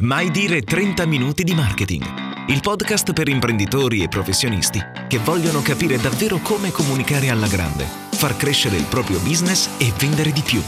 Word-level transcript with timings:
Mai 0.00 0.30
dire 0.30 0.62
30 0.62 1.06
minuti 1.06 1.42
di 1.42 1.54
marketing. 1.54 2.04
Il 2.46 2.60
podcast 2.60 3.12
per 3.12 3.26
imprenditori 3.26 4.00
e 4.00 4.06
professionisti 4.06 4.80
che 5.08 5.18
vogliono 5.18 5.60
capire 5.60 5.96
davvero 5.96 6.38
come 6.38 6.70
comunicare 6.70 7.30
alla 7.30 7.48
grande, 7.48 7.82
far 8.12 8.36
crescere 8.36 8.76
il 8.76 8.84
proprio 8.84 9.18
business 9.18 9.68
e 9.80 9.92
vendere 9.98 10.30
di 10.30 10.42
più. 10.42 10.62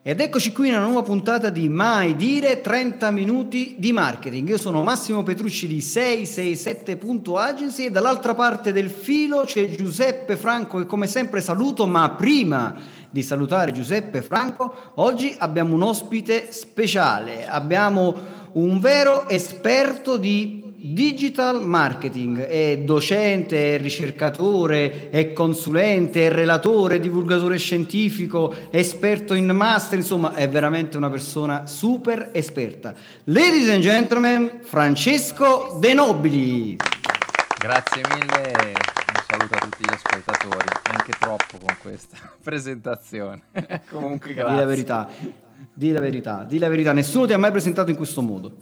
Ed 0.00 0.20
eccoci 0.20 0.52
qui 0.52 0.68
in 0.68 0.74
una 0.74 0.84
nuova 0.84 1.02
puntata 1.02 1.50
di 1.50 1.68
Mai 1.68 2.14
dire 2.14 2.60
30 2.60 3.10
minuti 3.10 3.74
di 3.78 3.90
marketing. 3.90 4.48
Io 4.48 4.58
sono 4.58 4.84
Massimo 4.84 5.24
Petrucci 5.24 5.66
di 5.66 5.80
667.agency 5.80 7.86
e 7.86 7.90
dall'altra 7.90 8.36
parte 8.36 8.70
del 8.72 8.90
filo 8.90 9.42
c'è 9.44 9.68
Giuseppe 9.68 10.36
Franco 10.36 10.78
che 10.78 10.86
come 10.86 11.08
sempre 11.08 11.40
saluto, 11.40 11.84
ma 11.88 12.10
prima 12.10 12.76
di 13.10 13.22
salutare 13.22 13.72
Giuseppe 13.72 14.22
Franco, 14.22 14.92
oggi 14.94 15.34
abbiamo 15.36 15.74
un 15.74 15.82
ospite 15.82 16.52
speciale. 16.52 17.48
Abbiamo 17.48 18.36
un 18.58 18.80
vero 18.80 19.28
esperto 19.28 20.16
di 20.16 20.66
digital 20.80 21.64
marketing, 21.64 22.40
è 22.40 22.78
docente, 22.78 23.74
è 23.74 23.78
ricercatore, 23.78 25.10
è 25.10 25.32
consulente, 25.32 26.26
è 26.26 26.30
relatore, 26.32 26.98
divulgatore 26.98 27.56
scientifico, 27.56 28.52
esperto 28.70 29.34
in 29.34 29.46
master, 29.46 29.98
insomma 29.98 30.34
è 30.34 30.48
veramente 30.48 30.96
una 30.96 31.08
persona 31.08 31.66
super 31.66 32.30
esperta. 32.32 32.94
Ladies 33.24 33.68
and 33.70 33.82
gentlemen, 33.82 34.60
Francesco 34.62 35.76
De 35.80 35.94
Nobili. 35.94 36.76
Grazie 37.58 38.02
mille, 38.14 38.72
un 38.72 39.22
saluto 39.28 39.54
a 39.54 39.58
tutti 39.58 39.84
gli 39.84 39.92
ascoltatori, 39.92 40.68
anche 40.82 41.12
troppo 41.18 41.58
con 41.58 41.76
questa 41.80 42.16
presentazione. 42.42 43.42
Comunque 43.90 44.34
grazie. 44.34 44.56
La 44.56 44.64
verità. 44.64 45.46
Di 45.74 45.90
la 45.90 45.98
verità, 45.98 46.44
di 46.44 46.58
la 46.58 46.68
verità, 46.68 46.92
nessuno 46.92 47.26
ti 47.26 47.32
ha 47.32 47.38
mai 47.38 47.50
presentato 47.50 47.90
in 47.90 47.96
questo 47.96 48.22
modo. 48.22 48.58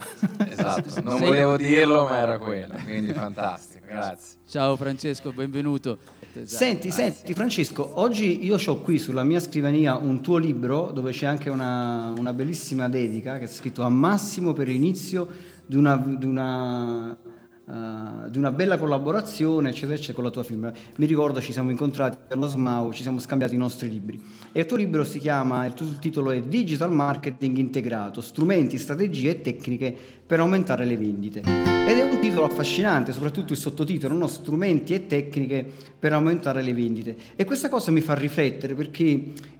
Esatto, 0.48 1.02
non 1.02 1.18
volevo 1.18 1.56
dirlo, 1.58 2.04
ma 2.04 2.18
era 2.18 2.38
quello, 2.38 2.74
quindi 2.84 3.12
fantastico, 3.12 3.84
grazie. 3.86 4.38
Ciao 4.46 4.76
Francesco, 4.76 5.30
benvenuto. 5.32 5.98
Senti, 6.44 6.88
grazie. 6.88 6.90
senti 6.90 7.34
Francesco, 7.34 8.00
oggi 8.00 8.44
io 8.44 8.58
ho 8.64 8.80
qui 8.80 8.98
sulla 8.98 9.24
mia 9.24 9.40
scrivania 9.40 9.96
un 9.96 10.22
tuo 10.22 10.38
libro 10.38 10.90
dove 10.90 11.12
c'è 11.12 11.26
anche 11.26 11.50
una, 11.50 12.14
una 12.16 12.32
bellissima 12.32 12.88
dedica 12.88 13.38
che 13.38 13.44
è 13.44 13.48
scritto 13.48 13.82
a 13.82 13.90
Massimo 13.90 14.54
per 14.54 14.68
l'inizio 14.68 15.28
di 15.66 15.76
una, 15.76 15.96
di 15.96 16.24
una 16.24 17.16
Uh, 17.66 18.30
di 18.30 18.38
una 18.38 18.52
bella 18.52 18.78
collaborazione, 18.78 19.70
eccetera, 19.70 19.94
eccetera, 19.94 20.14
con 20.14 20.22
la 20.22 20.30
tua 20.30 20.44
firma. 20.44 20.72
Mi 20.98 21.06
ricordo 21.06 21.40
ci 21.40 21.50
siamo 21.50 21.70
incontrati 21.70 22.32
allo 22.32 22.46
SMAU, 22.46 22.92
ci 22.92 23.02
siamo 23.02 23.18
scambiati 23.18 23.56
i 23.56 23.58
nostri 23.58 23.88
libri. 23.90 24.22
E 24.56 24.60
il 24.60 24.64
tuo 24.64 24.78
libro 24.78 25.04
si 25.04 25.18
chiama, 25.18 25.66
il 25.66 25.74
tuo 25.74 25.86
titolo 25.98 26.30
è 26.30 26.40
Digital 26.40 26.90
Marketing 26.90 27.58
Integrato, 27.58 28.22
strumenti, 28.22 28.78
strategie 28.78 29.32
e 29.32 29.40
tecniche 29.42 29.96
per 30.26 30.40
aumentare 30.40 30.84
le 30.84 30.96
vendite. 30.96 31.74
Ed 31.86 31.98
è 31.98 32.02
un 32.02 32.18
titolo 32.18 32.46
affascinante, 32.46 33.12
soprattutto 33.12 33.52
il 33.52 33.58
sottotitolo, 33.60 34.12
no? 34.12 34.26
strumenti 34.26 34.92
e 34.92 35.06
tecniche 35.06 35.64
per 35.96 36.12
aumentare 36.12 36.60
le 36.60 36.74
vendite. 36.74 37.16
E 37.36 37.44
questa 37.44 37.68
cosa 37.68 37.92
mi 37.92 38.00
fa 38.00 38.14
riflettere 38.14 38.74
perché 38.74 39.04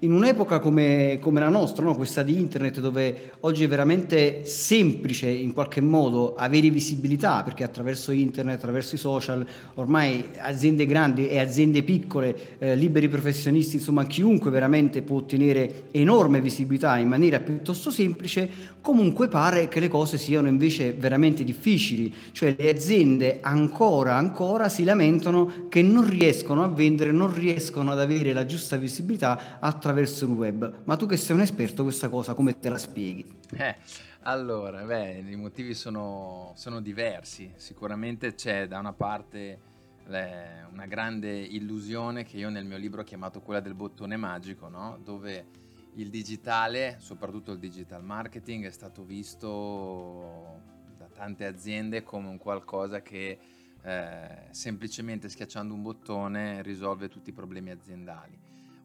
in 0.01 0.13
un'epoca 0.13 0.59
come, 0.59 1.19
come 1.21 1.39
la 1.39 1.49
nostra, 1.49 1.85
no? 1.85 1.95
questa 1.95 2.25
di 2.25 2.37
internet, 2.37 2.81
dove 2.81 3.31
oggi 3.41 3.63
è 3.63 3.69
veramente 3.69 4.45
semplice 4.45 5.29
in 5.29 5.53
qualche 5.53 5.81
modo 5.81 6.35
avere 6.35 6.69
visibilità, 6.71 7.45
perché 7.45 7.63
attraverso 7.63 8.11
internet, 8.11 8.57
attraverso 8.57 8.97
i 8.97 8.99
social, 8.99 9.47
ormai 9.75 10.31
aziende 10.39 10.85
grandi 10.85 11.29
e 11.29 11.39
aziende 11.39 11.85
piccole, 11.85 12.59
eh, 12.59 12.75
liberi 12.75 13.09
professionisti, 13.09 13.77
insomma 13.77 14.05
chiunque 14.05 14.51
veramente 14.51 15.03
può 15.03 15.19
ottenere 15.19 15.85
enorme 15.93 16.41
visibilità 16.41 16.99
in 16.99 17.07
maniera 17.07 17.39
piuttosto 17.39 17.93
semplice, 17.93 18.75
comunque 18.81 19.29
pare 19.29 19.69
che 19.69 19.79
le 19.79 19.89
cose 19.89 20.19
siano 20.19 20.49
invece 20.57 20.93
veramente 20.95 21.45
difficili, 21.45 22.13
cioè 22.33 22.57
le 22.59 22.71
aziende 22.71 23.39
ancora, 23.43 24.17
ancora 24.17 24.69
si 24.69 24.85
lamentano 24.85 25.69
che 25.69 25.83
non 25.83 26.09
riescono 26.09 26.65
a 26.65 26.69
vendere, 26.69 27.13
non 27.13 27.33
riescono 27.33 27.93
ad 27.93 28.01
avere 28.01 28.33
la 28.33 28.47
giusta 28.47 28.77
visibilità 28.77 29.59
attraverso 29.61 30.25
il 30.25 30.33
web. 30.33 30.83
Ma 30.85 30.97
tu 30.97 31.07
che 31.07 31.17
sei 31.17 31.37
un 31.37 31.43
esperto, 31.43 31.83
questa 31.83 32.09
cosa 32.09 32.35
come 32.35 32.59
te 32.59 32.69
la 32.69 32.79
spieghi? 32.79 33.25
Eh, 33.57 33.77
allora, 34.23 34.83
beh, 34.83 35.25
i 35.29 35.37
motivi 35.37 35.75
sono, 35.75 36.53
sono 36.57 36.81
diversi. 36.81 37.53
Sicuramente 37.57 38.35
c'è 38.35 38.67
da 38.67 38.79
una 38.79 38.93
parte 38.93 39.75
una 40.09 40.87
grande 40.87 41.37
illusione 41.37 42.25
che 42.25 42.37
io 42.37 42.49
nel 42.49 42.65
mio 42.65 42.77
libro 42.77 43.01
ho 43.01 43.05
chiamato 43.05 43.41
quella 43.41 43.59
del 43.59 43.75
bottone 43.75 44.17
magico, 44.17 44.69
no? 44.69 44.99
dove 45.03 45.47
il 45.97 46.11
digitale, 46.11 46.97
soprattutto 46.99 47.53
il 47.53 47.59
digital 47.59 48.05
marketing, 48.05 48.67
è 48.67 48.71
stato 48.71 49.03
visto 49.03 50.61
da 50.97 51.07
tante 51.07 51.47
aziende 51.47 52.03
come 52.03 52.29
un 52.29 52.39
qualcosa 52.39 53.01
che 53.01 53.39
eh, 53.83 54.47
semplicemente 54.51 55.29
schiacciando 55.29 55.73
un 55.73 55.83
bottone 55.83 56.61
risolve 56.63 57.09
tutti 57.09 57.31
i 57.31 57.33
problemi 57.33 57.71
aziendali. 57.71 58.39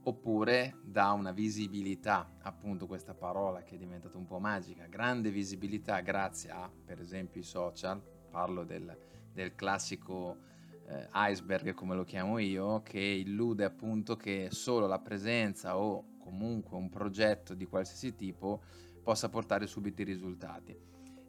Oppure 0.03 0.77
dà 0.83 1.11
una 1.11 1.31
visibilità, 1.31 2.37
appunto 2.41 2.87
questa 2.87 3.13
parola 3.13 3.61
che 3.61 3.75
è 3.75 3.77
diventata 3.77 4.17
un 4.17 4.25
po' 4.25 4.39
magica, 4.39 4.87
grande 4.87 5.29
visibilità 5.31 5.99
grazie 5.99 6.49
a, 6.49 6.71
per 6.85 6.99
esempio, 6.99 7.41
i 7.41 7.43
social, 7.43 8.01
parlo 8.31 8.63
del, 8.63 8.97
del 9.31 9.53
classico 9.53 10.37
eh, 10.87 11.07
iceberg 11.13 11.73
come 11.73 11.93
lo 11.93 12.03
chiamo 12.03 12.39
io, 12.39 12.81
che 12.81 12.99
illude 12.99 13.65
appunto 13.65 14.15
che 14.15 14.47
solo 14.49 14.87
la 14.87 14.99
presenza 14.99 15.77
o 15.77 16.10
comunque 16.31 16.77
un 16.77 16.89
progetto 16.89 17.53
di 17.53 17.65
qualsiasi 17.65 18.15
tipo 18.15 18.61
possa 19.03 19.27
portare 19.27 19.67
subito 19.67 20.01
i 20.01 20.05
risultati. 20.05 20.77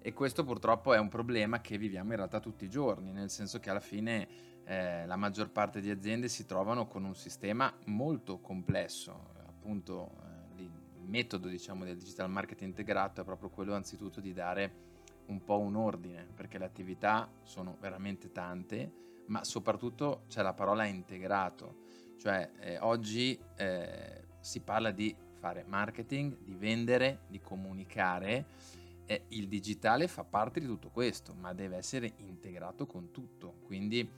E 0.00 0.12
questo 0.12 0.44
purtroppo 0.44 0.94
è 0.94 0.98
un 0.98 1.08
problema 1.08 1.60
che 1.60 1.76
viviamo 1.76 2.10
in 2.10 2.16
realtà 2.16 2.38
tutti 2.38 2.64
i 2.64 2.70
giorni, 2.70 3.12
nel 3.12 3.30
senso 3.30 3.58
che 3.58 3.70
alla 3.70 3.80
fine 3.80 4.28
eh, 4.64 5.06
la 5.06 5.16
maggior 5.16 5.50
parte 5.50 5.80
di 5.80 5.90
aziende 5.90 6.28
si 6.28 6.46
trovano 6.46 6.86
con 6.86 7.04
un 7.04 7.14
sistema 7.14 7.72
molto 7.86 8.38
complesso, 8.38 9.30
appunto 9.46 10.10
eh, 10.56 10.62
il 10.62 10.70
metodo 11.08 11.48
diciamo, 11.48 11.84
del 11.84 11.96
digital 11.96 12.30
marketing 12.30 12.70
integrato 12.70 13.20
è 13.20 13.24
proprio 13.24 13.50
quello 13.50 13.74
anzitutto 13.74 14.20
di 14.20 14.32
dare 14.32 14.90
un 15.26 15.42
po' 15.44 15.58
un 15.58 15.76
ordine, 15.76 16.26
perché 16.34 16.58
le 16.58 16.64
attività 16.64 17.30
sono 17.42 17.76
veramente 17.80 18.30
tante, 18.30 18.92
ma 19.26 19.44
soprattutto 19.44 20.24
c'è 20.28 20.42
la 20.42 20.52
parola 20.52 20.84
integrato, 20.84 21.82
cioè 22.18 22.50
eh, 22.58 22.78
oggi 22.80 23.38
eh, 23.56 24.22
si 24.42 24.60
parla 24.60 24.90
di 24.90 25.14
fare 25.38 25.64
marketing, 25.66 26.36
di 26.42 26.54
vendere, 26.54 27.20
di 27.28 27.40
comunicare. 27.40 28.44
E 29.06 29.24
il 29.28 29.48
digitale 29.48 30.06
fa 30.06 30.24
parte 30.24 30.60
di 30.60 30.66
tutto 30.66 30.90
questo, 30.90 31.34
ma 31.34 31.54
deve 31.54 31.76
essere 31.76 32.12
integrato 32.18 32.86
con 32.86 33.10
tutto. 33.10 33.54
Quindi 33.64 34.08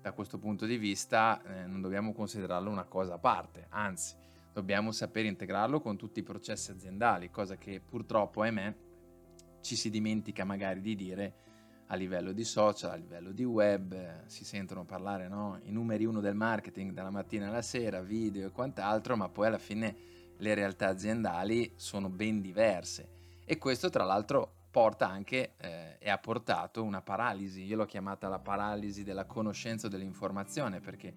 da 0.00 0.12
questo 0.12 0.38
punto 0.38 0.66
di 0.66 0.78
vista 0.78 1.42
eh, 1.42 1.66
non 1.66 1.80
dobbiamo 1.80 2.12
considerarlo 2.12 2.70
una 2.70 2.84
cosa 2.84 3.14
a 3.14 3.18
parte, 3.18 3.66
anzi 3.68 4.16
dobbiamo 4.52 4.90
sapere 4.90 5.28
integrarlo 5.28 5.80
con 5.80 5.96
tutti 5.96 6.18
i 6.18 6.24
processi 6.24 6.72
aziendali, 6.72 7.30
cosa 7.30 7.56
che 7.56 7.80
purtroppo, 7.80 8.42
ahimè, 8.42 8.74
ci 9.60 9.76
si 9.76 9.90
dimentica 9.90 10.44
magari 10.44 10.80
di 10.80 10.94
dire 10.96 11.34
a 11.92 11.94
livello 11.94 12.32
di 12.32 12.42
social, 12.42 12.92
a 12.92 12.94
livello 12.94 13.32
di 13.32 13.44
web, 13.44 14.24
si 14.24 14.46
sentono 14.46 14.84
parlare 14.86 15.28
no? 15.28 15.60
i 15.64 15.70
numeri 15.70 16.06
uno 16.06 16.20
del 16.20 16.34
marketing 16.34 16.92
dalla 16.92 17.10
mattina 17.10 17.48
alla 17.48 17.60
sera, 17.60 18.00
video 18.00 18.46
e 18.46 18.50
quant'altro, 18.50 19.14
ma 19.14 19.28
poi 19.28 19.48
alla 19.48 19.58
fine 19.58 19.94
le 20.38 20.54
realtà 20.54 20.88
aziendali 20.88 21.74
sono 21.76 22.08
ben 22.08 22.40
diverse 22.40 23.10
e 23.44 23.58
questo 23.58 23.90
tra 23.90 24.04
l'altro 24.04 24.54
porta 24.70 25.06
anche 25.06 25.52
eh, 25.58 25.96
e 25.98 26.08
ha 26.08 26.16
portato 26.16 26.82
una 26.82 27.02
paralisi, 27.02 27.62
io 27.62 27.76
l'ho 27.76 27.84
chiamata 27.84 28.26
la 28.26 28.38
paralisi 28.38 29.04
della 29.04 29.26
conoscenza 29.26 29.88
dell'informazione 29.88 30.80
perché 30.80 31.12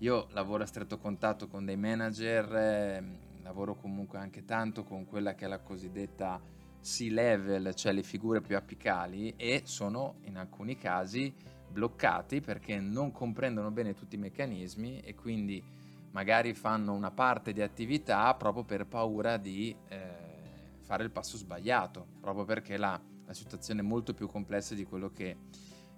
io 0.00 0.28
lavoro 0.32 0.64
a 0.64 0.66
stretto 0.66 0.98
contatto 0.98 1.48
con 1.48 1.64
dei 1.64 1.78
manager, 1.78 2.54
eh, 2.54 3.04
lavoro 3.42 3.74
comunque 3.74 4.18
anche 4.18 4.44
tanto 4.44 4.84
con 4.84 5.06
quella 5.06 5.34
che 5.34 5.46
è 5.46 5.48
la 5.48 5.60
cosiddetta 5.60 6.58
C-level, 6.82 7.74
cioè 7.74 7.92
le 7.92 8.02
figure 8.02 8.40
più 8.40 8.56
apicali, 8.56 9.34
e 9.36 9.62
sono 9.64 10.16
in 10.22 10.36
alcuni 10.36 10.76
casi 10.76 11.32
bloccati 11.70 12.40
perché 12.40 12.80
non 12.80 13.12
comprendono 13.12 13.70
bene 13.70 13.94
tutti 13.94 14.16
i 14.16 14.18
meccanismi 14.18 15.00
e 15.00 15.14
quindi 15.14 15.62
magari 16.10 16.52
fanno 16.54 16.92
una 16.92 17.12
parte 17.12 17.52
di 17.52 17.62
attività 17.62 18.34
proprio 18.34 18.64
per 18.64 18.86
paura 18.86 19.36
di 19.36 19.74
eh, 19.88 19.98
fare 20.80 21.04
il 21.04 21.10
passo 21.10 21.36
sbagliato, 21.36 22.06
proprio 22.20 22.44
perché 22.44 22.76
la, 22.76 23.00
la, 23.24 23.32
situazione 23.32 23.80
è 23.80 23.84
molto 23.84 24.12
più 24.12 24.26
complessa 24.26 24.74
di 24.74 24.84
quello 24.84 25.12
che, 25.12 25.36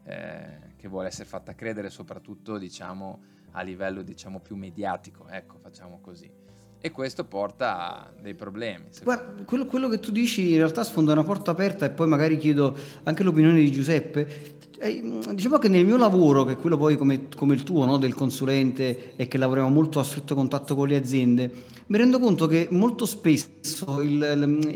eh, 0.05 0.59
che 0.77 0.89
vuole 0.89 1.09
essere 1.09 1.29
fatta 1.29 1.55
credere, 1.55 1.89
soprattutto 1.89 2.59
diciamo, 2.59 3.23
a 3.53 3.63
livello 3.63 4.03
diciamo, 4.03 4.41
più 4.41 4.55
mediatico, 4.55 5.27
ecco, 5.29 5.59
facciamo 5.59 5.99
così 6.01 6.42
e 6.85 6.91
questo 6.91 7.25
porta 7.25 7.79
a 7.79 8.11
dei 8.21 8.35
problemi. 8.35 8.87
Guarda, 9.05 9.45
quello, 9.45 9.67
quello, 9.67 9.89
che 9.89 10.01
tu 10.01 10.11
dici 10.11 10.51
in 10.51 10.57
realtà 10.57 10.83
sfonda 10.83 11.13
una 11.13 11.23
porta 11.23 11.53
aperta 11.53 11.87
e 11.87 11.91
poi 11.91 12.09
magari 12.09 12.37
chiedo 12.37 12.77
anche 13.05 13.23
l'opinione 13.23 13.61
di 13.61 13.71
Giuseppe. 13.71 14.59
Eh, 14.83 15.01
diciamo 15.35 15.59
che 15.59 15.69
nel 15.69 15.85
mio 15.85 15.97
lavoro, 15.97 16.45
che 16.45 16.55
è 16.55 16.57
quello 16.57 16.77
poi 16.77 16.97
come, 16.97 17.29
come 17.37 17.55
il 17.55 17.63
tuo, 17.63 17.85
no? 17.85 17.99
del 17.99 18.15
consulente 18.15 19.13
e 19.15 19.29
che 19.29 19.39
lavoriamo 19.39 19.69
molto 19.69 20.01
a 20.01 20.05
stretto 20.05 20.35
contatto 20.35 20.75
con 20.75 20.89
le 20.89 20.97
aziende, 20.97 21.53
mi 21.87 21.99
rendo 21.99 22.19
conto 22.19 22.47
che 22.47 22.69
molto 22.71 23.07
spesso 23.07 24.01
il, 24.01 24.19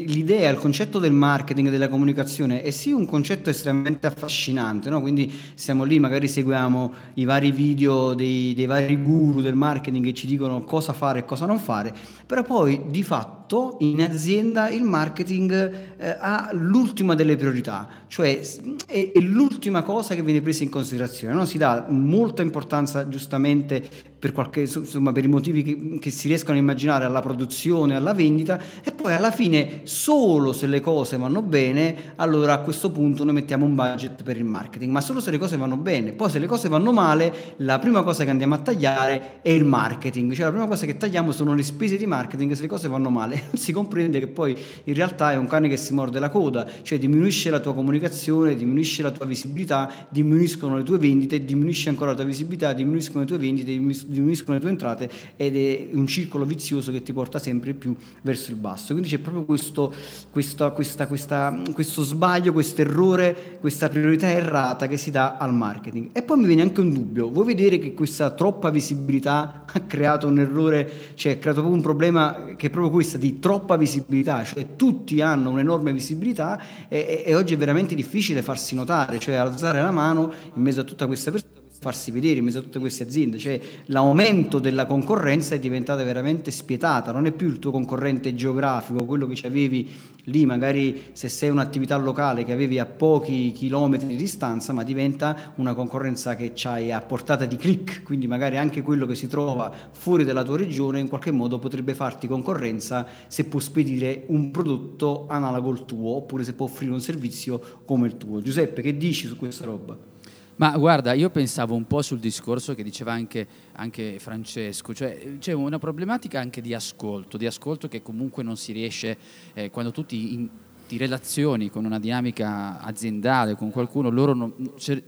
l'idea, 0.06 0.50
il 0.50 0.58
concetto 0.58 0.98
del 0.98 1.12
marketing 1.12 1.70
della 1.70 1.88
comunicazione 1.88 2.62
è 2.62 2.70
sì 2.70 2.92
un 2.92 3.06
concetto 3.06 3.50
estremamente 3.50 4.06
affascinante, 4.06 4.90
no? 4.90 5.00
quindi 5.00 5.32
siamo 5.54 5.84
lì, 5.84 5.98
magari 5.98 6.28
seguiamo 6.28 6.92
i 7.14 7.24
vari 7.24 7.50
video 7.52 8.14
dei, 8.14 8.54
dei 8.54 8.66
vari 8.66 9.02
guru 9.02 9.40
del 9.40 9.54
marketing 9.54 10.04
che 10.04 10.14
ci 10.14 10.26
dicono 10.26 10.62
cosa 10.62 10.92
fare 10.92 11.20
e 11.20 11.24
cosa 11.24 11.46
non 11.46 11.58
fare, 11.58 11.92
però 12.26 12.42
poi 12.42 12.82
di 12.90 13.02
fatto 13.02 13.76
in 13.80 14.02
azienda 14.02 14.68
il 14.68 14.82
marketing 14.82 15.52
eh, 15.96 16.16
ha 16.20 16.50
l'ultima 16.52 17.14
delle 17.14 17.36
priorità, 17.36 17.88
cioè 18.08 18.40
è, 18.86 19.12
è, 19.12 19.18
l'ultima 19.20 19.82
cosa 19.82 20.14
che 20.14 20.22
viene 20.22 20.40
presa 20.40 20.62
in 20.62 20.70
considerazione, 20.70 21.34
no? 21.34 21.44
si 21.44 21.58
dà 21.58 21.86
molta 21.88 22.42
importanza 22.42 23.08
giustamente 23.08 24.15
per, 24.26 24.32
qualche, 24.32 24.60
insomma, 24.62 25.12
per 25.12 25.24
i 25.24 25.28
motivi 25.28 25.62
che, 25.62 25.98
che, 26.00 26.10
si 26.10 26.26
riescono 26.26 26.56
a 26.56 26.60
immaginare 26.60 27.04
alla 27.04 27.20
produzione, 27.20 27.94
alla 27.94 28.12
vendita 28.12 28.60
e 28.82 28.90
poi 28.90 29.14
alla 29.14 29.30
fine 29.30 29.82
solo 29.84 30.52
se 30.52 30.66
le 30.66 30.80
cose 30.80 31.16
vanno 31.16 31.42
bene 31.42 32.14
allora 32.16 32.54
a 32.54 32.58
questo 32.58 32.90
punto 32.90 33.22
noi 33.22 33.34
mettiamo 33.34 33.64
un 33.64 33.76
budget 33.76 34.24
per 34.24 34.36
il 34.36 34.44
marketing, 34.44 34.90
ma 34.90 35.00
solo 35.00 35.20
se 35.20 35.30
le 35.30 35.38
cose 35.38 35.56
vanno 35.56 35.76
bene, 35.76 36.12
poi 36.12 36.28
se 36.28 36.40
le 36.40 36.46
cose 36.46 36.68
vanno 36.68 36.92
male 36.92 37.54
la 37.58 37.78
prima 37.78 38.02
cosa 38.02 38.24
che 38.24 38.30
andiamo 38.30 38.54
a 38.54 38.58
tagliare 38.58 39.42
è 39.42 39.50
il 39.50 39.64
marketing, 39.64 40.32
cioè 40.32 40.46
la 40.46 40.50
prima 40.50 40.66
cosa 40.66 40.86
che 40.86 40.96
tagliamo 40.96 41.30
sono 41.30 41.54
le 41.54 41.62
spese 41.62 41.96
di 41.96 42.06
marketing 42.06 42.52
se 42.52 42.62
le 42.62 42.68
cose 42.68 42.88
vanno 42.88 43.10
male, 43.10 43.44
si 43.54 43.70
comprende 43.70 44.18
che 44.18 44.26
poi 44.26 44.56
in 44.84 44.94
realtà 44.94 45.30
è 45.30 45.36
un 45.36 45.46
cane 45.46 45.68
che 45.68 45.76
si 45.76 45.94
morde 45.94 46.18
la 46.18 46.30
coda, 46.30 46.66
cioè 46.82 46.98
diminuisce 46.98 47.48
la 47.50 47.60
tua 47.60 47.74
comunicazione, 47.74 48.56
diminuisce 48.56 49.02
la 49.02 49.12
tua 49.12 49.24
visibilità, 49.24 50.08
diminuiscono 50.08 50.76
le 50.78 50.82
tue 50.82 50.98
vendite, 50.98 51.44
diminuisce 51.44 51.90
ancora 51.90 52.10
la 52.10 52.16
tua 52.16 52.24
visibilità, 52.24 52.72
diminuiscono 52.72 53.20
le 53.20 53.26
tue 53.26 53.38
vendite, 53.38 53.70
diminuiscono 53.70 54.14
le 54.24 54.60
tue 54.60 54.68
entrate 54.70 55.10
ed 55.36 55.56
è 55.56 55.88
un 55.92 56.06
circolo 56.06 56.44
vizioso 56.44 56.92
che 56.92 57.02
ti 57.02 57.12
porta 57.12 57.38
sempre 57.38 57.74
più 57.74 57.94
verso 58.22 58.50
il 58.50 58.56
basso. 58.56 58.92
Quindi 58.92 59.08
c'è 59.08 59.18
proprio 59.18 59.44
questo, 59.44 59.92
questa, 60.30 60.70
questa, 60.70 61.06
questa, 61.06 61.62
questo 61.72 62.02
sbaglio, 62.02 62.52
questo 62.52 62.80
errore, 62.80 63.58
questa 63.60 63.88
priorità 63.88 64.28
errata 64.28 64.86
che 64.86 64.96
si 64.96 65.10
dà 65.10 65.36
al 65.36 65.54
marketing. 65.54 66.10
E 66.12 66.22
poi 66.22 66.38
mi 66.38 66.46
viene 66.46 66.62
anche 66.62 66.80
un 66.80 66.92
dubbio, 66.92 67.30
vuoi 67.30 67.46
vedere 67.46 67.78
che 67.78 67.94
questa 67.94 68.30
troppa 68.30 68.70
visibilità 68.70 69.64
ha 69.70 69.80
creato 69.80 70.26
un 70.26 70.38
errore, 70.38 71.12
cioè 71.14 71.32
ha 71.32 71.36
creato 71.36 71.60
proprio 71.60 71.76
un 71.76 71.82
problema 71.82 72.54
che 72.56 72.68
è 72.68 72.70
proprio 72.70 72.92
questa 72.92 73.18
di 73.18 73.38
troppa 73.38 73.76
visibilità, 73.76 74.44
cioè 74.44 74.76
tutti 74.76 75.20
hanno 75.20 75.50
un'enorme 75.50 75.92
visibilità 75.92 76.60
e, 76.88 76.98
e, 76.98 77.22
e 77.26 77.34
oggi 77.34 77.54
è 77.54 77.56
veramente 77.56 77.94
difficile 77.94 78.42
farsi 78.42 78.74
notare, 78.74 79.18
cioè 79.18 79.34
alzare 79.34 79.80
la 79.80 79.90
mano 79.90 80.32
in 80.54 80.62
mezzo 80.62 80.80
a 80.80 80.84
tutta 80.84 81.06
questa 81.06 81.30
persona 81.30 81.54
farsi 81.78 82.10
vedere 82.10 82.38
in 82.38 82.44
mezzo 82.44 82.58
a 82.58 82.62
tutte 82.62 82.78
queste 82.78 83.04
aziende, 83.04 83.38
cioè 83.38 83.60
l'aumento 83.96 84.58
della 84.58 84.84
concorrenza 84.84 85.54
è 85.54 85.58
diventata 85.58 86.04
veramente 86.04 86.50
spietata, 86.50 87.12
non 87.12 87.24
è 87.24 87.32
più 87.32 87.48
il 87.48 87.58
tuo 87.58 87.70
concorrente 87.70 88.34
geografico, 88.34 89.06
quello 89.06 89.26
che 89.26 89.46
avevi 89.46 89.90
lì, 90.24 90.44
magari 90.44 91.04
se 91.12 91.30
sei 91.30 91.48
un'attività 91.48 91.96
locale 91.96 92.44
che 92.44 92.52
avevi 92.52 92.78
a 92.78 92.84
pochi 92.84 93.52
chilometri 93.52 94.08
di 94.08 94.16
distanza, 94.16 94.74
ma 94.74 94.82
diventa 94.82 95.54
una 95.54 95.72
concorrenza 95.72 96.36
che 96.36 96.52
c'hai 96.54 96.92
a 96.92 97.00
portata 97.00 97.46
di 97.46 97.56
click, 97.56 98.02
quindi 98.02 98.26
magari 98.26 98.58
anche 98.58 98.82
quello 98.82 99.06
che 99.06 99.14
si 99.14 99.28
trova 99.28 99.72
fuori 99.92 100.24
dalla 100.24 100.44
tua 100.44 100.58
regione 100.58 101.00
in 101.00 101.08
qualche 101.08 101.30
modo 101.30 101.58
potrebbe 101.58 101.94
farti 101.94 102.26
concorrenza 102.26 103.06
se 103.28 103.44
può 103.44 103.60
spedire 103.60 104.24
un 104.26 104.50
prodotto 104.50 105.24
analogo 105.26 105.70
al 105.70 105.86
tuo 105.86 106.16
oppure 106.16 106.44
se 106.44 106.52
può 106.52 106.66
offrire 106.66 106.92
un 106.92 107.00
servizio 107.00 107.80
come 107.86 108.08
il 108.08 108.18
tuo. 108.18 108.42
Giuseppe, 108.42 108.82
che 108.82 108.94
dici 108.94 109.26
su 109.26 109.38
questa 109.38 109.64
roba? 109.64 110.15
Ma 110.58 110.74
guarda, 110.78 111.12
io 111.12 111.28
pensavo 111.28 111.74
un 111.74 111.86
po' 111.86 112.00
sul 112.00 112.18
discorso 112.18 112.74
che 112.74 112.82
diceva 112.82 113.12
anche, 113.12 113.46
anche, 113.72 114.18
Francesco, 114.18 114.94
cioè 114.94 115.36
c'è 115.38 115.52
una 115.52 115.78
problematica 115.78 116.40
anche 116.40 116.62
di 116.62 116.72
ascolto, 116.72 117.36
di 117.36 117.44
ascolto 117.44 117.88
che 117.88 118.00
comunque 118.00 118.42
non 118.42 118.56
si 118.56 118.72
riesce, 118.72 119.18
eh, 119.52 119.68
quando 119.68 119.90
tutti 119.90 120.32
in, 120.32 120.48
ti 120.86 120.96
relazioni 120.96 121.68
con 121.68 121.84
una 121.84 121.98
dinamica 121.98 122.80
aziendale, 122.80 123.56
con 123.56 123.70
qualcuno, 123.70 124.08
loro 124.08 124.34
non, 124.34 124.54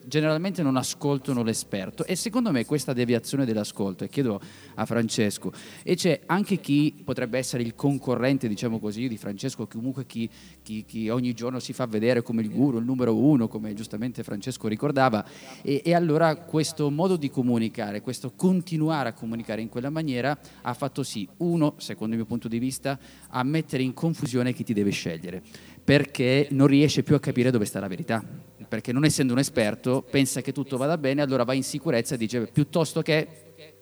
generalmente 0.06 0.62
non 0.62 0.76
ascoltano 0.76 1.42
l'esperto. 1.42 2.04
E 2.04 2.16
secondo 2.16 2.50
me 2.50 2.64
questa 2.64 2.92
deviazione 2.92 3.44
dell'ascolto, 3.44 4.04
e 4.04 4.08
chiedo 4.08 4.40
a 4.74 4.84
Francesco, 4.84 5.52
e 5.82 5.94
c'è 5.94 6.20
anche 6.26 6.58
chi 6.58 7.00
potrebbe 7.04 7.38
essere 7.38 7.62
il 7.62 7.74
concorrente, 7.74 8.48
diciamo 8.48 8.78
così, 8.78 9.08
di 9.08 9.16
Francesco, 9.16 9.66
comunque 9.66 10.04
chi, 10.04 10.28
chi, 10.68 10.84
chi 10.84 11.08
ogni 11.08 11.32
giorno 11.32 11.60
si 11.60 11.72
fa 11.72 11.86
vedere 11.86 12.22
come 12.22 12.42
il 12.42 12.50
guru, 12.50 12.76
il 12.76 12.84
numero 12.84 13.16
uno, 13.16 13.48
come 13.48 13.72
giustamente 13.72 14.22
Francesco 14.22 14.68
ricordava, 14.68 15.24
e, 15.62 15.80
e 15.82 15.94
allora 15.94 16.36
questo 16.36 16.90
modo 16.90 17.16
di 17.16 17.30
comunicare, 17.30 18.02
questo 18.02 18.32
continuare 18.36 19.08
a 19.08 19.12
comunicare 19.14 19.62
in 19.62 19.70
quella 19.70 19.88
maniera 19.88 20.38
ha 20.60 20.74
fatto 20.74 21.02
sì, 21.02 21.26
uno, 21.38 21.76
secondo 21.78 22.12
il 22.12 22.18
mio 22.18 22.28
punto 22.28 22.48
di 22.48 22.58
vista, 22.58 22.98
a 23.28 23.42
mettere 23.44 23.82
in 23.82 23.94
confusione 23.94 24.52
chi 24.52 24.62
ti 24.62 24.74
deve 24.74 24.90
scegliere 24.90 25.42
perché 25.82 26.48
non 26.50 26.66
riesce 26.66 27.02
più 27.02 27.14
a 27.14 27.20
capire 27.20 27.50
dove 27.50 27.64
sta 27.64 27.80
la 27.80 27.88
verità. 27.88 28.22
Perché 28.68 28.92
non 28.92 29.06
essendo 29.06 29.32
un 29.32 29.38
esperto, 29.38 30.02
pensa 30.02 30.42
che 30.42 30.52
tutto 30.52 30.76
vada 30.76 30.98
bene, 30.98 31.22
allora 31.22 31.44
va 31.44 31.54
in 31.54 31.62
sicurezza 31.62 32.14
e 32.14 32.18
dice 32.18 32.46
piuttosto 32.48 33.00
che 33.00 33.26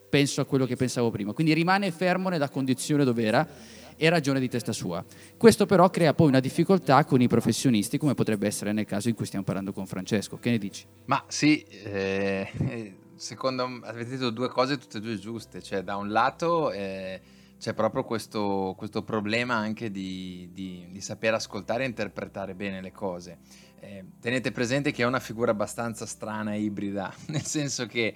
penso 0.08 0.40
a 0.40 0.44
quello 0.44 0.66
che 0.66 0.76
pensavo 0.76 1.10
prima. 1.10 1.32
Quindi 1.32 1.52
rimane 1.52 1.90
fermo 1.90 2.28
nella 2.28 2.48
condizione 2.48 3.02
dove 3.02 3.24
era 3.24 3.48
e 3.96 4.08
ragione 4.08 4.40
di 4.40 4.48
testa 4.48 4.72
sua. 4.72 5.04
Questo 5.36 5.66
però 5.66 5.88
crea 5.90 6.14
poi 6.14 6.28
una 6.28 6.40
difficoltà 6.40 7.04
con 7.04 7.20
i 7.20 7.28
professionisti, 7.28 7.98
come 7.98 8.14
potrebbe 8.14 8.46
essere 8.46 8.72
nel 8.72 8.84
caso 8.84 9.08
in 9.08 9.14
cui 9.14 9.26
stiamo 9.26 9.44
parlando 9.44 9.72
con 9.72 9.86
Francesco. 9.86 10.38
Che 10.38 10.50
ne 10.50 10.58
dici? 10.58 10.84
Ma 11.06 11.24
sì, 11.28 11.62
eh, 11.62 12.96
secondo 13.14 13.66
me 13.66 13.86
avete 13.86 14.10
detto 14.10 14.30
due 14.30 14.48
cose 14.48 14.78
tutte 14.78 14.98
e 14.98 15.00
due 15.00 15.18
giuste. 15.18 15.62
Cioè, 15.62 15.82
da 15.82 15.96
un 15.96 16.10
lato... 16.10 16.70
Eh, 16.72 17.20
c'è 17.58 17.72
proprio 17.72 18.04
questo, 18.04 18.74
questo 18.76 19.02
problema 19.02 19.54
anche 19.54 19.90
di, 19.90 20.50
di, 20.52 20.86
di, 20.90 21.00
saper 21.00 21.34
ascoltare 21.34 21.84
e 21.84 21.86
interpretare 21.86 22.54
bene 22.54 22.82
le 22.82 22.92
cose. 22.92 23.38
Eh, 23.80 24.04
tenete 24.20 24.52
presente 24.52 24.92
che 24.92 25.02
è 25.02 25.06
una 25.06 25.20
figura 25.20 25.52
abbastanza 25.52 26.06
strana 26.06 26.52
e 26.52 26.60
ibrida, 26.60 27.12
nel 27.28 27.44
senso 27.44 27.86
che 27.86 28.14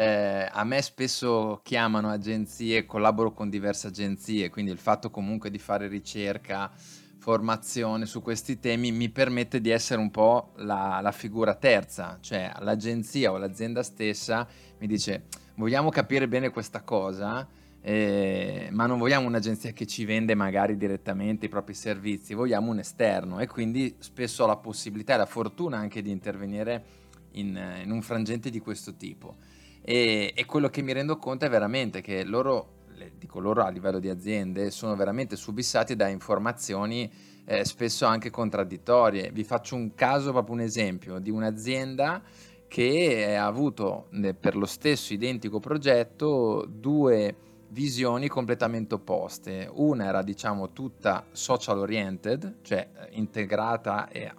eh, 0.00 0.48
a 0.50 0.64
me 0.64 0.80
spesso 0.80 1.60
chiamano 1.62 2.08
agenzie, 2.08 2.86
collaboro 2.86 3.34
con 3.34 3.50
diverse 3.50 3.88
agenzie, 3.88 4.48
quindi 4.48 4.70
il 4.70 4.78
fatto 4.78 5.10
comunque 5.10 5.50
di 5.50 5.58
fare 5.58 5.88
ricerca, 5.88 6.70
formazione 7.18 8.06
su 8.06 8.22
questi 8.22 8.58
temi 8.58 8.92
mi 8.92 9.10
permette 9.10 9.60
di 9.60 9.68
essere 9.68 10.00
un 10.00 10.10
po' 10.10 10.52
la, 10.56 11.00
la 11.02 11.12
figura 11.12 11.54
terza, 11.54 12.16
cioè 12.22 12.50
l'agenzia 12.60 13.30
o 13.30 13.36
l'azienda 13.36 13.82
stessa 13.82 14.48
mi 14.78 14.86
dice 14.86 15.24
vogliamo 15.56 15.90
capire 15.90 16.26
bene 16.26 16.48
questa 16.48 16.80
cosa, 16.80 17.46
eh, 17.82 18.68
ma 18.72 18.86
non 18.86 18.98
vogliamo 18.98 19.26
un'agenzia 19.26 19.72
che 19.72 19.86
ci 19.86 20.06
vende 20.06 20.34
magari 20.34 20.78
direttamente 20.78 21.44
i 21.44 21.50
propri 21.50 21.74
servizi, 21.74 22.32
vogliamo 22.32 22.70
un 22.70 22.78
esterno 22.78 23.38
e 23.38 23.46
quindi 23.46 23.96
spesso 23.98 24.44
ho 24.44 24.46
la 24.46 24.56
possibilità 24.56 25.12
e 25.12 25.18
la 25.18 25.26
fortuna 25.26 25.76
anche 25.76 26.00
di 26.00 26.10
intervenire 26.10 26.84
in, 27.32 27.80
in 27.82 27.90
un 27.90 28.00
frangente 28.00 28.48
di 28.48 28.60
questo 28.60 28.96
tipo. 28.96 29.58
E, 29.82 30.32
e, 30.34 30.44
quello 30.44 30.68
che 30.68 30.82
mi 30.82 30.92
rendo 30.92 31.16
conto 31.16 31.46
è 31.46 31.48
veramente 31.48 32.00
che 32.00 32.24
loro, 32.24 32.84
dico 33.18 33.40
loro 33.40 33.62
a 33.62 33.68
livello 33.68 33.98
di 33.98 34.08
aziende, 34.08 34.70
sono 34.70 34.94
veramente 34.94 35.36
subissati 35.36 35.96
da 35.96 36.08
informazioni 36.08 37.10
eh, 37.44 37.64
spesso 37.64 38.06
anche 38.06 38.30
contraddittorie. 38.30 39.30
Vi 39.32 39.44
faccio 39.44 39.74
un 39.74 39.94
caso, 39.94 40.32
proprio 40.32 40.54
un 40.54 40.60
esempio 40.60 41.18
di 41.18 41.30
un'azienda 41.30 42.22
che 42.68 43.34
ha 43.36 43.46
avuto 43.46 44.08
per 44.38 44.54
lo 44.54 44.66
stesso 44.66 45.12
identico 45.12 45.58
progetto 45.58 46.64
due 46.68 47.34
visioni 47.70 48.28
completamente 48.28 48.94
opposte. 48.94 49.68
Una 49.72 50.06
era 50.06 50.22
diciamo 50.22 50.70
tutta 50.70 51.26
social 51.32 51.78
oriented, 51.78 52.58
cioè 52.62 52.88
eh, 52.94 53.08
integrata 53.16 54.08
e 54.08 54.32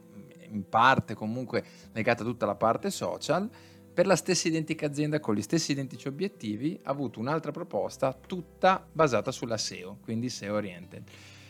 in 0.49 0.67
parte 0.67 1.13
comunque 1.13 1.63
legata 1.91 2.23
a 2.23 2.25
tutta 2.25 2.45
la 2.45 2.55
parte 2.55 2.89
social. 2.89 3.49
Per 4.01 4.09
la 4.09 4.15
stessa 4.15 4.47
identica 4.47 4.87
azienda 4.87 5.19
con 5.19 5.35
gli 5.35 5.43
stessi 5.43 5.73
identici 5.73 6.07
obiettivi 6.07 6.79
ha 6.85 6.89
avuto 6.89 7.19
un'altra 7.19 7.51
proposta 7.51 8.11
tutta 8.13 8.83
basata 8.91 9.31
sulla 9.31 9.57
SEO, 9.57 9.99
quindi 10.01 10.27
SEO 10.27 10.55
oriented. 10.55 11.03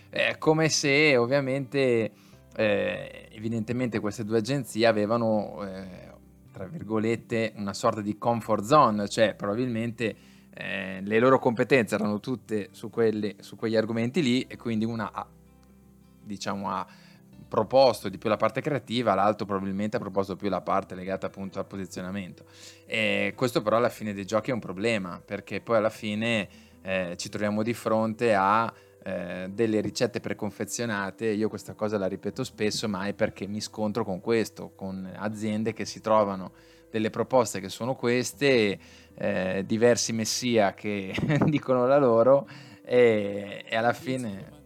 È 0.10 0.38
come 0.38 0.68
se 0.68 1.16
ovviamente 1.16 2.12
eh, 2.54 3.30
evidentemente 3.32 4.02
queste 4.02 4.26
due 4.26 4.40
agenzie 4.40 4.86
avevano 4.86 5.66
eh, 5.66 6.12
tra 6.52 6.66
virgolette 6.68 7.54
una 7.56 7.74
sorta 7.74 8.02
di 8.02 8.18
comfort 8.18 8.66
zone, 8.66 9.08
cioè 9.08 9.34
probabilmente 9.34 10.16
eh, 10.54 11.00
le 11.02 11.20
loro 11.20 11.40
competenze 11.40 11.96
erano 11.96 12.20
tutte 12.20 12.68
su, 12.72 12.90
quelli, 12.90 13.34
su 13.40 13.56
quegli 13.56 13.78
argomenti 13.78 14.22
lì 14.22 14.42
e 14.42 14.58
quindi 14.58 14.84
una 14.84 15.10
ha, 15.14 15.26
diciamo, 16.22 16.70
ha 16.70 16.86
proposto 17.52 18.08
di 18.08 18.18
più 18.18 18.30
la 18.30 18.38
parte 18.38 18.62
creativa, 18.62 19.14
l'altro 19.14 19.46
probabilmente 19.46 19.98
ha 19.98 20.00
proposto 20.00 20.38
più 20.38 20.48
la 20.48 20.62
parte 20.62 20.96
legata 20.96 21.28
appunto 21.28 21.60
al 21.60 21.66
posizionamento. 21.66 22.46
E 22.86 23.34
questo 23.36 23.62
però 23.62 23.76
alla 23.76 23.90
fine 23.90 24.14
dei 24.14 24.24
giochi 24.24 24.52
è 24.52 24.54
un 24.54 24.62
problema 24.62 25.22
perché 25.24 25.60
poi 25.60 25.76
alla 25.76 25.90
fine 25.90 26.48
eh, 26.82 27.16
ci 27.18 27.28
troviamo 27.28 27.62
di 27.62 27.74
fronte 27.74 28.34
a 28.34 28.74
eh, 29.04 29.50
delle 29.52 29.82
ricette 29.82 30.22
preconfezionate, 30.22 31.26
io 31.26 31.50
questa 31.50 31.74
cosa 31.74 31.98
la 31.98 32.08
ripeto 32.08 32.46
spesso, 32.46 32.88
ma 32.88 33.08
è 33.08 33.14
perché 33.14 33.48
mi 33.48 33.60
scontro 33.60 34.06
con 34.06 34.22
questo, 34.22 34.72
con 34.74 35.12
aziende 35.14 35.74
che 35.74 35.84
si 35.84 36.00
trovano 36.00 36.54
delle 36.90 37.10
proposte 37.10 37.60
che 37.60 37.68
sono 37.68 37.96
queste, 37.96 38.80
eh, 39.14 39.64
diversi 39.66 40.14
messia 40.14 40.74
che 40.74 41.14
dicono 41.48 41.86
la 41.86 41.98
loro 41.98 42.48
e, 42.82 43.66
e 43.68 43.76
alla 43.76 43.94
fine... 43.94 44.60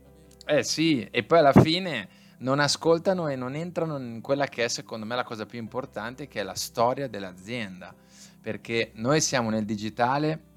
Eh 0.48 0.62
sì, 0.62 1.08
e 1.10 1.24
poi 1.24 1.40
alla 1.40 1.52
fine 1.52 2.08
non 2.40 2.60
ascoltano 2.60 3.28
e 3.28 3.36
non 3.36 3.56
entrano 3.56 3.98
in 3.98 4.22
quella 4.22 4.46
che 4.46 4.66
è 4.66 4.68
secondo 4.68 5.06
me 5.06 5.16
la 5.16 5.24
cosa 5.24 5.46
più 5.46 5.60
importante, 5.60 6.28
che 6.28 6.42
è 6.42 6.44
la 6.44 6.56
storia 6.56 7.08
dell'azienda. 7.08 7.94
Perché 8.42 8.92
noi 8.96 9.22
siamo 9.22 9.50
nel 9.50 9.66
digitale 9.66 10.54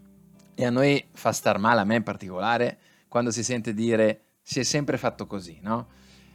e 0.54 0.66
a 0.66 0.70
noi 0.70 1.06
fa 1.12 1.32
star 1.32 1.58
male, 1.58 1.80
a 1.80 1.84
me 1.84 1.96
in 1.96 2.02
particolare, 2.02 2.78
quando 3.08 3.30
si 3.30 3.42
sente 3.42 3.72
dire 3.72 4.22
si 4.42 4.60
è 4.60 4.62
sempre 4.62 4.98
fatto 4.98 5.26
così, 5.26 5.58
no? 5.62 5.88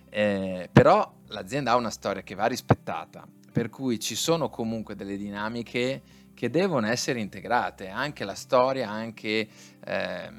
Eh, 0.09 0.69
però 0.71 1.11
l'azienda 1.27 1.71
ha 1.71 1.75
una 1.75 1.89
storia 1.89 2.21
che 2.21 2.35
va 2.35 2.45
rispettata, 2.45 3.27
per 3.51 3.69
cui 3.69 3.99
ci 3.99 4.15
sono 4.15 4.49
comunque 4.49 4.95
delle 4.95 5.17
dinamiche 5.17 6.01
che 6.33 6.49
devono 6.49 6.87
essere 6.87 7.19
integrate, 7.19 7.89
anche 7.89 8.23
la 8.23 8.35
storia, 8.35 8.89
anche 8.89 9.47
eh, 9.83 10.31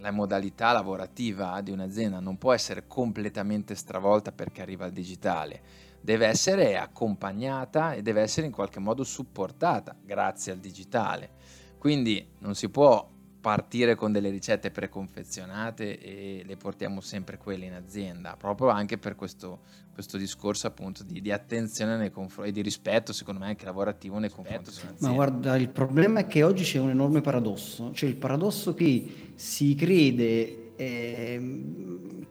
la 0.00 0.10
modalità 0.10 0.72
lavorativa 0.72 1.60
di 1.60 1.70
un'azienda 1.70 2.20
non 2.20 2.38
può 2.38 2.52
essere 2.52 2.86
completamente 2.86 3.74
stravolta 3.74 4.32
perché 4.32 4.62
arriva 4.62 4.86
al 4.86 4.92
digitale, 4.92 5.62
deve 6.00 6.26
essere 6.26 6.78
accompagnata 6.78 7.92
e 7.92 8.02
deve 8.02 8.22
essere 8.22 8.46
in 8.46 8.52
qualche 8.52 8.80
modo 8.80 9.04
supportata 9.04 9.94
grazie 10.02 10.52
al 10.52 10.58
digitale. 10.58 11.30
Quindi 11.78 12.32
non 12.38 12.54
si 12.54 12.68
può 12.68 13.08
partire 13.40 13.94
con 13.94 14.12
delle 14.12 14.30
ricette 14.30 14.70
preconfezionate 14.70 15.98
e 15.98 16.42
le 16.44 16.56
portiamo 16.56 17.00
sempre 17.00 17.38
quelle 17.38 17.66
in 17.66 17.72
azienda, 17.72 18.36
proprio 18.36 18.68
anche 18.68 18.98
per 18.98 19.14
questo, 19.14 19.60
questo 19.92 20.18
discorso 20.18 20.66
appunto 20.66 21.02
di, 21.02 21.20
di 21.20 21.32
attenzione 21.32 21.96
nei 21.96 22.10
confronti 22.10 22.50
e 22.50 22.52
di 22.52 22.62
rispetto, 22.62 23.12
secondo 23.12 23.40
me 23.40 23.46
anche 23.46 23.64
lavorativo 23.64 24.18
nei 24.18 24.30
confronti 24.30 24.70
Ma 24.98 25.12
guarda, 25.12 25.56
il 25.56 25.70
problema 25.70 26.20
è 26.20 26.26
che 26.26 26.42
oggi 26.42 26.64
c'è 26.64 26.78
un 26.78 26.90
enorme 26.90 27.22
paradosso, 27.22 27.92
cioè 27.92 28.08
il 28.08 28.16
paradosso 28.16 28.74
che 28.74 29.32
si 29.34 29.74
crede 29.74 30.69
eh, 30.80 31.40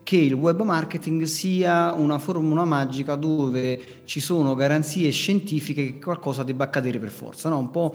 che 0.02 0.16
il 0.16 0.32
web 0.32 0.60
marketing 0.62 1.22
sia 1.22 1.92
una 1.92 2.18
formula 2.18 2.64
magica 2.64 3.14
dove 3.14 4.02
ci 4.06 4.18
sono 4.18 4.56
garanzie 4.56 5.10
scientifiche 5.10 5.84
che 5.84 5.98
qualcosa 6.00 6.42
debba 6.42 6.64
accadere 6.64 6.98
per 6.98 7.10
forza, 7.10 7.48
no? 7.48 7.58
Un 7.58 7.70
po' 7.70 7.94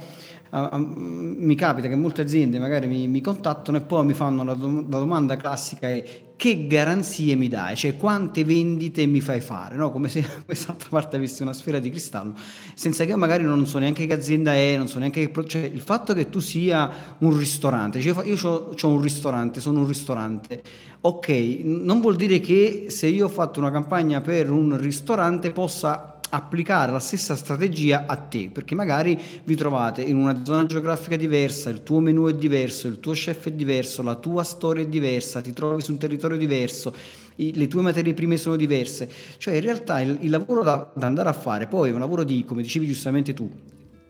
a, 0.52 0.70
a, 0.70 0.78
mi 0.78 1.56
capita 1.56 1.90
che 1.90 1.96
molte 1.96 2.22
aziende 2.22 2.58
magari 2.58 2.88
mi, 2.88 3.06
mi 3.10 3.20
contattano 3.20 3.78
e 3.78 3.82
poi 3.82 4.06
mi 4.06 4.14
fanno 4.14 4.46
la, 4.46 4.54
do, 4.54 4.86
la, 4.88 5.00
domanda 5.00 5.36
classica 5.36 5.90
è 5.90 6.24
che 6.36 6.68
garanzie 6.68 7.36
mi 7.36 7.48
dai? 7.48 7.76
Cioè 7.76 7.96
quante 7.96 8.44
vendite 8.44 9.06
mi 9.06 9.22
fai 9.22 9.42
fare? 9.42 9.76
No? 9.76 9.92
Come 9.92 10.10
se 10.10 10.26
quest'altra 10.46 10.90
parte 10.90 11.16
avesse 11.16 11.44
una 11.44 11.54
sfera 11.54 11.80
di 11.80 11.90
cristallo, 11.90 12.34
senza 12.74 13.04
che 13.04 13.12
io 13.12 13.18
magari 13.18 13.44
non 13.44 13.66
so 13.66 13.80
neanche 13.80 14.06
che 14.06 14.14
azienda 14.14 14.54
è, 14.54 14.76
non 14.78 14.88
so 14.88 15.00
neanche 15.00 15.30
che... 15.30 15.48
Cioè, 15.48 15.62
il 15.62 15.82
fatto 15.82 16.14
che 16.14 16.30
tu 16.30 16.40
sia 16.40 17.16
un 17.20 17.38
ristorante, 17.38 18.02
cioè 18.02 18.26
io 18.26 18.38
ho 18.44 18.88
un 18.88 19.02
ristorante, 19.02 19.62
sono 19.62 19.80
un 19.80 19.88
ristorante, 19.88 20.62
ok, 21.02 21.30
non 21.64 22.02
vuol 22.02 22.16
dire 22.16 22.40
che 22.40 22.86
se 22.90 23.08
io 23.08 23.26
ho 23.26 23.30
fatto 23.30 23.60
una 23.60 23.72
campagna 23.72 24.22
per 24.22 24.50
un 24.50 24.78
ristorante 24.78 25.52
possa 25.52 26.15
applicare 26.30 26.92
la 26.92 27.00
stessa 27.00 27.36
strategia 27.36 28.06
a 28.08 28.16
te, 28.16 28.50
perché 28.52 28.76
magari 28.76 29.20
vi 29.44 29.56
trovate 29.56 30.02
in 30.02 30.18
una 30.18 30.44
zona 30.44 30.66
geografica 30.66 31.16
diversa, 31.16 31.70
il 31.70 31.84
tuo 31.84 32.00
menu 32.00 32.28
è 32.28 32.34
diverso, 32.34 32.88
il 32.88 33.00
tuo 33.00 33.14
chef 33.14 33.48
è 33.48 33.52
diverso, 33.52 34.02
la 34.02 34.16
tua 34.16 34.44
storia 34.44 34.84
è 34.84 34.88
diversa, 34.88 35.42
ti 35.42 35.54
trovi 35.54 35.82
su 35.82 35.92
un 35.92 35.98
territorio 35.98 36.38
diverso, 36.38 36.94
i, 37.36 37.54
le 37.54 37.68
tue 37.68 37.82
materie 37.82 38.14
prime 38.14 38.38
sono 38.38 38.56
diverse. 38.56 39.10
Cioè 39.38 39.56
in 39.56 39.62
realtà 39.62 40.02
il, 40.02 40.18
il 40.22 40.30
lavoro 40.30 40.64
da, 40.64 40.92
da 40.94 41.06
andare 41.06 41.30
a 41.30 41.34
fare 41.34 41.68
poi 41.68 41.90
è 41.90 41.94
un 41.94 42.00
lavoro 42.00 42.24
di, 42.24 42.44
come 42.46 42.62
dicevi 42.62 42.88
giustamente 42.88 43.34
tu, 43.34 43.50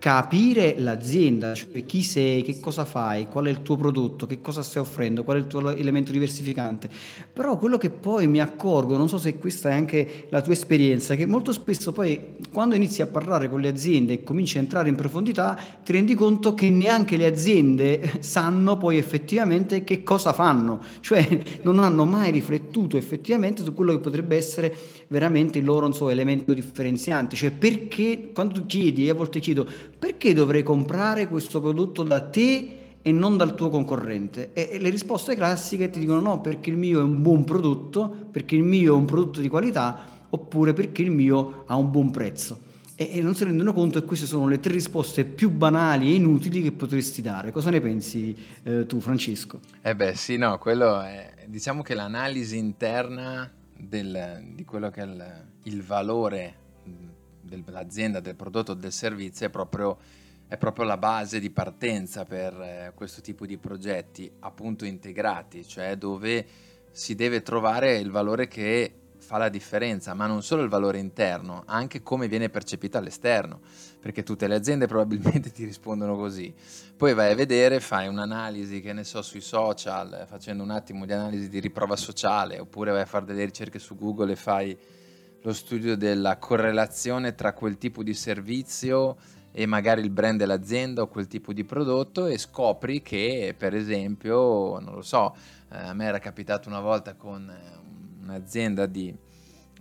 capire 0.06 0.76
l'azienda, 0.78 1.56
cioè 1.56 1.84
chi 1.84 2.04
sei, 2.04 2.44
che 2.44 2.60
cosa 2.60 2.86
fai, 2.86 3.26
qual 3.26 3.46
è 3.46 3.50
il 3.50 3.64
tuo 3.64 3.76
prodotto, 3.76 4.28
che 4.28 4.40
cosa 4.40 4.62
stai 4.62 4.84
offrendo, 4.84 5.24
qual 5.24 5.38
è 5.38 5.40
il 5.40 5.48
tuo 5.48 5.76
elemento 5.76 6.12
diversificante. 6.12 6.88
Però 7.34 7.58
quello 7.58 7.80
che 7.80 7.90
poi 7.90 8.28
mi 8.28 8.40
accorgo, 8.40 8.98
non 8.98 9.10
so 9.10 9.18
se 9.18 9.40
questa 9.40 9.70
è 9.70 9.74
anche 9.74 10.28
la 10.30 10.44
tua 10.44 10.54
esperienza, 10.54 11.16
che 11.16 11.26
molto 11.26 11.52
spesso 11.52 11.92
poi 11.92 12.36
quando 12.54 12.76
inizi 12.76 13.02
a 13.02 13.08
parlare 13.08 13.50
con 13.50 13.60
le 13.62 13.68
aziende 13.68 14.14
e 14.14 14.24
cominci 14.24 14.60
a 14.60 14.62
entrare 14.62 14.90
in 14.90 14.96
profondità, 14.96 15.60
ti 15.84 15.92
rendi 15.94 16.14
conto 16.14 16.54
che 16.54 16.70
neanche 16.70 17.18
le 17.18 17.26
aziende 17.26 18.18
sanno 18.20 18.78
poi 18.78 19.00
effettivamente 19.00 19.84
che 19.84 20.04
cosa 20.04 20.34
fanno, 20.34 20.82
cioè 21.00 21.28
non 21.64 21.80
hanno 21.80 22.06
mai 22.06 22.30
riflettuto 22.30 22.96
effettivamente 22.96 23.64
su 23.64 23.74
quello 23.74 23.94
che 23.94 24.00
potrebbe 24.02 24.36
essere 24.36 24.76
veramente 25.08 25.58
il 25.58 25.66
loro 25.66 25.92
so, 25.94 26.10
elemento 26.10 26.54
differenziante, 26.54 27.36
cioè 27.36 27.50
perché 27.50 28.30
quando 28.34 28.54
tu 28.54 28.66
chiedi, 28.68 29.10
a 29.10 29.16
volte 29.16 29.40
chiedo 29.40 29.68
perché 29.98 30.34
dovrei 30.34 30.64
comprare 30.64 31.28
questo 31.28 31.60
prodotto 31.62 32.04
da 32.04 32.22
te 32.22 32.78
e 33.02 33.12
non 33.12 33.38
dal 33.38 33.56
tuo 33.56 33.70
concorrente? 33.70 34.52
E, 34.54 34.70
e 34.72 34.80
le 34.80 34.90
risposte 34.90 35.36
classiche 35.36 35.90
ti 35.90 36.00
dicono 36.00 36.20
no, 36.20 36.42
perché 36.42 36.70
il 36.70 36.78
mio 36.78 37.00
è 37.00 37.04
un 37.04 37.22
buon 37.22 37.44
prodotto, 37.44 38.28
perché 38.32 38.56
il 38.56 38.64
mio 38.64 38.94
è 38.94 38.98
un 38.98 39.06
prodotto 39.06 39.42
di 39.42 39.48
qualità, 39.48 40.28
oppure 40.30 40.74
perché 40.74 41.02
il 41.02 41.12
mio 41.12 41.64
ha 41.68 41.76
un 41.76 41.92
buon 41.92 42.12
prezzo. 42.12 42.60
E, 42.96 43.10
e 43.14 43.22
non 43.22 43.36
si 43.36 43.44
rendono 43.44 43.74
conto 43.74 44.00
che 44.00 44.06
queste 44.06 44.26
sono 44.26 44.48
le 44.48 44.60
tre 44.60 44.74
risposte 44.74 45.26
più 45.26 45.50
banali 45.50 46.12
e 46.12 46.16
inutili 46.16 46.62
che 46.62 46.72
potresti 46.72 47.22
dare. 47.22 47.52
Cosa 47.52 47.70
ne 47.70 47.82
pensi 47.82 48.36
eh, 48.64 48.86
tu, 48.86 49.00
Francesco? 49.00 49.60
Eh 49.82 49.96
beh, 49.96 50.16
sì, 50.16 50.38
no, 50.38 50.58
quello 50.58 51.02
è, 51.02 51.34
diciamo 51.46 51.82
che 51.82 51.94
l'analisi 51.94 52.58
interna 52.58 53.52
del, 53.78 54.44
di 54.54 54.64
quello 54.64 54.90
che 54.90 55.02
è 55.02 55.06
il, 55.06 55.46
il 55.64 55.84
valore 55.84 56.64
dell'azienda, 57.46 58.20
del 58.20 58.36
prodotto 58.36 58.74
del 58.74 58.92
servizio 58.92 59.46
è 59.48 59.50
proprio, 59.50 59.98
è 60.48 60.58
proprio, 60.58 60.86
la 60.86 60.98
base 60.98 61.40
di 61.40 61.50
partenza 61.50 62.26
per 62.26 62.54
eh, 62.60 62.92
questo 62.96 63.22
tipo 63.22 63.46
di 63.46 63.58
progetti 63.58 64.32
appunto 64.40 64.86
integrati, 64.86 65.66
cioè 65.66 65.96
dove 65.96 66.46
si 66.92 67.16
deve 67.16 67.42
trovare 67.42 67.98
il 67.98 68.10
valore 68.10 68.48
che 68.48 68.94
fa 69.26 69.38
la 69.38 69.50
differenza, 69.50 70.14
ma 70.14 70.28
non 70.28 70.44
solo 70.44 70.62
il 70.62 70.70
valore 70.70 71.00
interno, 71.00 71.64
anche 71.66 72.04
come 72.04 72.28
viene 72.28 72.50
percepito 72.50 72.98
all'esterno, 73.00 73.60
perché 74.00 74.22
tutte 74.22 74.48
le 74.48 74.56
aziende 74.56 74.86
probabilmente 74.88 75.52
ti 75.52 75.66
rispondono 75.66 76.16
così. 76.16 76.54
Poi 76.96 77.14
vai 77.14 77.32
a 77.32 77.36
vedere, 77.36 77.80
fai 77.80 78.08
un'analisi, 78.08 78.82
che 78.82 78.94
ne 78.94 79.04
so, 79.04 79.22
sui 79.24 79.42
social, 79.42 80.26
facendo 80.28 80.62
un 80.62 80.70
attimo 80.70 81.06
di 81.06 81.14
analisi 81.14 81.50
di 81.50 81.60
riprova 81.60 81.96
sociale, 81.96 82.60
oppure 82.60 82.92
vai 82.92 83.02
a 83.02 83.06
fare 83.06 83.26
delle 83.26 83.46
ricerche 83.46 83.80
su 83.80 83.96
Google 83.96 84.34
e 84.34 84.36
fai 84.36 84.78
lo 85.46 85.54
studio 85.54 85.96
della 85.96 86.38
correlazione 86.38 87.36
tra 87.36 87.54
quel 87.54 87.78
tipo 87.78 88.02
di 88.02 88.16
servizio 88.16 89.16
e 89.52 89.68
magari 89.68 90.02
il 90.02 90.10
brand 90.10 90.40
dell'azienda 90.40 91.04
o 91.04 91.08
quel 91.08 91.28
tipo 91.28 91.54
di 91.54 91.64
prodotto 91.64 92.26
e 92.26 92.40
scopri 92.40 93.04
che 93.04 93.54
per 93.56 93.76
esempio, 93.76 94.80
non 94.80 94.96
lo 94.96 95.04
so, 95.04 95.36
eh, 95.72 95.78
a 95.78 95.94
me 95.94 96.06
era 96.06 96.18
capitato 96.18 96.68
una 96.68 96.80
volta 96.80 97.14
con 97.14 97.48
eh, 97.48 98.24
un'azienda 98.24 98.88
di, 98.88 99.16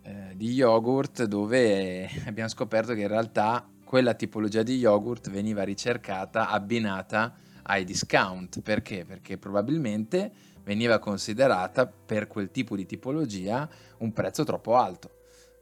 eh, 0.02 0.32
di 0.34 0.52
yogurt 0.52 1.24
dove 1.24 2.10
abbiamo 2.28 2.50
scoperto 2.50 2.92
che 2.92 3.00
in 3.00 3.08
realtà 3.08 3.66
quella 3.86 4.12
tipologia 4.12 4.62
di 4.62 4.76
yogurt 4.76 5.30
veniva 5.30 5.62
ricercata 5.62 6.50
abbinata 6.50 7.34
ai 7.62 7.84
discount. 7.84 8.60
Perché? 8.60 9.06
Perché 9.06 9.38
probabilmente 9.38 10.30
veniva 10.62 10.98
considerata 10.98 11.86
per 11.86 12.26
quel 12.26 12.50
tipo 12.50 12.76
di 12.76 12.84
tipologia 12.84 13.66
un 13.98 14.12
prezzo 14.12 14.44
troppo 14.44 14.76
alto 14.76 15.13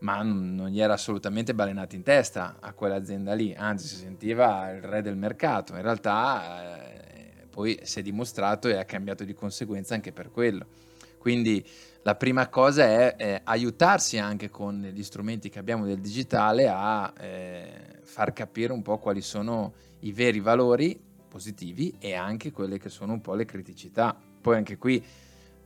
ma 0.03 0.23
non 0.23 0.69
gli 0.69 0.81
era 0.81 0.95
assolutamente 0.95 1.55
balenato 1.55 1.95
in 1.95 2.03
testa 2.03 2.57
a 2.61 2.73
quell'azienda 2.73 3.35
lì, 3.35 3.55
anzi 3.57 3.87
si 3.87 3.97
sentiva 3.97 4.71
il 4.71 4.83
re 4.83 5.01
del 5.01 5.17
mercato. 5.17 5.75
In 5.75 5.83
realtà 5.83 6.81
eh, 6.81 7.47
poi 7.49 7.79
si 7.83 8.01
è 8.01 8.03
dimostrato 8.03 8.69
e 8.69 8.77
ha 8.77 8.85
cambiato 8.85 9.25
di 9.25 9.33
conseguenza 9.33 9.95
anche 9.95 10.13
per 10.13 10.31
quello. 10.31 10.67
Quindi 11.19 11.65
la 12.03 12.17
prima 12.17 12.49
cosa 12.49 12.85
è, 12.85 13.15
è 13.15 13.41
aiutarsi 13.45 14.19
anche 14.19 14.51
con 14.51 14.81
gli 14.81 15.03
strumenti 15.05 15.49
che 15.49 15.61
abbiamo 15.61 15.85
del 15.85 16.01
digitale 16.01 16.69
a 16.69 17.13
eh, 17.19 18.01
far 18.03 18.33
capire 18.33 18.73
un 18.73 18.83
po' 18.83 18.99
quali 18.99 19.21
sono 19.21 19.73
i 20.01 20.13
veri 20.13 20.41
valori 20.41 21.01
positivi 21.29 21.95
e 22.01 22.15
anche 22.15 22.51
quelle 22.51 22.79
che 22.79 22.89
sono 22.89 23.13
un 23.13 23.21
po' 23.21 23.35
le 23.35 23.45
criticità. 23.45 24.17
Poi 24.41 24.57
anche 24.57 24.77
qui 24.77 25.03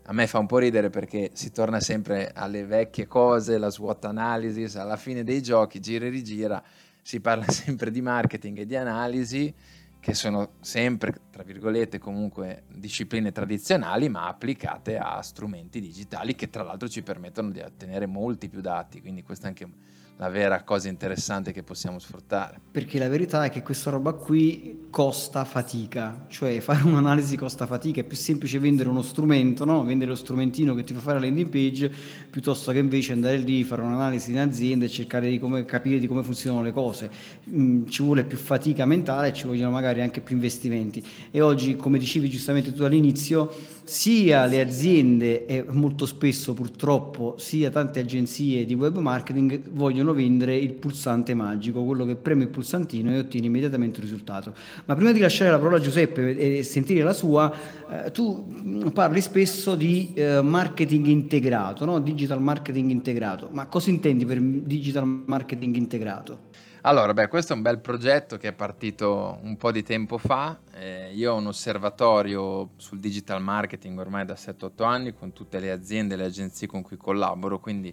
a 0.09 0.13
me 0.13 0.27
fa 0.29 0.39
un 0.39 0.47
po' 0.47 0.59
ridere 0.59 0.89
perché 0.89 1.31
si 1.35 1.51
torna 1.51 1.81
sempre 1.81 2.31
alle 2.33 2.65
vecchie 2.65 3.09
cose, 3.09 3.59
la 3.59 3.71
SWOT 3.71 4.05
analysis, 4.05 4.77
alla 4.77 4.97
fine 4.97 5.25
dei 5.25 5.43
giochi, 5.43 5.81
gira 5.81 6.07
e 6.07 6.11
rigira, 6.11 6.63
si 7.03 7.21
parla 7.21 7.47
sempre 7.51 7.91
di 7.91 8.01
marketing 8.01 8.59
e 8.59 8.67
di 8.67 8.77
analisi, 8.77 9.53
che 9.99 10.15
sono 10.15 10.53
sempre, 10.61 11.13
tra 11.33 11.43
virgolette, 11.43 11.99
comunque 11.99 12.63
discipline 12.69 13.33
tradizionali, 13.33 14.09
ma 14.09 14.29
applicate 14.29 14.97
a 14.97 15.21
strumenti 15.23 15.81
digitali 15.81 16.37
che 16.37 16.51
tra 16.51 16.63
l'altro 16.63 16.89
ci 16.89 17.03
permettono 17.03 17.51
di 17.51 17.59
ottenere 17.59 18.07
molti 18.07 18.49
più 18.49 18.61
dati, 18.61 19.01
quindi 19.01 19.25
questo 19.25 19.47
è 19.47 19.49
anche 19.49 19.69
la 20.19 20.31
vera 20.31 20.63
cosa 20.63 20.89
interessante 20.89 21.53
che 21.53 21.63
possiamo 21.63 21.99
sfruttare. 21.99 22.59
Perché 22.71 22.99
la 22.99 23.09
verità 23.09 23.45
è 23.45 23.51
che 23.51 23.63
questa 23.63 23.91
roba 23.91 24.13
qui 24.13 24.87
costa 24.89 25.45
fatica, 25.45 26.25
cioè 26.29 26.61
fare 26.61 26.85
un'analisi 26.89 27.37
costa 27.37 27.67
fatica, 27.67 28.01
è 28.01 28.05
più 28.05 28.17
semplice 28.17 28.59
vendere 28.59 28.89
uno 28.89 29.03
strumento, 29.03 29.65
no? 29.65 29.85
vendere 29.85 30.11
lo 30.11 30.17
strumentino 30.17 30.75
che 30.75 30.85
ti 30.85 30.95
fa 30.95 31.01
fare 31.01 31.21
la 31.21 31.27
landing 31.27 31.49
page, 31.49 31.93
piuttosto 32.31 32.73
che 32.73 32.79
invece 32.79 33.13
andare 33.13 33.37
lì, 33.37 33.63
fare 33.65 33.83
un'analisi 33.83 34.31
in 34.31 34.39
azienda 34.39 34.87
e 34.87 34.89
cercare 34.89 35.29
di 35.29 35.39
come, 35.39 35.65
capire 35.67 35.99
di 35.99 36.07
come 36.07 36.23
funzionano 36.23 36.63
le 36.63 36.73
cose. 36.73 37.11
Mm, 37.51 37.87
ci 37.87 38.03
vuole 38.03 38.25
più 38.25 38.39
fatica 38.39 38.87
mentale, 38.87 39.35
ci 39.35 39.47
vogliono 39.47 39.71
magari 39.71 40.01
anche 40.01 40.21
più 40.21 40.35
investimenti. 40.35 41.05
E 41.31 41.41
oggi, 41.43 41.77
come 41.77 41.99
dicevi 41.99 42.31
giustamente 42.31 42.73
tu 42.73 42.85
all'inizio, 42.85 43.53
sia 43.87 44.47
le 44.47 44.61
aziende 44.61 45.47
e 45.47 45.65
molto 45.69 46.07
spesso 46.07 46.55
purtroppo 46.55 47.37
sia 47.39 47.71
tante 47.71 48.01
agenzie 48.01 48.65
di 48.65 48.75
web 48.75 48.97
marketing 48.99 49.71
vogliono 49.71 50.13
vendere 50.13 50.57
il 50.57 50.73
pulsante 50.73 51.35
magico, 51.35 51.85
quello 51.85 52.05
che 52.05 52.17
preme 52.17 52.43
il 52.43 52.49
pulsantino 52.49 53.13
e 53.13 53.19
ottiene 53.19 53.47
immediatamente 53.47 53.99
il 53.99 54.07
risultato. 54.07 54.53
Ma 54.87 54.97
prima 54.97 55.13
di 55.13 55.21
lasciare 55.21 55.53
la 55.53 55.59
parola 55.59 55.77
a 55.77 55.81
Giuseppe 55.81 56.37
e 56.37 56.65
sentire 56.65 57.05
la 57.05 57.13
sua, 57.13 57.53
eh, 57.89 58.11
tu 58.11 58.91
parli 58.93 59.21
spesso 59.21 59.77
di 59.77 60.11
eh, 60.15 60.41
marketing 60.43 61.07
integrato, 61.07 61.85
no? 61.85 62.01
digital 62.01 62.43
marketing 62.43 62.91
integrato. 62.91 63.49
Ma 63.53 63.67
cosa 63.67 63.91
intendi 63.91 64.25
per 64.27 64.41
digital 64.41 65.07
marketing 65.07 65.77
integrato? 65.77 66.39
Allora, 66.87 67.13
beh, 67.13 67.27
questo 67.27 67.53
è 67.53 67.57
un 67.57 67.63
bel 67.63 67.81
progetto 67.81 68.37
che 68.37 68.47
è 68.47 68.53
partito 68.53 69.41
un 69.43 69.57
po' 69.57 69.73
di 69.73 69.83
tempo 69.83 70.19
fa. 70.19 70.57
Eh, 70.73 71.13
io 71.15 71.33
ho 71.33 71.37
un 71.37 71.49
osservatorio 71.49 72.71
sul 72.77 73.01
digital 73.01 73.43
marketing 73.43 73.99
ormai 73.99 74.25
da 74.25 74.35
7-8 74.35 74.85
anni 74.85 75.13
con 75.13 75.33
tutte 75.33 75.59
le 75.59 75.73
aziende 75.73 76.15
e 76.15 76.17
le 76.17 76.27
agenzie 76.27 76.69
con 76.69 76.83
cui 76.83 76.97
collaboro, 76.97 77.59
quindi 77.59 77.93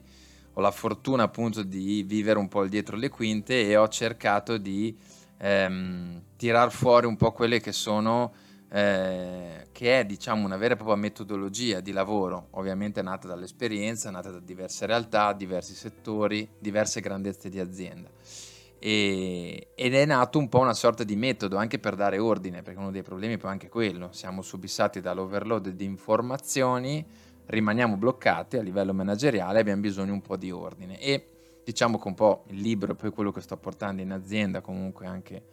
ho 0.54 0.62
la 0.62 0.70
fortuna 0.70 1.24
appunto 1.24 1.64
di 1.64 2.04
vivere 2.04 2.38
un 2.38 2.48
po' 2.48 2.68
dietro 2.68 2.96
le 2.96 3.10
quinte 3.10 3.68
e 3.68 3.76
ho 3.76 3.88
cercato 3.88 4.58
di 4.58 4.96
ehm, 5.38 6.22
tirar 6.38 6.72
fuori 6.72 7.08
un 7.08 7.18
po' 7.18 7.32
quelle 7.32 7.60
che 7.60 7.72
sono 7.72 8.32
eh, 8.70 9.70
che 9.72 10.02
è 10.02 10.06
diciamo 10.06 10.46
una 10.46 10.58
vera 10.58 10.76
e 10.76 10.78
propria 10.78 10.98
metodologia 10.98 11.80
di 11.80 11.94
lavoro, 11.94 12.50
ovviamente 12.52 13.02
nata 13.02 13.28
dall'esperienza, 13.28 14.12
nata 14.12 14.30
da 14.30 14.40
diverse 14.40 14.86
realtà, 14.86 15.34
diversi 15.34 15.74
settori, 15.74 16.48
diverse 16.60 17.02
grandezze 17.02 17.50
di 17.50 17.60
azienda 17.60 18.53
e, 18.86 19.70
ed 19.76 19.94
è 19.94 20.06
nato 20.06 20.38
un 20.38 20.50
po' 20.50 20.60
una 20.60 20.74
sorta 20.74 21.06
di 21.06 21.16
metodo 21.16 21.56
anche 21.56 21.80
per 21.80 21.96
dare 21.96 22.20
ordine, 22.20 22.64
perché 22.64 22.78
uno 22.78 22.92
dei 22.92 23.02
problemi 23.02 23.36
è 23.36 23.38
poi 23.38 23.52
anche 23.52 23.70
quello, 23.70 24.10
siamo 24.12 24.42
subissati 24.42 25.00
dall'overload 25.00 25.70
di 25.70 25.86
informazioni, 25.86 27.06
rimaniamo 27.46 27.96
bloccati 27.96 28.58
a 28.58 28.62
livello 28.62 28.94
manageriale, 28.94 29.62
abbiamo 29.62 29.80
bisogno 29.80 30.12
un 30.12 30.22
po' 30.22 30.36
di 30.36 30.52
ordine 30.52 31.00
e 31.00 31.28
diciamo 31.64 31.98
che 31.98 32.10
un 32.10 32.14
po' 32.14 32.44
il 32.50 32.60
libro 32.60 32.92
e 32.92 32.96
poi 32.96 33.12
quello 33.12 33.32
che 33.32 33.40
sto 33.40 33.56
portando 33.56 34.02
in 34.02 34.12
azienda 34.12 34.60
comunque 34.60 35.06
anche 35.06 35.44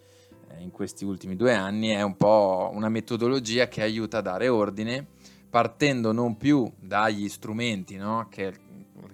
eh, 0.48 0.60
in 0.60 0.72
questi 0.72 1.04
ultimi 1.04 1.36
due 1.36 1.54
anni 1.54 1.90
è 1.90 2.02
un 2.02 2.16
po' 2.16 2.68
una 2.72 2.88
metodologia 2.88 3.68
che 3.68 3.82
aiuta 3.82 4.18
a 4.18 4.22
dare 4.22 4.48
ordine 4.48 5.06
partendo 5.48 6.10
non 6.10 6.36
più 6.36 6.68
dagli 6.80 7.28
strumenti, 7.28 7.94
no? 7.94 8.26
che 8.28 8.54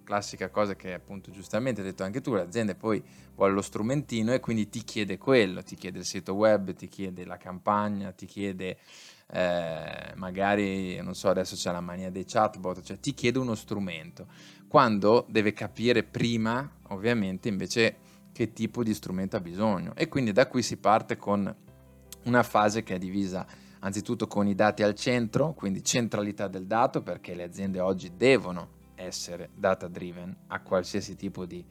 classica 0.02 0.50
cosa 0.50 0.74
che 0.74 0.92
appunto 0.92 1.30
giustamente 1.30 1.80
hai 1.80 1.86
detto 1.86 2.02
anche 2.02 2.20
tu, 2.20 2.32
l'azienda 2.34 2.74
poi 2.74 3.02
vuole 3.34 3.52
lo 3.52 3.62
strumentino 3.62 4.32
e 4.32 4.40
quindi 4.40 4.68
ti 4.68 4.82
chiede 4.84 5.18
quello, 5.18 5.62
ti 5.62 5.76
chiede 5.76 5.98
il 5.98 6.04
sito 6.04 6.34
web, 6.34 6.74
ti 6.74 6.88
chiede 6.88 7.24
la 7.24 7.36
campagna, 7.36 8.12
ti 8.12 8.26
chiede 8.26 8.78
eh, 9.28 10.12
magari, 10.14 11.00
non 11.02 11.14
so, 11.14 11.28
adesso 11.28 11.56
c'è 11.56 11.72
la 11.72 11.80
mania 11.80 12.10
dei 12.10 12.24
chatbot, 12.24 12.82
cioè 12.82 12.98
ti 12.98 13.12
chiede 13.14 13.38
uno 13.38 13.54
strumento, 13.54 14.26
quando 14.68 15.26
deve 15.28 15.52
capire 15.52 16.02
prima, 16.02 16.70
ovviamente, 16.88 17.48
invece 17.48 17.96
che 18.32 18.52
tipo 18.52 18.82
di 18.82 18.94
strumento 18.94 19.36
ha 19.36 19.40
bisogno. 19.40 19.94
E 19.96 20.08
quindi 20.08 20.32
da 20.32 20.46
qui 20.46 20.62
si 20.62 20.76
parte 20.76 21.16
con 21.16 21.54
una 22.24 22.42
fase 22.42 22.82
che 22.82 22.96
è 22.96 22.98
divisa 22.98 23.46
anzitutto 23.80 24.26
con 24.26 24.46
i 24.46 24.54
dati 24.54 24.82
al 24.82 24.94
centro, 24.94 25.54
quindi 25.54 25.82
centralità 25.82 26.48
del 26.48 26.66
dato, 26.66 27.02
perché 27.02 27.34
le 27.34 27.44
aziende 27.44 27.80
oggi 27.80 28.12
devono 28.16 28.75
essere 28.96 29.50
data 29.54 29.88
driven 29.88 30.34
a 30.48 30.60
qualsiasi 30.60 31.16
tipo 31.16 31.46
di 31.46 31.64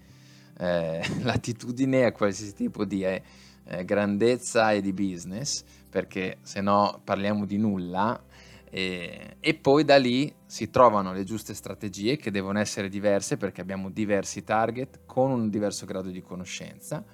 eh, 0.58 1.01
latitudine, 1.22 2.05
a 2.05 2.12
qualsiasi 2.12 2.53
tipo 2.53 2.86
di 2.86 3.03
eh, 3.03 3.22
eh, 3.65 3.86
grandezza 3.86 4.72
e 4.72 4.82
di 4.82 4.94
business, 4.94 5.63
perché 5.89 6.38
se 6.41 6.62
no 6.62 7.01
parliamo 7.03 7.46
di 7.46 7.58
nulla. 7.58 8.24
E, 8.67 9.38
e 9.39 9.53
poi 9.53 9.86
da 9.86 9.98
lì 9.98 10.34
si 10.46 10.70
trovano 10.70 11.13
le 11.13 11.24
giuste 11.24 11.53
strategie 11.53 12.17
che 12.17 12.32
devono 12.32 12.60
essere 12.60 12.89
diverse 12.89 13.38
perché 13.38 13.62
abbiamo 13.62 13.89
diversi 13.89 14.44
target 14.44 15.01
con 15.05 15.32
un 15.32 15.50
diverso 15.50 15.86
grado 15.86 16.10
di 16.10 16.22
conoscenza 16.22 17.05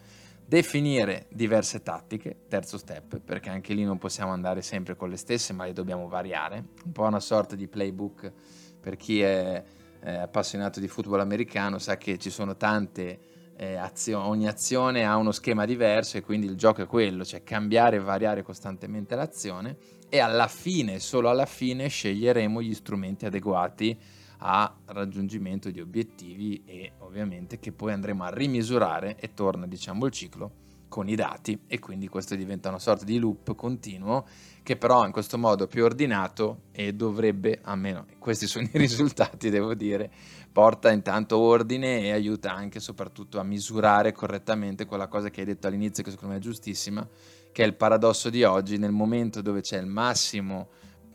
definire 0.52 1.28
diverse 1.30 1.82
tattiche, 1.82 2.42
terzo 2.50 2.78
step, 2.78 3.22
perché 3.22 3.50
anche 3.50 3.74
lì 3.74 3.86
non 3.86 3.98
possiamo 3.98 4.34
andare 4.34 4.62
sempre 4.62 4.98
con 4.98 5.10
le 5.10 5.16
stesse, 5.16 5.54
ma 5.54 5.64
le 5.64 5.72
dobbiamo 5.72 6.10
variare, 6.10 6.66
un 6.84 6.92
po' 6.92 7.04
una 7.04 7.22
sorta 7.22 7.56
di 7.56 7.70
playbook 7.70 8.34
per 8.82 8.98
chi 8.98 9.22
è 9.22 9.64
eh, 10.04 10.16
appassionato 10.16 10.80
di 10.80 10.88
football 10.88 11.20
americano 11.20 11.78
sa 11.78 11.98
che 11.98 12.18
ci 12.18 12.30
sono 12.30 12.58
tante 12.58 13.20
eh, 13.56 13.76
azioni, 13.76 14.28
ogni 14.28 14.48
azione 14.48 15.06
ha 15.06 15.18
uno 15.18 15.32
schema 15.32 15.66
diverso 15.66 16.18
e 16.18 16.22
quindi 16.22 16.48
il 16.48 16.56
gioco 16.56 16.82
è 16.82 16.88
quello, 16.88 17.24
cioè 17.24 17.44
cambiare 17.44 17.98
e 17.98 18.00
variare 18.00 18.42
costantemente 18.42 19.16
l'azione 19.16 19.78
e 20.10 20.20
alla 20.20 20.48
fine, 20.48 21.00
solo 21.00 21.30
alla 21.30 21.46
fine, 21.46 21.88
sceglieremo 21.88 22.62
gli 22.62 22.74
strumenti 22.74 23.26
adeguati 23.26 23.98
a 24.40 24.76
raggiungimento 24.86 25.70
di 25.70 25.80
obiettivi 25.80 26.64
e 26.66 26.94
ovviamente 27.00 27.60
che 27.60 27.72
poi 27.72 27.94
andremo 27.94 28.24
a 28.24 28.30
rimisurare 28.34 29.16
e 29.20 29.34
torna 29.34 29.68
diciamo 29.68 30.06
il 30.06 30.12
ciclo 30.12 30.52
con 30.92 31.08
i 31.08 31.16
dati 31.16 31.58
e 31.68 31.80
quindi 31.80 32.10
questo 32.10 32.36
diventa 32.36 32.68
una 32.68 32.78
sorta 32.78 33.06
di 33.06 33.18
loop 33.18 33.56
continuo 33.56 34.28
che 34.62 34.76
però 34.76 35.06
in 35.06 35.14
questo 35.14 35.38
modo 35.38 35.66
più 35.66 35.86
ordinato 35.86 36.64
e 36.74 36.92
dovrebbe, 36.92 37.60
almeno 37.64 38.06
questi 38.20 38.46
sono 38.46 38.66
i 38.66 38.70
risultati 38.78 39.50
devo 39.50 39.74
dire, 39.74 40.12
porta 40.52 40.92
intanto 40.92 41.38
ordine 41.38 42.02
e 42.02 42.12
aiuta 42.12 42.54
anche 42.54 42.82
soprattutto 42.82 43.40
a 43.40 43.44
misurare 43.44 44.12
correttamente 44.12 44.86
quella 44.86 45.08
cosa 45.08 45.30
che 45.30 45.40
hai 45.40 45.46
detto 45.46 45.68
all'inizio 45.68 46.04
che 46.04 46.12
secondo 46.12 46.34
me 46.34 46.40
è 46.40 46.44
giustissima, 46.44 47.08
che 47.54 47.64
è 47.64 47.66
il 47.66 47.76
paradosso 47.76 48.30
di 48.30 48.44
oggi 48.44 48.78
nel 48.78 48.92
momento 48.92 49.42
dove 49.42 49.62
c'è 49.62 49.80
massimo, 49.80 50.68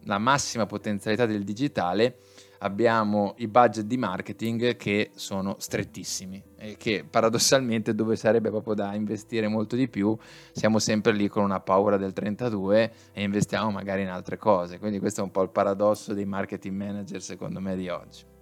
la 0.04 0.18
massima 0.18 0.64
potenzialità 0.64 1.26
del 1.26 1.44
digitale 1.44 2.16
abbiamo 2.58 3.34
i 3.38 3.48
budget 3.48 3.84
di 3.84 3.96
marketing 3.96 4.76
che 4.76 5.10
sono 5.14 5.56
strettissimi 5.58 6.42
e 6.56 6.76
che 6.76 7.04
paradossalmente 7.08 7.94
dove 7.94 8.16
sarebbe 8.16 8.50
proprio 8.50 8.74
da 8.74 8.94
investire 8.94 9.48
molto 9.48 9.76
di 9.76 9.88
più 9.88 10.16
siamo 10.52 10.78
sempre 10.78 11.12
lì 11.12 11.28
con 11.28 11.44
una 11.44 11.60
paura 11.60 11.96
del 11.96 12.12
32 12.12 12.92
e 13.12 13.22
investiamo 13.22 13.70
magari 13.70 14.02
in 14.02 14.08
altre 14.08 14.36
cose. 14.36 14.78
Quindi 14.78 14.98
questo 14.98 15.20
è 15.20 15.24
un 15.24 15.30
po' 15.30 15.42
il 15.42 15.50
paradosso 15.50 16.14
dei 16.14 16.24
marketing 16.24 16.76
manager 16.76 17.22
secondo 17.22 17.60
me 17.60 17.76
di 17.76 17.88
oggi 17.88 18.34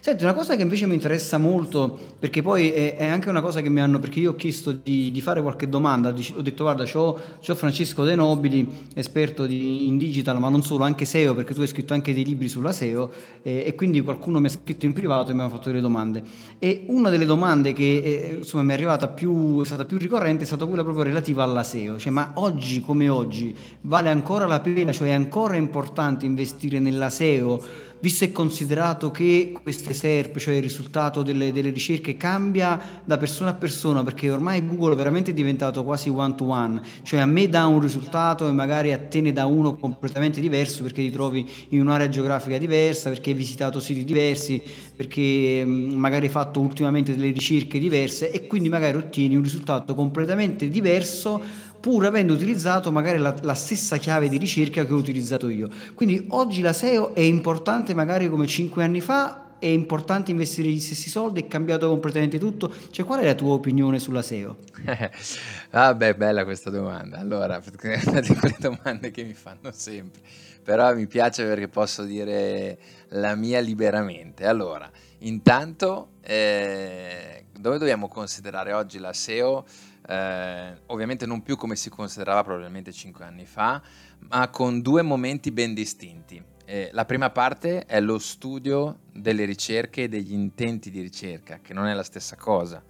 Senti, 0.00 0.24
una 0.24 0.32
cosa 0.32 0.56
che 0.56 0.62
invece 0.62 0.86
mi 0.86 0.94
interessa 0.94 1.36
molto, 1.36 1.98
perché 2.18 2.40
poi 2.40 2.70
è, 2.70 2.96
è 2.96 3.06
anche 3.06 3.28
una 3.28 3.42
cosa 3.42 3.60
che 3.60 3.68
mi 3.68 3.80
hanno, 3.80 3.98
perché 3.98 4.18
io 4.18 4.30
ho 4.30 4.34
chiesto 4.34 4.72
di, 4.72 5.10
di 5.10 5.20
fare 5.20 5.42
qualche 5.42 5.68
domanda, 5.68 6.08
ho 6.08 6.40
detto 6.40 6.64
guarda, 6.64 6.84
c'ho, 6.84 7.20
c'ho 7.44 7.54
Francesco 7.54 8.02
De 8.04 8.14
Nobili, 8.14 8.86
esperto 8.94 9.44
di, 9.44 9.86
in 9.86 9.98
digital, 9.98 10.38
ma 10.38 10.48
non 10.48 10.62
solo, 10.62 10.84
anche 10.84 11.04
SEO, 11.04 11.34
perché 11.34 11.52
tu 11.52 11.60
hai 11.60 11.66
scritto 11.66 11.92
anche 11.92 12.14
dei 12.14 12.24
libri 12.24 12.48
sulla 12.48 12.72
SEO, 12.72 13.12
eh, 13.42 13.64
e 13.66 13.74
quindi 13.74 14.00
qualcuno 14.00 14.40
mi 14.40 14.46
ha 14.46 14.50
scritto 14.50 14.86
in 14.86 14.94
privato 14.94 15.30
e 15.30 15.34
mi 15.34 15.42
ha 15.42 15.50
fatto 15.50 15.68
delle 15.68 15.82
domande. 15.82 16.22
E 16.58 16.84
una 16.86 17.10
delle 17.10 17.26
domande 17.26 17.74
che 17.74 17.98
eh, 17.98 18.34
insomma 18.38 18.62
mi 18.62 18.70
è 18.70 18.74
arrivata 18.74 19.08
più, 19.08 19.60
è 19.60 19.66
stata 19.66 19.84
più 19.84 19.98
ricorrente 19.98 20.44
è 20.44 20.46
stata 20.46 20.64
quella 20.64 20.82
proprio 20.82 21.04
relativa 21.04 21.42
alla 21.42 21.62
SEO, 21.62 21.98
cioè 21.98 22.10
ma 22.10 22.32
oggi 22.36 22.80
come 22.80 23.08
oggi 23.10 23.54
vale 23.82 24.08
ancora 24.08 24.46
la 24.46 24.60
pena, 24.60 24.92
cioè 24.92 25.08
è 25.08 25.12
ancora 25.12 25.56
importante 25.56 26.24
investire 26.24 26.78
nella 26.78 27.10
SEO? 27.10 27.92
Visto 28.04 28.24
e 28.24 28.32
considerato 28.32 29.10
che 29.10 29.56
queste 29.62 29.94
SERP, 29.94 30.36
cioè 30.36 30.56
il 30.56 30.62
risultato 30.62 31.22
delle, 31.22 31.52
delle, 31.52 31.70
ricerche, 31.70 32.18
cambia 32.18 33.00
da 33.02 33.16
persona 33.16 33.48
a 33.48 33.54
persona, 33.54 34.02
perché 34.02 34.28
ormai 34.28 34.62
Google 34.66 34.94
veramente 34.94 35.30
è 35.30 35.34
diventato 35.34 35.82
quasi 35.84 36.10
one 36.10 36.34
to 36.34 36.44
one, 36.44 36.82
cioè 37.02 37.20
a 37.20 37.26
me 37.26 37.48
dà 37.48 37.64
un 37.64 37.80
risultato 37.80 38.46
e 38.46 38.52
magari 38.52 38.92
a 38.92 38.98
te 38.98 39.22
ne 39.22 39.32
dà 39.32 39.46
uno 39.46 39.76
completamente 39.76 40.42
diverso 40.42 40.82
perché 40.82 41.00
ti 41.00 41.10
trovi 41.10 41.48
in 41.70 41.80
un'area 41.80 42.10
geografica 42.10 42.58
diversa, 42.58 43.08
perché 43.08 43.30
hai 43.30 43.36
visitato 43.36 43.80
siti 43.80 44.04
diversi, 44.04 44.62
perché 44.94 45.64
magari 45.64 46.26
hai 46.26 46.30
fatto 46.30 46.60
ultimamente 46.60 47.16
delle 47.16 47.32
ricerche 47.32 47.78
diverse 47.78 48.30
e 48.30 48.46
quindi 48.46 48.68
magari 48.68 48.98
ottieni 48.98 49.34
un 49.34 49.42
risultato 49.42 49.94
completamente 49.94 50.68
diverso 50.68 51.40
pur 51.84 52.06
avendo 52.06 52.32
utilizzato 52.32 52.90
magari 52.90 53.18
la, 53.18 53.36
la, 53.42 53.52
stessa 53.52 53.98
chiave 53.98 54.30
di 54.30 54.38
ricerca 54.38 54.86
che 54.86 54.92
ho 54.94 54.96
utilizzato 54.96 55.50
io. 55.50 55.68
Quindi 55.92 56.24
oggi 56.30 56.62
la 56.62 56.72
SEO 56.72 57.14
è 57.14 57.20
importante 57.20 57.92
magari 57.92 58.30
come 58.30 58.46
cinque 58.46 58.82
anni 58.82 59.02
fa, 59.02 59.58
è 59.58 59.66
importante 59.66 60.30
investire 60.30 60.70
gli 60.70 60.80
stessi 60.80 61.10
soldi, 61.10 61.42
è 61.42 61.46
cambiato 61.46 61.86
completamente 61.90 62.38
tutto. 62.38 62.72
Cioè, 62.88 63.04
qual 63.04 63.20
è 63.20 63.26
la 63.26 63.34
tua 63.34 63.52
opinione 63.52 63.98
sulla 63.98 64.22
SEO? 64.22 64.60
ah, 65.72 65.94
beh, 65.94 66.14
bella 66.14 66.44
questa 66.44 66.70
domanda. 66.70 67.18
Allora, 67.18 67.60
è 67.60 68.00
una 68.08 68.20
di 68.20 68.34
quelle 68.34 68.56
domande 68.58 69.10
che 69.10 69.22
mi 69.22 69.34
fanno 69.34 69.70
sempre, 69.70 70.22
però 70.62 70.94
mi 70.94 71.06
piace 71.06 71.44
perché 71.44 71.68
posso 71.68 72.02
dire 72.04 72.78
la 73.08 73.34
mia 73.34 73.60
liberamente. 73.60 74.46
Allora, 74.46 74.90
intanto, 75.18 76.12
eh, 76.22 77.44
dove 77.58 77.76
dobbiamo 77.76 78.08
considerare 78.08 78.72
oggi 78.72 78.98
la 78.98 79.12
SEO? 79.12 79.66
Eh, 80.06 80.80
ovviamente 80.86 81.26
non 81.26 81.42
più 81.42 81.56
come 81.56 81.76
si 81.76 81.88
considerava 81.88 82.44
probabilmente 82.44 82.92
cinque 82.92 83.24
anni 83.24 83.46
fa, 83.46 83.82
ma 84.28 84.48
con 84.48 84.80
due 84.80 85.02
momenti 85.02 85.50
ben 85.50 85.74
distinti. 85.74 86.42
Eh, 86.66 86.88
la 86.92 87.04
prima 87.04 87.30
parte 87.30 87.84
è 87.84 88.00
lo 88.00 88.18
studio 88.18 89.00
delle 89.12 89.44
ricerche 89.44 90.04
e 90.04 90.08
degli 90.08 90.32
intenti 90.32 90.90
di 90.90 91.00
ricerca, 91.00 91.60
che 91.60 91.74
non 91.74 91.86
è 91.86 91.94
la 91.94 92.02
stessa 92.02 92.36
cosa. 92.36 92.82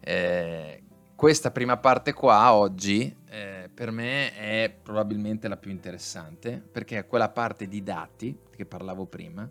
Eh, 0.00 0.82
questa 1.16 1.52
prima 1.52 1.76
parte 1.76 2.12
qua 2.12 2.52
oggi 2.52 3.14
eh, 3.30 3.70
per 3.72 3.92
me 3.92 4.34
è 4.34 4.74
probabilmente 4.82 5.46
la 5.46 5.56
più 5.56 5.70
interessante 5.70 6.60
perché 6.60 6.98
è 6.98 7.06
quella 7.06 7.28
parte 7.28 7.68
di 7.68 7.82
dati 7.84 8.36
che 8.54 8.66
parlavo 8.66 9.06
prima, 9.06 9.48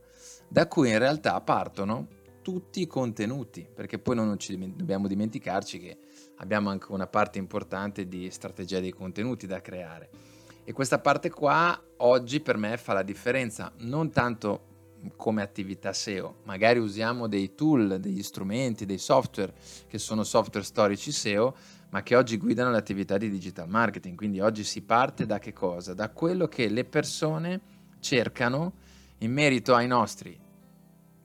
da 0.48 0.68
cui 0.68 0.89
in 0.89 1.00
realtà 1.00 1.39
partono 1.39 2.08
tutti 2.42 2.82
i 2.82 2.88
contenuti, 2.88 3.66
perché 3.74 3.98
poi 3.98 4.16
non 4.16 4.38
ci 4.38 4.58
dobbiamo 4.76 5.08
dimenticarci 5.08 5.80
che 5.80 5.98
abbiamo 6.44 6.70
anche 6.70 6.92
una 6.92 7.08
parte 7.08 7.40
importante 7.40 8.08
di 8.08 8.30
strategia 8.30 8.80
dei 8.80 8.92
contenuti 8.92 9.48
da 9.48 9.62
creare. 9.62 10.10
E 10.66 10.74
questa 10.74 11.00
parte 11.00 11.30
qua 11.30 11.82
oggi 11.98 12.42
per 12.42 12.58
me 12.58 12.78
fa 12.78 12.94
la 12.94 13.02
differenza, 13.02 13.72
non 13.80 14.12
tanto 14.12 14.72
come 15.16 15.42
attività 15.42 15.92
SEO, 15.92 16.38
magari 16.44 16.80
usiamo 16.80 17.28
dei 17.28 17.56
tool, 17.56 18.00
degli 18.00 18.24
strumenti, 18.24 18.86
dei 18.86 18.98
software 18.98 19.54
che 19.88 19.98
sono 19.98 20.24
software 20.24 20.66
storici 20.66 21.12
SEO, 21.12 21.56
ma 21.90 22.02
che 22.04 22.16
oggi 22.16 22.38
guidano 22.38 22.72
l'attività 22.72 23.18
di 23.18 23.30
digital 23.30 23.68
marketing. 23.68 24.16
Quindi 24.16 24.40
oggi 24.40 24.64
si 24.64 24.82
parte 24.82 25.26
da 25.26 25.40
che 25.40 25.54
cosa? 25.54 25.94
Da 25.94 26.10
quello 26.10 26.48
che 26.48 26.70
le 26.70 26.86
persone 26.86 27.62
cercano 28.00 28.74
in 29.20 29.32
merito 29.32 29.76
ai 29.76 29.88
nostri 29.88 30.40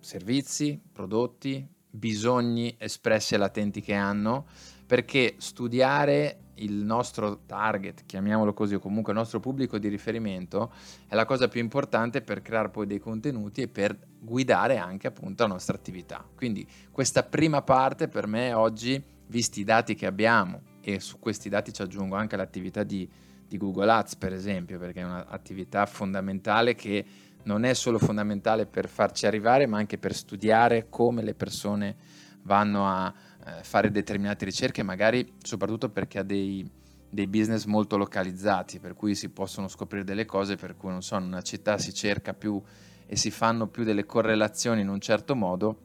servizi, 0.00 0.80
prodotti, 0.92 1.66
bisogni 1.90 2.74
espressi 2.78 3.34
e 3.34 3.38
latenti 3.38 3.80
che 3.80 3.94
hanno, 3.94 4.46
perché 4.86 5.34
studiare 5.38 6.40
il 6.58 6.72
nostro 6.72 7.40
target, 7.46 8.04
chiamiamolo 8.06 8.52
così, 8.52 8.74
o 8.74 8.78
comunque 8.78 9.12
il 9.12 9.18
nostro 9.18 9.40
pubblico 9.40 9.78
di 9.78 9.88
riferimento, 9.88 10.72
è 11.06 11.14
la 11.14 11.24
cosa 11.24 11.48
più 11.48 11.60
importante 11.60 12.20
per 12.20 12.42
creare 12.42 12.70
poi 12.70 12.86
dei 12.86 12.98
contenuti 12.98 13.62
e 13.62 13.68
per 13.68 13.96
guidare 14.18 14.78
anche 14.78 15.06
appunto 15.06 15.42
la 15.42 15.50
nostra 15.50 15.76
attività. 15.76 16.24
Quindi 16.34 16.66
questa 16.90 17.22
prima 17.22 17.62
parte 17.62 18.08
per 18.08 18.26
me 18.26 18.52
oggi, 18.52 19.02
visti 19.26 19.60
i 19.60 19.64
dati 19.64 19.94
che 19.94 20.06
abbiamo, 20.06 20.62
e 20.80 21.00
su 21.00 21.18
questi 21.18 21.48
dati 21.48 21.72
ci 21.72 21.82
aggiungo 21.82 22.16
anche 22.16 22.36
l'attività 22.36 22.82
di, 22.82 23.08
di 23.46 23.56
Google 23.56 23.90
Ads 23.92 24.16
per 24.16 24.32
esempio, 24.32 24.78
perché 24.78 25.00
è 25.00 25.04
un'attività 25.04 25.84
fondamentale 25.86 26.74
che 26.74 27.04
non 27.48 27.64
è 27.64 27.72
solo 27.72 27.98
fondamentale 27.98 28.66
per 28.66 28.88
farci 28.88 29.24
arrivare, 29.24 29.66
ma 29.66 29.78
anche 29.78 29.96
per 29.96 30.14
studiare 30.14 30.88
come 30.90 31.22
le 31.22 31.34
persone 31.34 31.96
vanno 32.42 32.86
a 32.86 33.12
eh, 33.46 33.62
fare 33.62 33.90
determinate 33.90 34.44
ricerche, 34.44 34.82
magari 34.82 35.32
soprattutto 35.42 35.88
perché 35.88 36.18
ha 36.18 36.22
dei, 36.22 36.70
dei, 37.08 37.26
business 37.26 37.64
molto 37.64 37.96
localizzati, 37.96 38.78
per 38.78 38.92
cui 38.92 39.14
si 39.14 39.30
possono 39.30 39.66
scoprire 39.66 40.04
delle 40.04 40.26
cose, 40.26 40.56
per 40.56 40.76
cui 40.76 40.90
non 40.90 41.00
so, 41.00 41.16
in 41.16 41.24
una 41.24 41.40
città 41.40 41.78
si 41.78 41.94
cerca 41.94 42.34
più 42.34 42.62
e 43.06 43.16
si 43.16 43.30
fanno 43.30 43.66
più 43.66 43.82
delle 43.82 44.04
correlazioni 44.04 44.82
in 44.82 44.88
un 44.88 45.00
certo 45.00 45.34
modo 45.34 45.78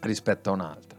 rispetto 0.00 0.48
a 0.48 0.52
un'altra. 0.54 0.98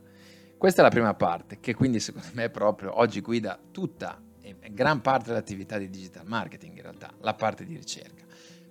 Questa 0.56 0.82
è 0.82 0.84
la 0.84 0.91
prima 0.91 1.15
parte, 1.15 1.60
che 1.60 1.74
quindi 1.74 2.00
secondo 2.00 2.28
me 2.34 2.50
proprio 2.50 3.00
oggi 3.00 3.22
guida 3.22 3.60
tutta 3.72 4.22
e 4.39 4.56
gran 4.72 5.02
parte 5.02 5.30
dell'attività 5.30 5.80
di 5.80 5.89
digital 5.89 6.28
marketing 6.28 6.76
in 6.76 6.84
realtà, 6.84 7.12
la 7.22 7.34
parte 7.34 7.65
di 7.65 7.76
ricerca. 7.76 8.25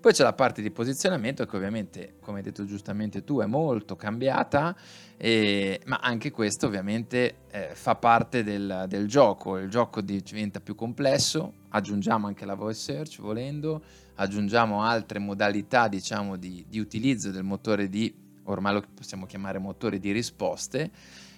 Poi 0.05 0.13
c'è 0.13 0.23
la 0.23 0.35
parte 0.35 0.61
di 0.61 0.71
posizionamento 0.71 1.47
che 1.47 1.57
ovviamente, 1.57 2.17
come 2.21 2.37
hai 2.37 2.45
detto 2.45 2.67
giustamente 2.67 3.25
tu, 3.25 3.41
è 3.41 3.47
molto 3.47 3.97
cambiata, 3.97 4.77
e, 5.17 5.81
ma 5.87 5.97
anche 6.03 6.31
questo 6.31 6.67
ovviamente 6.67 7.37
eh, 7.51 7.71
fa 7.73 7.95
parte 7.95 8.45
del, 8.45 8.85
del, 8.87 9.09
gioco, 9.09 9.57
il 9.57 9.71
gioco 9.71 10.03
diventa 10.03 10.61
più 10.61 10.75
complesso, 10.75 11.55
aggiungiamo 11.71 12.27
anche 12.27 12.45
la 12.45 12.53
voice 12.53 12.81
search 12.81 13.23
volendo, 13.23 13.83
aggiungiamo 14.17 14.83
altre 14.83 15.21
modalità 15.21 15.89
diciamo 15.89 16.37
di, 16.37 16.67
di 16.69 16.81
utilizzo 16.81 17.31
del 17.31 17.43
motore 17.43 17.89
di, 17.89 18.15
ormai 18.43 18.75
lo 18.75 18.85
possiamo 18.95 19.25
chiamare 19.25 19.59
motore 19.59 19.99
di 19.99 20.13
risposte, 20.13 20.91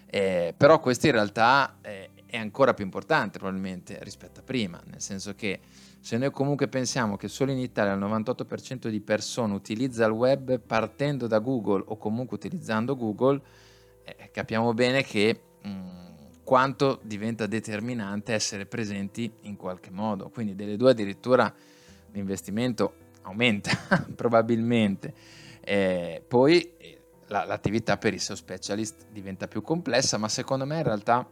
eh, 0.06 0.52
però 0.56 0.80
questo 0.80 1.06
in 1.06 1.12
realtà 1.12 1.76
eh, 1.82 2.10
è 2.26 2.36
ancora 2.36 2.74
più 2.74 2.84
importante 2.84 3.38
probabilmente 3.38 4.00
rispetto 4.02 4.40
a 4.40 4.42
prima, 4.42 4.82
nel 4.86 5.00
senso 5.00 5.36
che 5.36 5.60
se 6.06 6.18
noi 6.18 6.30
comunque 6.30 6.68
pensiamo 6.68 7.16
che 7.16 7.26
solo 7.26 7.50
in 7.50 7.58
Italia 7.58 7.92
il 7.94 7.98
98% 7.98 8.86
di 8.86 9.00
persone 9.00 9.54
utilizza 9.54 10.06
il 10.06 10.12
web 10.12 10.60
partendo 10.60 11.26
da 11.26 11.40
Google 11.40 11.82
o 11.84 11.96
comunque 11.96 12.36
utilizzando 12.36 12.94
Google, 12.94 13.40
eh, 14.04 14.30
capiamo 14.30 14.72
bene 14.72 15.02
che 15.02 15.40
mh, 15.62 15.68
mm, 15.68 16.06
quanto 16.44 17.00
diventa 17.02 17.46
determinante 17.46 18.34
essere 18.34 18.66
presenti 18.66 19.28
in 19.40 19.56
qualche 19.56 19.90
modo. 19.90 20.28
Quindi 20.28 20.54
delle 20.54 20.76
due 20.76 20.92
addirittura 20.92 21.52
l'investimento 22.12 22.94
aumenta 23.22 23.72
probabilmente. 24.14 25.12
Eh, 25.58 26.22
poi 26.24 26.70
eh, 26.76 27.00
la, 27.26 27.44
l'attività 27.44 27.96
per 27.96 28.14
i 28.14 28.20
SEO 28.20 28.36
specialist 28.36 29.06
diventa 29.10 29.48
più 29.48 29.60
complessa, 29.60 30.18
ma 30.18 30.28
secondo 30.28 30.66
me 30.66 30.76
in 30.76 30.84
realtà, 30.84 31.28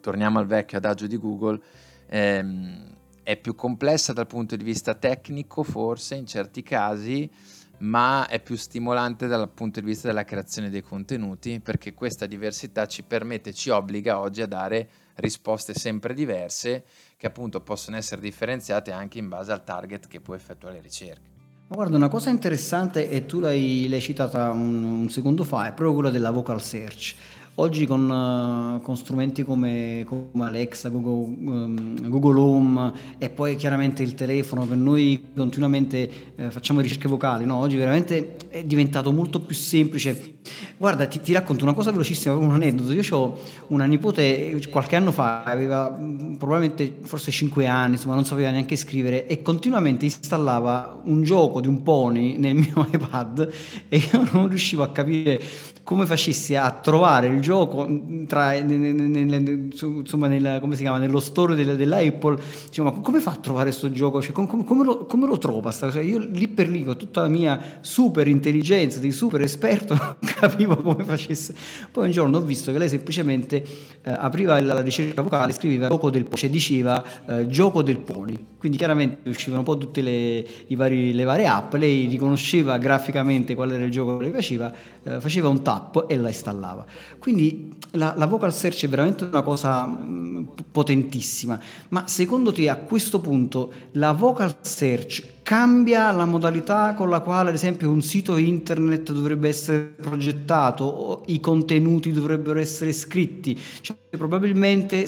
torniamo 0.00 0.38
al 0.38 0.46
vecchio 0.46 0.78
adagio 0.78 1.06
di 1.06 1.18
Google, 1.18 1.60
ehm, 2.06 3.00
è 3.22 3.36
più 3.36 3.54
complessa 3.54 4.12
dal 4.12 4.26
punto 4.26 4.56
di 4.56 4.64
vista 4.64 4.94
tecnico, 4.94 5.62
forse 5.62 6.16
in 6.16 6.26
certi 6.26 6.62
casi, 6.62 7.30
ma 7.78 8.26
è 8.28 8.40
più 8.40 8.56
stimolante 8.56 9.26
dal 9.26 9.48
punto 9.48 9.80
di 9.80 9.86
vista 9.86 10.08
della 10.08 10.24
creazione 10.24 10.70
dei 10.70 10.82
contenuti, 10.82 11.60
perché 11.60 11.94
questa 11.94 12.26
diversità 12.26 12.86
ci 12.86 13.02
permette, 13.02 13.52
ci 13.52 13.70
obbliga 13.70 14.20
oggi 14.20 14.42
a 14.42 14.46
dare 14.46 14.88
risposte 15.16 15.74
sempre 15.74 16.14
diverse, 16.14 16.84
che 17.16 17.26
appunto 17.26 17.60
possono 17.60 17.96
essere 17.96 18.20
differenziate 18.20 18.92
anche 18.92 19.18
in 19.18 19.28
base 19.28 19.52
al 19.52 19.64
target 19.64 20.08
che 20.08 20.20
può 20.20 20.34
effettuare 20.34 20.76
le 20.76 20.82
ricerche. 20.82 21.30
Ma 21.68 21.76
guarda, 21.76 21.96
una 21.96 22.08
cosa 22.08 22.30
interessante, 22.30 23.08
e 23.08 23.24
tu 23.24 23.40
l'hai, 23.40 23.88
l'hai 23.88 24.00
citata 24.00 24.50
un, 24.50 24.84
un 24.84 25.10
secondo 25.10 25.42
fa, 25.42 25.66
è 25.66 25.72
proprio 25.72 25.94
quella 25.94 26.10
della 26.10 26.30
vocal 26.30 26.62
search. 26.62 27.14
Oggi 27.56 27.86
con, 27.86 28.08
uh, 28.08 28.80
con 28.80 28.96
strumenti 28.96 29.42
come, 29.42 30.06
come 30.06 30.46
Alexa, 30.46 30.88
Google, 30.88 31.36
um, 31.50 32.08
Google, 32.08 32.40
Home 32.40 32.92
e 33.18 33.28
poi 33.28 33.56
chiaramente 33.56 34.02
il 34.02 34.14
telefono, 34.14 34.66
che 34.66 34.74
noi 34.74 35.22
continuamente 35.36 36.32
eh, 36.34 36.50
facciamo 36.50 36.80
ricerche 36.80 37.08
vocali, 37.08 37.44
no? 37.44 37.56
oggi 37.56 37.76
veramente 37.76 38.36
è 38.48 38.64
diventato 38.64 39.12
molto 39.12 39.38
più 39.40 39.54
semplice. 39.54 40.36
Guarda, 40.78 41.06
ti, 41.06 41.20
ti 41.20 41.34
racconto 41.34 41.64
una 41.64 41.74
cosa 41.74 41.90
velocissima, 41.90 42.34
un 42.34 42.52
aneddoto. 42.52 42.90
Io 42.94 43.02
ho 43.14 43.38
una 43.66 43.84
nipote, 43.84 44.58
qualche 44.70 44.96
anno 44.96 45.12
fa, 45.12 45.44
aveva 45.44 45.94
mm, 45.94 46.36
probabilmente 46.36 47.00
forse 47.02 47.30
5 47.30 47.66
anni, 47.66 47.92
insomma 47.96 48.14
non 48.14 48.24
sapeva 48.24 48.50
neanche 48.50 48.76
scrivere 48.76 49.26
e 49.26 49.42
continuamente 49.42 50.06
installava 50.06 51.02
un 51.04 51.22
gioco 51.22 51.60
di 51.60 51.68
un 51.68 51.82
pony 51.82 52.38
nel 52.38 52.54
mio 52.54 52.88
iPad 52.90 53.52
e 53.88 53.96
io 53.98 54.26
non 54.32 54.48
riuscivo 54.48 54.82
a 54.82 54.90
capire 54.90 55.40
come 55.84 56.06
facessi 56.06 56.54
a 56.54 56.70
trovare 56.70 57.26
il 57.26 57.40
gioco 57.40 57.88
tra, 58.26 58.54
insomma, 58.54 60.28
nel, 60.28 60.58
come 60.60 60.76
si 60.76 60.82
chiama, 60.82 60.98
nello 60.98 61.20
store 61.20 61.54
del, 61.54 61.76
dell'Apple, 61.76 62.38
diciamo, 62.68 63.00
come 63.00 63.20
fa 63.20 63.32
a 63.32 63.36
trovare 63.36 63.70
questo 63.70 63.90
gioco? 63.90 64.22
Cioè, 64.22 64.32
come, 64.32 64.64
come, 64.64 64.84
lo, 64.84 65.06
come, 65.06 65.26
lo, 65.26 65.38
trova? 65.38 65.72
Cioè, 65.72 66.00
io 66.00 66.18
lì 66.18 66.46
per 66.48 66.68
lì 66.68 66.84
con 66.84 66.96
tutta 66.96 67.22
la 67.22 67.28
mia 67.28 67.78
super 67.80 68.28
intelligenza 68.28 69.00
di 69.00 69.10
super 69.10 69.40
esperto 69.40 69.94
non 69.98 70.16
capivo 70.20 70.76
come 70.76 71.04
facesse. 71.04 71.54
Poi 71.90 72.06
un 72.06 72.12
giorno 72.12 72.38
ho 72.38 72.42
visto 72.42 72.70
che 72.70 72.78
lei 72.78 72.88
semplicemente 72.88 73.64
eh, 74.02 74.10
apriva 74.10 74.60
la 74.60 74.80
ricerca 74.80 75.22
vocale, 75.22 75.52
scriveva 75.52 75.88
gioco 75.88 76.10
del 76.10 76.24
pony, 76.24 76.36
cioè 76.36 76.50
diceva 76.50 77.04
eh, 77.26 77.46
gioco 77.48 77.82
del 77.82 77.98
pony. 77.98 78.38
Quindi 78.58 78.78
chiaramente 78.78 79.28
uscivano 79.28 79.58
un 79.58 79.64
po' 79.64 79.76
tutte 79.76 80.00
le, 80.02 80.46
vari, 80.70 81.12
le 81.12 81.24
varie 81.24 81.46
app, 81.46 81.74
lei 81.74 82.06
riconosceva 82.06 82.78
graficamente 82.78 83.56
qual 83.56 83.72
era 83.72 83.84
il 83.84 83.90
gioco 83.90 84.16
che 84.16 84.24
le 84.24 84.30
piaceva, 84.30 84.72
eh, 85.02 85.20
faceva 85.20 85.48
un 85.48 85.62
tap 85.72 86.04
e 86.08 86.16
la 86.16 86.28
installava. 86.28 86.84
Quindi 87.18 87.74
la, 87.92 88.14
la 88.16 88.26
vocal 88.26 88.52
search 88.52 88.84
è 88.84 88.88
veramente 88.88 89.24
una 89.24 89.42
cosa 89.42 89.86
mh, 89.86 90.04
mm, 90.04 90.44
potentissima, 90.70 91.60
ma 91.88 92.06
secondo 92.06 92.52
te 92.52 92.68
a 92.68 92.76
questo 92.76 93.20
punto 93.20 93.72
la 93.92 94.12
vocal 94.12 94.56
search 94.60 95.40
cambia 95.42 96.10
la 96.12 96.24
modalità 96.24 96.94
con 96.94 97.08
la 97.08 97.20
quale 97.20 97.48
ad 97.48 97.54
esempio 97.54 97.90
un 97.90 98.02
sito 98.02 98.36
internet 98.36 99.12
dovrebbe 99.12 99.48
essere 99.48 99.80
progettato 100.00 101.22
i 101.26 101.40
contenuti 101.40 102.12
dovrebbero 102.12 102.58
essere 102.58 102.92
scritti? 102.92 103.58
Cioè, 103.80 103.96
probabilmente 104.10 105.06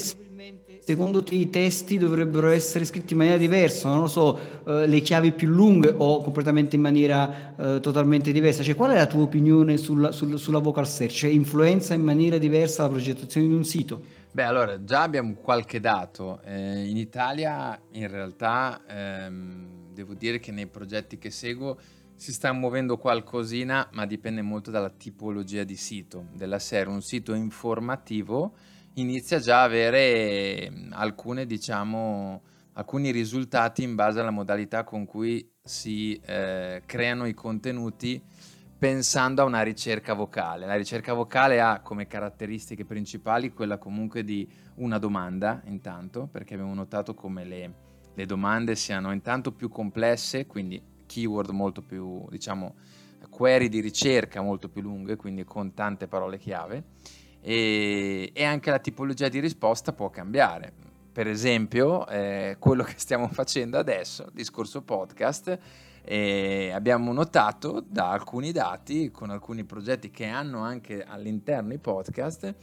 secondo 0.84 1.22
te 1.22 1.34
i 1.34 1.48
testi 1.48 1.96
dovrebbero 1.96 2.50
essere 2.50 2.84
scritti 2.84 3.14
in 3.14 3.20
maniera 3.20 3.38
diversa, 3.38 3.88
non 3.88 4.00
lo 4.00 4.06
so, 4.06 4.38
eh, 4.66 4.86
le 4.86 5.00
chiavi 5.00 5.32
più 5.32 5.48
lunghe 5.48 5.94
o 5.96 6.20
completamente 6.20 6.76
in 6.76 6.82
maniera 6.82 7.54
eh, 7.56 7.80
totalmente 7.80 8.32
diversa? 8.32 8.62
Cioè, 8.62 8.74
qual 8.74 8.90
è 8.90 8.96
la 8.96 9.06
tua 9.06 9.22
opinione 9.22 9.78
sulla, 9.78 10.12
sul, 10.12 10.38
sulla 10.38 10.58
vocal 10.58 10.86
search? 10.86 11.14
Cioè, 11.14 11.30
influenza 11.30 11.94
in 11.94 12.02
maniera 12.02 12.36
diversa 12.36 12.82
la 12.82 12.90
progettazione 12.90 13.46
di 13.46 13.54
un 13.54 13.64
sito? 13.64 14.02
Beh, 14.30 14.42
allora, 14.42 14.84
già 14.84 15.02
abbiamo 15.02 15.34
qualche 15.34 15.80
dato. 15.80 16.42
Eh, 16.42 16.86
in 16.86 16.98
Italia, 16.98 17.80
in 17.92 18.08
realtà, 18.08 18.82
ehm, 18.86 19.92
devo 19.94 20.12
dire 20.12 20.38
che 20.38 20.52
nei 20.52 20.66
progetti 20.66 21.16
che 21.16 21.30
seguo 21.30 21.78
si 22.14 22.32
sta 22.32 22.52
muovendo 22.52 22.98
qualcosina, 22.98 23.88
ma 23.92 24.04
dipende 24.04 24.42
molto 24.42 24.70
dalla 24.70 24.90
tipologia 24.90 25.64
di 25.64 25.76
sito. 25.76 26.26
Della 26.34 26.58
serie, 26.58 26.92
un 26.92 27.00
sito 27.00 27.32
informativo 27.32 28.54
inizia 28.94 29.38
già 29.38 29.60
a 29.60 29.64
avere 29.64 30.70
alcune, 30.90 31.46
diciamo, 31.46 32.42
alcuni 32.74 33.10
risultati 33.10 33.82
in 33.82 33.94
base 33.94 34.20
alla 34.20 34.30
modalità 34.30 34.84
con 34.84 35.04
cui 35.04 35.48
si 35.62 36.20
eh, 36.24 36.82
creano 36.84 37.26
i 37.26 37.34
contenuti 37.34 38.22
pensando 38.76 39.42
a 39.42 39.44
una 39.44 39.62
ricerca 39.62 40.12
vocale. 40.12 40.66
La 40.66 40.74
ricerca 40.74 41.14
vocale 41.14 41.60
ha 41.60 41.80
come 41.80 42.06
caratteristiche 42.06 42.84
principali 42.84 43.52
quella 43.52 43.78
comunque 43.78 44.24
di 44.24 44.46
una 44.76 44.98
domanda, 44.98 45.62
intanto, 45.66 46.28
perché 46.30 46.54
abbiamo 46.54 46.74
notato 46.74 47.14
come 47.14 47.44
le, 47.44 47.74
le 48.14 48.26
domande 48.26 48.74
siano 48.74 49.12
intanto 49.12 49.52
più 49.52 49.68
complesse, 49.68 50.46
quindi 50.46 50.82
keyword 51.06 51.50
molto 51.50 51.80
più, 51.80 52.26
diciamo, 52.28 52.74
query 53.30 53.68
di 53.68 53.80
ricerca 53.80 54.42
molto 54.42 54.68
più 54.68 54.82
lunghe, 54.82 55.16
quindi 55.16 55.44
con 55.44 55.72
tante 55.72 56.06
parole 56.06 56.38
chiave, 56.38 56.84
e, 57.46 58.30
e 58.32 58.44
anche 58.44 58.70
la 58.70 58.78
tipologia 58.78 59.28
di 59.28 59.38
risposta 59.38 59.92
può 59.92 60.08
cambiare. 60.08 60.72
Per 61.12 61.28
esempio, 61.28 62.06
eh, 62.08 62.56
quello 62.58 62.82
che 62.82 62.94
stiamo 62.96 63.28
facendo 63.32 63.76
adesso, 63.78 64.30
discorso 64.32 64.80
podcast, 64.80 65.58
e 66.02 66.70
abbiamo 66.74 67.12
notato 67.12 67.84
da 67.86 68.10
alcuni 68.10 68.50
dati, 68.50 69.10
con 69.10 69.28
alcuni 69.28 69.64
progetti 69.64 70.10
che 70.10 70.26
hanno 70.26 70.60
anche 70.60 71.04
all'interno 71.04 71.74
i 71.74 71.78
podcast, 71.78 72.54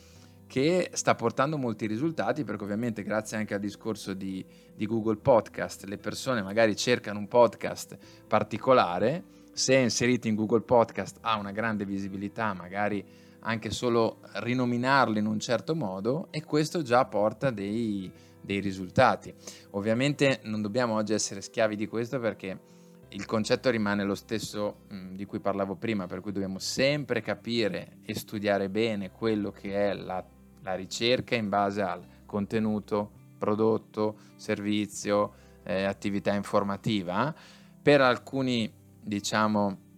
che 0.47 0.89
sta 0.93 1.15
portando 1.15 1.57
molti 1.57 1.85
risultati 1.85 2.43
perché 2.43 2.63
ovviamente 2.63 3.03
grazie 3.03 3.37
anche 3.37 3.53
al 3.53 3.61
discorso 3.61 4.13
di, 4.13 4.43
di, 4.75 4.85
Google 4.85 5.15
Podcast 5.15 5.85
le 5.85 5.97
persone 5.97 6.41
magari 6.41 6.75
cercano 6.75 7.19
un 7.19 7.27
podcast 7.29 7.97
particolare, 8.27 9.23
se 9.53 9.75
è 9.75 9.79
inserito 9.79 10.27
in 10.27 10.35
Google 10.35 10.61
Podcast 10.61 11.19
ha 11.21 11.37
una 11.37 11.51
grande 11.51 11.85
visibilità, 11.85 12.53
magari 12.53 13.03
anche 13.41 13.71
solo 13.71 14.19
rinominarlo 14.33 15.17
in 15.17 15.25
un 15.25 15.39
certo 15.39 15.75
modo 15.75 16.27
e 16.31 16.43
questo 16.43 16.81
già 16.81 17.05
porta 17.05 17.49
dei, 17.49 18.11
dei 18.41 18.59
risultati. 18.59 19.33
Ovviamente 19.71 20.41
non 20.43 20.61
dobbiamo 20.61 20.95
oggi 20.95 21.13
essere 21.13 21.41
schiavi 21.41 21.75
di 21.75 21.87
questo 21.87 22.19
perché 22.19 22.59
il 23.09 23.25
concetto 23.25 23.69
rimane 23.69 24.03
lo 24.03 24.15
stesso 24.15 24.81
mh, 24.87 24.95
mm, 24.95 25.15
di 25.15 25.25
cui 25.25 25.39
parlavo 25.39 25.75
prima, 25.75 26.07
per 26.07 26.21
cui 26.21 26.31
dobbiamo 26.31 26.59
sempre 26.59 27.21
capire 27.21 27.97
e 28.03 28.13
studiare 28.15 28.69
bene 28.69 29.11
quello 29.11 29.51
che 29.51 29.89
è 29.89 29.93
la, 29.93 30.23
la 30.61 30.75
ricerca 30.75 31.35
in 31.35 31.49
base 31.49 31.81
al 31.81 32.05
contenuto, 32.25 33.11
prodotto, 33.37 34.17
servizio, 34.35 35.33
eh, 35.63 35.83
attività 35.83 36.33
informativa. 36.33 37.33
Per 37.81 37.99
alcuni, 37.99 38.71
diciamo, 39.01 39.89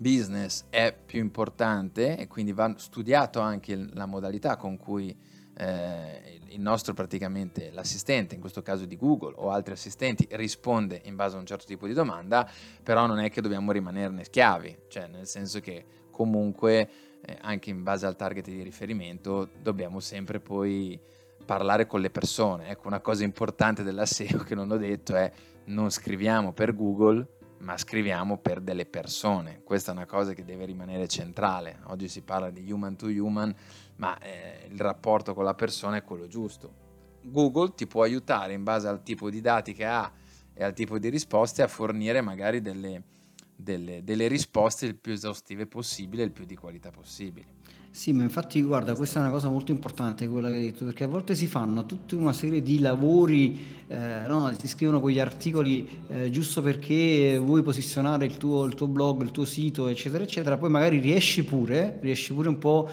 business 0.00 0.64
è 0.70 0.96
più 1.04 1.20
importante 1.20 2.16
e 2.16 2.26
quindi 2.26 2.52
va 2.52 2.72
studiato 2.78 3.40
anche 3.40 3.76
la 3.92 4.06
modalità 4.06 4.56
con 4.56 4.78
cui 4.78 5.14
eh, 5.58 6.40
il 6.48 6.60
nostro 6.60 6.94
praticamente 6.94 7.70
l'assistente, 7.70 8.34
in 8.34 8.40
questo 8.40 8.62
caso 8.62 8.86
di 8.86 8.96
Google 8.96 9.34
o 9.36 9.50
altri 9.50 9.74
assistenti, 9.74 10.26
risponde 10.30 11.02
in 11.04 11.16
base 11.16 11.36
a 11.36 11.38
un 11.38 11.44
certo 11.44 11.66
tipo 11.66 11.86
di 11.86 11.92
domanda, 11.92 12.48
però 12.82 13.06
non 13.06 13.18
è 13.18 13.30
che 13.30 13.42
dobbiamo 13.42 13.72
rimanerne 13.72 14.24
schiavi, 14.24 14.84
cioè 14.88 15.06
nel 15.06 15.26
senso 15.26 15.60
che 15.60 15.84
comunque 16.10 16.88
eh, 17.20 17.36
anche 17.42 17.68
in 17.68 17.82
base 17.82 18.06
al 18.06 18.16
target 18.16 18.46
di 18.46 18.62
riferimento 18.62 19.50
dobbiamo 19.60 20.00
sempre 20.00 20.40
poi 20.40 20.98
parlare 21.44 21.86
con 21.86 22.00
le 22.00 22.08
persone. 22.10 22.70
Ecco, 22.70 22.86
una 22.86 23.00
cosa 23.00 23.22
importante 23.22 23.82
della 23.82 24.06
SEO 24.08 24.38
che 24.38 24.54
non 24.54 24.70
ho 24.70 24.78
detto 24.78 25.14
è 25.14 25.30
non 25.66 25.90
scriviamo 25.90 26.52
per 26.52 26.74
Google, 26.74 27.38
ma 27.60 27.76
scriviamo 27.76 28.38
per 28.38 28.60
delle 28.60 28.86
persone. 28.86 29.62
Questa 29.62 29.90
è 29.90 29.94
una 29.94 30.06
cosa 30.06 30.32
che 30.32 30.44
deve 30.44 30.64
rimanere 30.64 31.06
centrale. 31.08 31.80
Oggi 31.84 32.08
si 32.08 32.22
parla 32.22 32.50
di 32.50 32.70
human 32.70 32.96
to 32.96 33.06
human, 33.06 33.54
ma 33.96 34.18
eh, 34.18 34.66
il 34.70 34.80
rapporto 34.80 35.34
con 35.34 35.44
la 35.44 35.54
persona 35.54 35.96
è 35.96 36.02
quello 36.02 36.26
giusto. 36.26 36.88
Google 37.22 37.74
ti 37.74 37.86
può 37.86 38.02
aiutare 38.02 38.54
in 38.54 38.62
base 38.62 38.88
al 38.88 39.02
tipo 39.02 39.28
di 39.28 39.40
dati 39.40 39.74
che 39.74 39.84
ha 39.84 40.10
e 40.54 40.64
al 40.64 40.72
tipo 40.72 40.98
di 40.98 41.08
risposte 41.08 41.62
a 41.62 41.68
fornire 41.68 42.22
magari 42.22 42.60
delle, 42.62 43.02
delle, 43.54 44.02
delle 44.02 44.26
risposte 44.26 44.86
il 44.86 44.96
più 44.96 45.12
esaustive 45.12 45.66
possibile 45.66 46.22
il 46.22 46.32
più 46.32 46.44
di 46.44 46.56
qualità 46.56 46.90
possibile. 46.90 47.58
Sì, 47.92 48.12
ma 48.12 48.22
infatti 48.22 48.62
guarda, 48.62 48.94
questa 48.94 49.18
è 49.18 49.22
una 49.22 49.32
cosa 49.32 49.48
molto 49.48 49.72
importante 49.72 50.28
quella 50.28 50.48
che 50.48 50.54
hai 50.54 50.62
detto, 50.62 50.84
perché 50.84 51.04
a 51.04 51.08
volte 51.08 51.34
si 51.34 51.48
fanno 51.48 51.86
tutta 51.86 52.14
una 52.14 52.32
serie 52.32 52.62
di 52.62 52.78
lavori, 52.78 53.84
eh, 53.88 54.22
no, 54.28 54.52
si 54.58 54.68
scrivono 54.68 55.00
quegli 55.00 55.18
articoli 55.18 56.04
eh, 56.06 56.30
giusto 56.30 56.62
perché 56.62 57.36
vuoi 57.38 57.62
posizionare 57.62 58.26
il 58.26 58.36
tuo, 58.36 58.64
il 58.64 58.74
tuo 58.74 58.86
blog, 58.86 59.22
il 59.22 59.32
tuo 59.32 59.44
sito, 59.44 59.88
eccetera, 59.88 60.22
eccetera, 60.22 60.56
poi 60.56 60.70
magari 60.70 60.98
riesci 61.00 61.42
pure, 61.44 61.98
riesci 62.00 62.32
pure 62.32 62.48
un 62.48 62.58
po' 62.58 62.88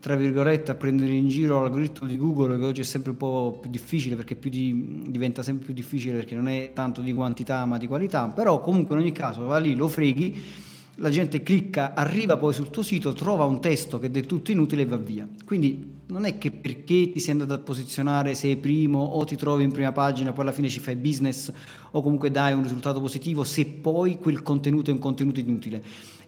tra 0.00 0.16
virgolette 0.16 0.70
a 0.70 0.74
prendere 0.74 1.12
in 1.12 1.28
giro 1.28 1.60
l'algoritmo 1.62 2.06
di 2.06 2.16
Google 2.16 2.58
che 2.58 2.64
oggi 2.64 2.80
è 2.80 2.84
sempre 2.84 3.12
un 3.12 3.16
po' 3.16 3.58
più 3.60 3.70
difficile 3.70 4.16
perché 4.16 4.34
più 4.34 4.50
di, 4.50 5.04
diventa 5.06 5.42
sempre 5.44 5.64
più 5.64 5.74
difficile 5.74 6.16
perché 6.16 6.34
non 6.34 6.48
è 6.48 6.72
tanto 6.74 7.00
di 7.00 7.14
quantità 7.14 7.64
ma 7.64 7.78
di 7.78 7.86
qualità, 7.86 8.28
però 8.28 8.60
comunque 8.60 8.96
in 8.96 9.02
ogni 9.02 9.12
caso 9.12 9.44
va 9.44 9.58
lì, 9.58 9.74
lo 9.74 9.88
freghi, 9.88 10.70
la 10.96 11.10
gente 11.10 11.42
clicca, 11.42 11.94
arriva 11.94 12.36
poi 12.36 12.52
sul 12.52 12.70
tuo 12.70 12.82
sito, 12.82 13.12
trova 13.12 13.44
un 13.44 13.60
testo 13.60 13.98
che 13.98 14.06
è 14.06 14.10
del 14.10 14.26
tutto 14.26 14.50
inutile 14.50 14.82
e 14.82 14.86
va 14.86 14.96
via. 14.96 15.26
Quindi 15.44 16.00
non 16.06 16.24
è 16.24 16.36
che 16.36 16.50
perché 16.50 17.10
ti 17.10 17.18
sei 17.18 17.32
andato 17.32 17.54
a 17.54 17.58
posizionare 17.58 18.34
sei 18.34 18.56
primo 18.56 19.02
o 19.02 19.24
ti 19.24 19.36
trovi 19.36 19.64
in 19.64 19.72
prima 19.72 19.92
pagina, 19.92 20.32
poi 20.32 20.44
alla 20.44 20.52
fine 20.52 20.68
ci 20.68 20.80
fai 20.80 20.96
business 20.96 21.50
o 21.90 22.02
comunque 22.02 22.30
dai 22.30 22.52
un 22.52 22.62
risultato 22.62 23.00
positivo 23.00 23.44
se 23.44 23.64
poi 23.66 24.18
quel 24.18 24.42
contenuto 24.42 24.90
è 24.90 24.92
un 24.92 24.98
contenuto 24.98 25.40
inutile 25.40 25.82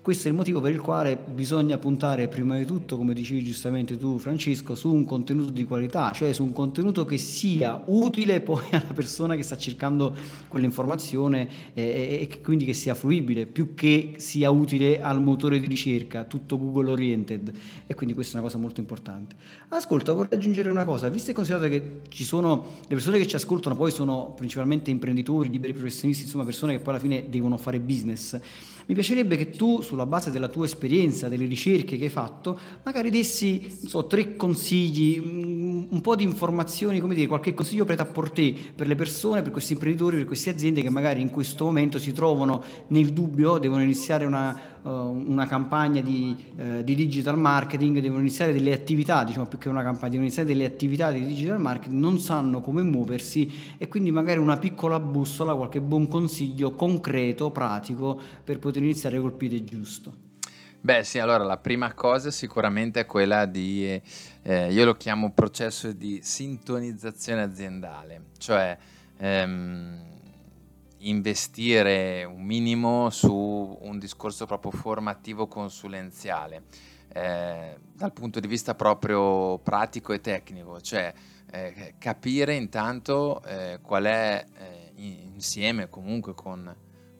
questo 0.04 0.28
è 0.28 0.30
il 0.30 0.36
motivo 0.36 0.60
per 0.60 0.70
il 0.70 0.82
quale 0.82 1.16
bisogna 1.16 1.78
puntare 1.78 2.28
prima 2.28 2.58
di 2.58 2.66
tutto, 2.66 2.98
come 2.98 3.14
dicevi 3.14 3.42
giustamente 3.42 3.96
tu 3.96 4.18
Francesco, 4.18 4.74
su 4.74 4.92
un 4.92 5.06
contenuto 5.06 5.50
di 5.50 5.64
qualità, 5.64 6.10
cioè 6.10 6.34
su 6.34 6.44
un 6.44 6.52
contenuto 6.52 7.06
che 7.06 7.16
sia 7.16 7.82
utile 7.86 8.42
poi 8.42 8.64
alla 8.72 8.92
persona 8.92 9.34
che 9.34 9.42
sta 9.42 9.56
cercando 9.56 10.14
quell'informazione 10.48 11.72
e, 11.72 12.28
e 12.30 12.40
quindi 12.42 12.66
che 12.66 12.74
sia 12.74 12.94
fruibile, 12.94 13.46
più 13.46 13.72
che 13.72 14.16
sia 14.18 14.50
utile 14.50 15.00
al 15.00 15.22
motore 15.22 15.58
di 15.58 15.66
ricerca, 15.66 16.24
tutto 16.24 16.58
Google 16.58 16.90
oriented. 16.90 17.50
E 17.86 17.94
quindi 17.94 18.14
questa 18.14 18.36
è 18.36 18.40
una 18.40 18.46
cosa 18.46 18.58
molto 18.58 18.80
importante. 18.80 19.34
Ascolta, 19.68 20.12
vorrei 20.12 20.36
aggiungere 20.36 20.68
una 20.68 20.84
cosa, 20.84 21.08
visto 21.08 21.30
e 21.30 21.32
considerato 21.32 21.70
che 21.70 22.00
ci 22.10 22.24
sono 22.24 22.66
le 22.82 22.94
persone 22.94 23.16
che 23.16 23.26
ci 23.26 23.36
ascoltano, 23.36 23.74
poi 23.74 23.90
sono 23.90 24.34
principalmente 24.36 24.90
imprenditori, 24.90 25.48
liberi 25.48 25.72
professionisti, 25.72 26.24
insomma 26.24 26.44
persone 26.44 26.76
che 26.76 26.80
poi 26.80 26.92
alla 26.92 27.02
fine 27.02 27.24
devono 27.30 27.56
fare 27.56 27.80
business. 27.80 28.38
Mi 28.86 28.94
piacerebbe 28.94 29.36
che 29.36 29.50
tu, 29.50 29.80
sulla 29.80 30.04
base 30.04 30.30
della 30.30 30.48
tua 30.48 30.66
esperienza, 30.66 31.28
delle 31.28 31.46
ricerche 31.46 31.96
che 31.96 32.04
hai 32.04 32.10
fatto, 32.10 32.58
magari 32.82 33.10
dessi 33.10 33.74
so, 33.86 34.06
tre 34.06 34.36
consigli, 34.36 35.20
mm, 35.20 35.84
un 35.90 36.00
po' 36.02 36.14
di 36.14 36.24
informazioni, 36.24 37.00
come 37.00 37.14
dire, 37.14 37.26
qualche 37.26 37.54
consiglio 37.54 37.84
preta 37.84 38.02
a 38.02 38.06
portè 38.06 38.52
per 38.74 38.86
le 38.86 38.94
persone, 38.94 39.42
per 39.42 39.52
questi 39.52 39.72
imprenditori, 39.72 40.16
per 40.16 40.26
queste 40.26 40.50
aziende 40.50 40.82
che 40.82 40.90
magari 40.90 41.20
in 41.20 41.30
questo 41.30 41.64
momento 41.64 41.98
si 41.98 42.12
trovano 42.12 42.62
nel 42.88 43.12
dubbio, 43.12 43.58
devono 43.58 43.82
iniziare 43.82 44.26
una, 44.26 44.73
uh, 44.84 44.90
una 44.90 45.46
campagna 45.46 46.00
di, 46.00 46.36
uh, 46.56 46.82
di, 46.82 46.94
digital 46.94 47.38
marketing, 47.38 47.98
devono 47.98 48.20
iniziare 48.20 48.52
delle 48.52 48.72
attività, 48.72 49.24
diciamo 49.24 49.46
più 49.46 49.58
che 49.58 49.68
una 49.68 49.82
campagna, 49.82 50.10
devono 50.10 50.26
iniziare 50.26 50.48
delle 50.48 50.64
attività 50.64 51.10
di 51.10 51.24
digital 51.24 51.60
marketing, 51.60 52.00
non 52.00 52.18
sanno 52.18 52.60
come 52.60 52.82
muoversi 52.82 53.74
e 53.76 53.88
quindi 53.88 54.10
magari 54.10 54.38
una 54.38 54.56
piccola 54.56 55.00
bussola, 55.00 55.54
qualche 55.54 55.80
buon 55.80 56.08
consiglio 56.08 56.72
concreto, 56.72 57.50
pratico 57.50 58.20
per 58.42 58.58
poter 58.58 58.82
iniziare 58.82 59.16
a 59.16 59.20
colpire 59.20 59.64
giusto. 59.64 60.22
Beh 60.84 61.02
sì, 61.02 61.18
allora 61.18 61.44
la 61.44 61.56
prima 61.56 61.94
cosa 61.94 62.30
sicuramente 62.30 63.00
è 63.00 63.06
quella 63.06 63.46
di, 63.46 64.00
eh, 64.42 64.70
io 64.70 64.84
lo 64.84 64.94
chiamo 64.96 65.32
processo 65.32 65.92
di 65.92 66.20
sintonizzazione 66.22 67.40
aziendale, 67.40 68.24
cioè 68.36 68.76
ehm, 69.16 69.98
investire 71.08 72.24
un 72.24 72.42
minimo 72.42 73.10
su 73.10 73.78
un 73.80 73.98
discorso 73.98 74.46
proprio 74.46 74.70
formativo 74.70 75.46
consulenziale, 75.46 76.64
eh, 77.12 77.76
dal 77.92 78.12
punto 78.12 78.40
di 78.40 78.48
vista 78.48 78.74
proprio 78.74 79.58
pratico 79.58 80.12
e 80.12 80.20
tecnico, 80.20 80.80
cioè 80.80 81.12
eh, 81.50 81.94
capire 81.98 82.54
intanto 82.54 83.42
eh, 83.44 83.78
qual 83.82 84.04
è 84.04 84.44
eh, 84.58 84.92
insieme 84.96 85.88
comunque 85.88 86.34
con 86.34 86.74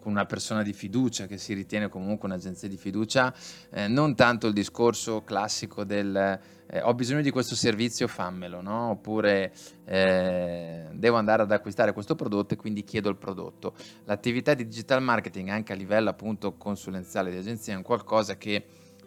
con 0.05 0.12
una 0.12 0.27
persona 0.27 0.62
di 0.62 0.75
fiducia 0.75 1.27
che 1.27 1.38
si 1.38 1.55
ritiene 1.55 1.88
comunque 1.88 2.29
un'agenzia 2.29 2.68
di 2.68 2.77
fiducia, 2.77 3.33
eh, 3.70 3.88
non 3.88 4.14
tanto 4.14 4.47
il 4.47 4.53
discorso 4.53 5.25
classico 5.25 5.83
del 5.83 6.38
eh, 6.66 6.81
ho 6.81 6.94
bisogno 6.94 7.20
di 7.20 7.31
questo 7.31 7.55
servizio, 7.55 8.09
fammelo, 8.09 8.61
no? 8.61 8.90
oppure 8.90 9.53
eh, 9.85 10.87
devo 10.92 11.16
andare 11.16 11.42
ad 11.42 11.53
acquistare 11.53 11.92
questo 11.92 12.14
prodotto 12.14 12.55
e 12.55 12.57
quindi 12.57 12.85
chiedo 12.85 13.09
il 13.09 13.16
prodotto. 13.16 13.74
L'attività 14.05 14.55
di 14.55 14.64
digital 14.64 15.03
marketing 15.03 15.48
anche 15.48 15.72
a 15.72 15.77
livello 15.77 16.11
appunto 16.11 16.55
consulenziale 16.57 17.31
di 17.31 17.37
agenzia 17.37 17.74
è 17.74 17.77
un 17.77 17.83
qualcosa 17.83 18.37
che 18.37 18.64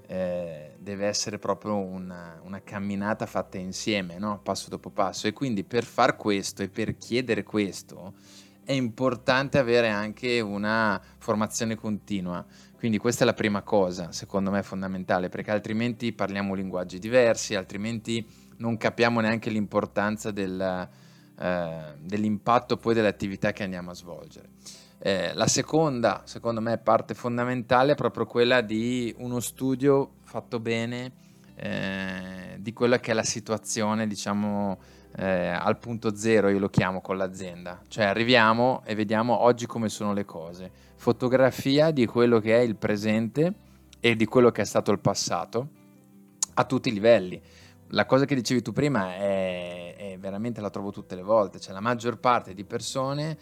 eh, 0.08 0.76
deve 0.78 1.06
essere 1.06 1.38
proprio 1.38 1.76
una, 1.78 2.40
una 2.44 2.62
camminata 2.62 3.26
fatta 3.26 3.58
insieme, 3.58 4.18
no? 4.18 4.40
passo 4.42 4.70
dopo 4.70 4.90
passo. 4.90 5.28
E 5.28 5.34
quindi 5.34 5.64
per 5.64 5.84
far 5.84 6.16
questo 6.16 6.64
e 6.64 6.70
per 6.70 6.98
chiedere 6.98 7.44
questo, 7.44 8.14
è 8.64 8.74
importante 8.74 9.58
avere 9.58 9.88
anche 9.88 10.42
una 10.42 11.02
formazione 11.20 11.76
continua, 11.76 12.46
Quindi 12.78 13.00
questa 13.00 13.24
è 13.24 13.26
la 13.26 13.34
prima 13.34 13.64
cosa, 13.64 14.12
secondo 14.12 14.52
me 14.52 14.62
fondamentale, 14.62 15.30
perché 15.30 15.50
altrimenti 15.50 16.14
parliamo 16.14 16.54
linguaggi 16.54 17.00
diversi, 17.00 17.56
altrimenti 17.56 18.24
non 18.58 18.78
capiamo 18.78 19.20
neanche 19.20 19.50
l'importanza 19.50 20.30
del, 20.30 20.88
eh, 21.40 21.96
dell'impatto 22.00 22.78
poi 22.78 22.94
delle 22.94 23.08
attività 23.08 23.52
che 23.52 23.64
andiamo 23.64 23.90
a 23.90 23.96
svolgere. 23.96 24.50
Eh, 25.00 25.34
la 25.34 25.48
seconda, 25.48 26.22
secondo 26.26 26.62
me, 26.62 26.78
parte 26.78 27.16
fondamentale 27.16 27.94
è 27.94 27.96
proprio 27.96 28.26
quella 28.26 28.62
di 28.62 29.14
uno 29.18 29.40
studio 29.40 30.14
fatto 30.22 30.60
bene 30.60 31.12
eh, 31.56 32.58
di 32.60 32.74
quella 32.74 33.00
che 33.00 33.12
è 33.12 33.14
la 33.16 33.24
situazione, 33.24 34.06
diciamo, 34.06 34.78
eh, 35.18 35.50
al 35.50 35.78
punto 35.78 36.16
zero, 36.16 36.50
io 36.50 36.60
lo 36.60 36.70
chiamo 36.70 37.02
con 37.02 37.18
l'azienda. 37.18 37.82
Cioè 37.88 38.06
arriviamo 38.06 38.82
e 38.86 38.96
vediamo 38.96 39.42
oggi 39.42 39.66
come 39.66 39.90
sono 39.90 40.14
le 40.14 40.26
cose. 40.26 40.72
Fotografia 40.96 41.92
di 41.92 42.06
quello 42.06 42.40
che 42.40 42.56
è 42.56 42.62
il 42.62 42.76
presente 42.76 43.54
e 44.00 44.16
di 44.16 44.26
quello 44.26 44.52
che 44.52 44.62
è 44.62 44.66
stato 44.66 44.92
il 44.92 45.00
passato 45.00 45.68
a 46.54 46.64
tutti 46.64 46.90
i 46.90 46.94
livelli 46.94 47.42
la 47.92 48.06
cosa 48.06 48.26
che 48.26 48.36
dicevi 48.36 48.62
tu 48.62 48.74
prima 48.74 49.16
è, 49.16 49.96
è, 49.96 50.18
veramente 50.20 50.62
la 50.62 50.70
trovo 50.70 50.92
tutte 50.92 51.16
le 51.16 51.22
volte, 51.22 51.60
cioè 51.60 51.74
la 51.74 51.80
maggior 51.80 52.18
parte 52.18 52.54
di 52.54 52.66
persone, 52.66 53.38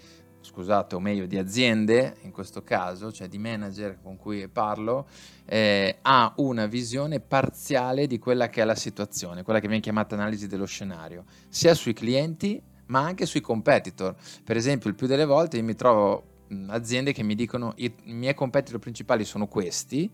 scusate 0.45 0.95
o 0.95 0.99
meglio 0.99 1.25
di 1.25 1.37
aziende 1.37 2.17
in 2.21 2.31
questo 2.31 2.61
caso, 2.61 3.11
cioè 3.11 3.27
di 3.27 3.37
manager 3.37 3.97
con 4.01 4.15
cui 4.15 4.47
parlo, 4.47 5.07
eh, 5.45 5.97
ha 6.01 6.31
una 6.37 6.67
visione 6.67 7.19
parziale 7.19 8.07
di 8.07 8.19
quella 8.19 8.49
che 8.49 8.61
è 8.61 8.65
la 8.65 8.75
situazione, 8.75 9.43
quella 9.43 9.59
che 9.59 9.67
viene 9.67 9.81
chiamata 9.81 10.15
analisi 10.15 10.47
dello 10.47 10.65
scenario, 10.65 11.25
sia 11.49 11.73
sui 11.73 11.93
clienti 11.93 12.61
ma 12.87 13.01
anche 13.01 13.25
sui 13.25 13.41
competitor. 13.41 14.15
Per 14.43 14.55
esempio 14.55 14.89
il 14.89 14.95
più 14.95 15.07
delle 15.07 15.25
volte 15.25 15.57
io 15.57 15.63
mi 15.63 15.75
trovo 15.75 16.33
aziende 16.67 17.11
che 17.11 17.23
mi 17.23 17.33
dicono 17.33 17.73
i 17.77 17.91
miei 18.05 18.35
competitor 18.35 18.79
principali 18.79 19.25
sono 19.25 19.47
questi, 19.47 20.11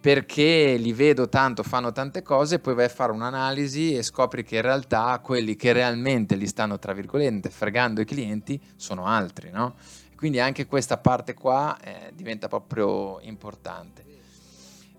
perché 0.00 0.76
li 0.78 0.92
vedo 0.92 1.28
tanto, 1.28 1.62
fanno 1.62 1.90
tante 1.90 2.22
cose, 2.22 2.60
poi 2.60 2.74
vai 2.74 2.84
a 2.84 2.88
fare 2.88 3.10
un'analisi 3.10 3.96
e 3.96 4.02
scopri 4.02 4.44
che 4.44 4.56
in 4.56 4.62
realtà 4.62 5.18
quelli 5.22 5.56
che 5.56 5.72
realmente 5.72 6.36
li 6.36 6.46
stanno, 6.46 6.78
tra 6.78 6.92
virgolette, 6.92 7.50
fregando 7.50 8.00
i 8.00 8.04
clienti 8.04 8.60
sono 8.76 9.06
altri, 9.06 9.50
no? 9.50 9.74
Quindi 10.14 10.40
anche 10.40 10.66
questa 10.66 10.98
parte 10.98 11.34
qua 11.34 11.76
eh, 11.80 12.12
diventa 12.14 12.48
proprio 12.48 13.18
importante. 13.20 14.04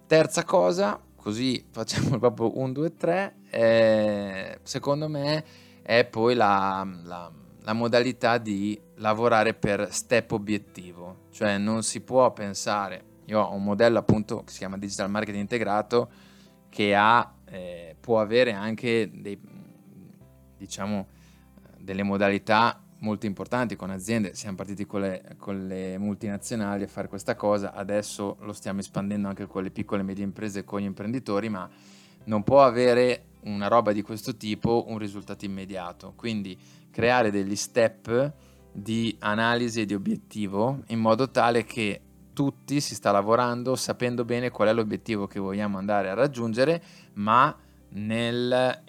Terza 0.06 0.44
cosa, 0.44 1.00
così 1.16 1.66
facciamo 1.72 2.18
proprio 2.20 2.58
un, 2.60 2.74
due, 2.74 2.96
tre, 2.96 3.36
eh, 3.50 4.60
secondo 4.64 5.08
me 5.08 5.44
è 5.82 6.06
poi 6.06 6.36
la, 6.36 6.88
la, 7.04 7.32
la 7.62 7.74
modalità 7.74 8.38
di 8.38 8.80
lavorare 8.96 9.54
per 9.54 9.88
step 9.92 10.34
obiettivo, 10.34 11.28
cioè 11.32 11.58
non 11.58 11.84
si 11.84 12.02
può 12.02 12.32
pensare 12.32 13.09
io 13.30 13.42
ho 13.42 13.54
un 13.54 13.64
modello 13.64 14.00
appunto 14.00 14.44
che 14.44 14.52
si 14.52 14.58
chiama 14.58 14.78
Digital 14.78 15.10
Marketing 15.10 15.42
Integrato 15.42 16.10
che 16.70 16.96
ha, 16.96 17.32
eh, 17.46 17.96
può 18.00 18.20
avere 18.20 18.54
anche 18.54 19.10
dei, 19.14 19.40
diciamo, 20.58 21.08
delle 21.80 22.04
modalità 22.04 22.84
molto 23.00 23.26
importanti 23.26 23.76
con 23.76 23.92
aziende. 23.92 24.34
Siamo 24.36 24.56
partiti 24.56 24.86
con 24.86 25.02
le, 25.02 25.36
con 25.38 25.68
le, 25.68 25.98
multinazionali 25.98 26.84
a 26.84 26.88
fare 26.88 27.08
questa 27.08 27.36
cosa, 27.36 27.74
adesso 27.74 28.38
lo 28.42 28.54
stiamo 28.54 28.80
espandendo 28.80 29.28
anche 29.28 29.46
con 29.46 29.64
le 29.64 29.72
piccole 29.72 30.02
e 30.02 30.06
medie 30.06 30.24
imprese 30.24 30.60
e 30.60 30.64
con 30.64 30.80
gli 30.82 30.86
imprenditori, 30.86 31.50
ma 31.50 31.70
non 32.26 32.44
può 32.44 32.64
avere 32.64 33.26
una 33.42 33.68
roba 33.68 33.92
di 33.94 34.02
questo 34.02 34.36
tipo 34.36 34.86
un 34.88 34.98
risultato 34.98 35.46
immediato. 35.46 36.14
Quindi 36.16 36.58
creare 36.92 37.32
degli 37.32 37.56
step 37.56 38.34
di 38.72 39.16
analisi 39.20 39.82
e 39.82 39.86
di 39.86 39.94
obiettivo 39.94 40.84
in 40.88 41.00
modo 41.00 41.30
tale 41.32 41.64
che 41.64 42.02
tutti 42.40 42.80
si 42.80 42.96
sta 42.96 43.12
lavorando 43.12 43.76
sapendo 43.76 44.24
bene 44.24 44.50
qual 44.50 44.70
è 44.70 44.74
l'obiettivo 44.74 45.28
che 45.28 45.42
vogliamo 45.42 45.78
andare 45.78 46.10
a 46.10 46.14
raggiungere, 46.14 46.82
ma 47.16 47.54
nel, 47.90 48.82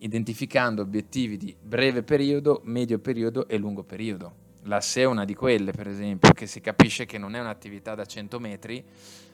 identificando 0.00 0.82
obiettivi 0.82 1.38
di 1.38 1.56
breve 1.58 2.02
periodo, 2.02 2.60
medio 2.64 2.98
periodo 2.98 3.48
e 3.48 3.56
lungo 3.56 3.82
periodo. 3.82 4.34
La 4.64 4.82
SE 4.82 5.00
è 5.00 5.04
una 5.06 5.24
di 5.24 5.34
quelle, 5.34 5.72
per 5.72 5.88
esempio, 5.88 6.32
che 6.32 6.46
si 6.46 6.60
capisce 6.60 7.06
che 7.06 7.16
non 7.16 7.34
è 7.34 7.40
un'attività 7.40 7.94
da 7.94 8.04
100 8.04 8.38
metri, 8.38 8.84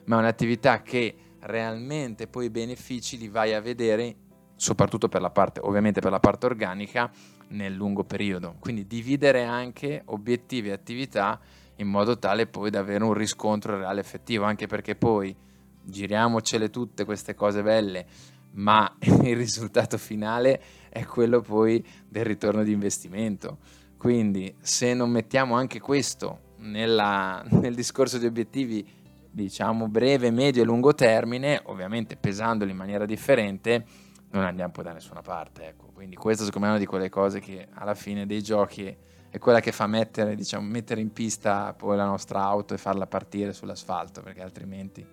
ma 0.05 0.19
è 0.19 0.19
un'attività 0.21 0.81
che 0.83 1.17
realmente 1.41 2.29
poi 2.29 2.45
i 2.45 2.51
benefici 2.51 3.19
li 3.19 3.27
vai 3.27 3.55
a 3.55 3.61
vedere, 3.61 4.15
soprattutto 4.55 5.09
per 5.09 5.21
la 5.21 5.31
parte, 5.31 5.59
ovviamente 5.61 5.99
per 5.99 6.13
la 6.13 6.21
parte 6.21 6.47
organica, 6.47 7.11
nel 7.49 7.75
lungo 7.75 8.05
periodo. 8.05 8.55
Quindi 8.61 8.87
dividere 8.87 9.43
anche 9.43 10.03
obiettivi 10.05 10.69
e 10.69 10.73
attività 10.73 11.41
in 11.77 11.89
modo 11.89 12.19
tale 12.19 12.47
poi 12.47 12.71
da 12.71 12.81
avere 12.81 13.05
un 13.05 13.15
riscontro 13.15 13.77
reale 13.77 14.01
effettivo, 14.01 14.45
anche 14.45 14.67
perché 14.67 14.95
poi 14.95 15.35
giriamocele 15.83 16.71
tutte 16.71 17.05
queste 17.05 17.35
cose 17.35 17.63
belle, 17.63 18.07
ma 18.53 18.97
il 19.01 19.37
risultato 19.37 19.99
finale 19.99 20.61
è 20.89 21.05
quello 21.05 21.41
poi 21.41 21.85
del 22.09 22.25
ritorno 22.25 22.63
di 22.63 22.73
investimento. 22.73 23.59
Quindi 23.97 24.55
se 24.61 24.95
non 24.95 25.11
mettiamo 25.11 25.55
anche 25.55 25.81
questo 25.81 26.53
nella, 26.59 27.43
nel 27.51 27.75
discorso 27.75 28.19
di 28.19 28.27
obiettivi, 28.27 28.87
diciamo 29.31 29.89
breve, 29.89 30.31
medio 30.31 30.63
e 30.63 30.65
lungo 30.65 30.95
termine, 30.95 31.61
ovviamente 31.65 32.17
pesandoli 32.17 32.71
in 32.71 32.77
maniera 32.77 33.05
differente, 33.05 33.85
non 34.31 34.45
andiamo 34.45 34.73
poi 34.73 34.85
da 34.85 34.93
nessuna 34.93 35.23
parte. 35.23 35.69
Ecco. 35.69 35.87
Quindi 35.93 36.17
questo 36.17 36.45
secondo 36.45 36.67
me 36.67 36.73
è 36.73 36.77
una 36.77 36.85
di 36.85 36.89
quelle 36.89 37.09
cose 37.09 37.41
che 37.41 37.69
alla 37.73 37.95
fine 37.95 38.27
dei 38.27 38.43
giochi 38.43 38.95
è 39.35 39.41
quella 39.41 39.59
che 39.59 39.73
fa 39.73 39.89
mettere, 39.89 40.37
diciamo, 40.37 40.65
mettere 40.65 41.01
in 41.01 41.13
pista 41.13 41.75
poi 41.77 41.97
la 41.97 42.05
nostra 42.05 42.45
auto 42.45 42.73
e 42.73 42.79
farla 42.79 43.09
partire 43.09 43.53
sull'asfalto, 43.53 44.23
perché 44.23 44.41
altrimenti 44.41 45.05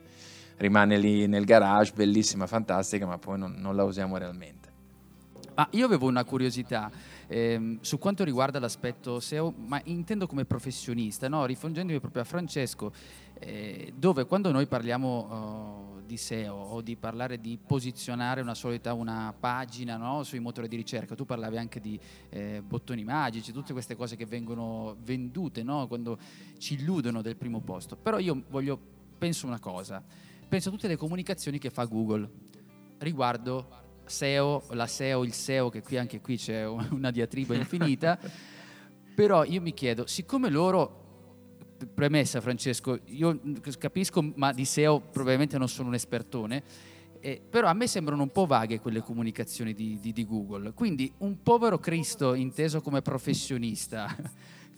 rimane 0.58 0.96
lì 1.00 1.26
nel 1.26 1.44
garage, 1.44 1.92
bellissima, 1.96 2.46
fantastica, 2.46 3.08
ma 3.08 3.18
poi 3.18 3.40
non, 3.40 3.56
non 3.58 3.76
la 3.76 3.84
usiamo 3.84 4.18
realmente. 4.18 4.70
Ah, 5.56 5.68
io 5.72 5.88
avevo 5.88 6.06
una 6.06 6.24
curiosità 6.24 6.92
ehm, 7.26 7.80
su 7.82 7.98
quanto 7.98 8.24
riguarda 8.24 8.60
l'aspetto 8.60 9.20
SEO, 9.20 9.56
ma 9.66 9.82
intendo 9.86 10.28
come 10.28 10.46
professionista, 10.46 11.28
no? 11.28 11.44
rifongendomi 11.48 12.00
proprio 12.00 12.22
a 12.22 12.26
Francesco, 12.26 12.94
eh, 13.40 13.92
dove 13.96 14.26
quando 14.28 14.52
noi 14.52 14.68
parliamo 14.68 15.08
oh, 15.32 16.01
di 16.12 16.18
SEO 16.18 16.54
o 16.54 16.82
di 16.82 16.98
parlare 16.98 17.40
di 17.40 17.58
posizionare 17.58 18.42
una 18.42 18.54
solita 18.54 18.94
una 18.94 19.34
pagina 19.38 19.96
no? 19.96 20.24
sui 20.24 20.40
motori 20.40 20.68
di 20.68 20.76
ricerca, 20.76 21.16
tu 21.16 21.24
parlavi 21.24 21.58
anche 21.58 21.80
di 21.80 21.98
eh, 22.30 22.62
bottoni 22.62 23.06
magici, 23.06 23.54
tutte 23.54 23.72
queste 23.72 23.96
cose 23.96 24.18
che 24.18 24.26
vengono 24.26 24.98
vendute 25.04 25.64
no? 25.64 25.88
quando 25.88 26.20
ci 26.58 26.74
illudono 26.74 27.22
del 27.22 27.38
primo 27.38 27.62
posto. 27.62 27.96
Però 27.96 28.20
io 28.20 28.44
voglio, 28.50 28.78
penso 29.18 29.48
una 29.48 29.60
cosa, 29.60 30.04
penso 30.50 30.68
a 30.68 30.72
tutte 30.74 30.90
le 30.90 30.98
comunicazioni 30.98 31.60
che 31.60 31.70
fa 31.70 31.86
Google 31.86 32.30
riguardo 32.98 33.70
SEO, 34.04 34.64
la 34.72 34.88
SEO, 34.88 35.24
il 35.24 35.32
SEO, 35.32 35.70
che 35.70 35.82
qui 35.82 35.98
anche 35.98 36.20
qui 36.20 36.36
c'è 36.36 36.68
una 36.92 37.10
diatriba 37.10 37.56
infinita, 37.56 38.20
però 39.16 39.46
io 39.46 39.62
mi 39.62 39.74
chiedo, 39.74 40.06
siccome 40.08 40.50
loro 40.50 41.01
premessa 41.88 42.42
Francesco, 42.42 43.00
io 43.06 43.40
capisco, 43.78 44.34
ma 44.36 44.52
di 44.52 44.66
SEO 44.66 45.00
probabilmente 45.00 45.58
non 45.58 45.68
sono 45.68 45.90
un 45.90 45.94
espertone, 45.94 46.64
eh, 47.20 47.42
però 47.48 47.68
a 47.68 47.74
me 47.74 47.88
sembrano 47.88 48.24
un 48.24 48.32
po' 48.32 48.46
vaghe 48.46 48.80
quelle 48.80 49.02
comunicazioni 49.02 49.74
di, 49.74 50.00
di, 50.00 50.12
di 50.12 50.26
Google. 50.26 50.74
Quindi 50.74 51.12
un 51.20 51.42
povero 51.42 51.78
Cristo 51.78 52.34
inteso 52.34 52.82
come 52.82 53.02
professionista 53.02 54.16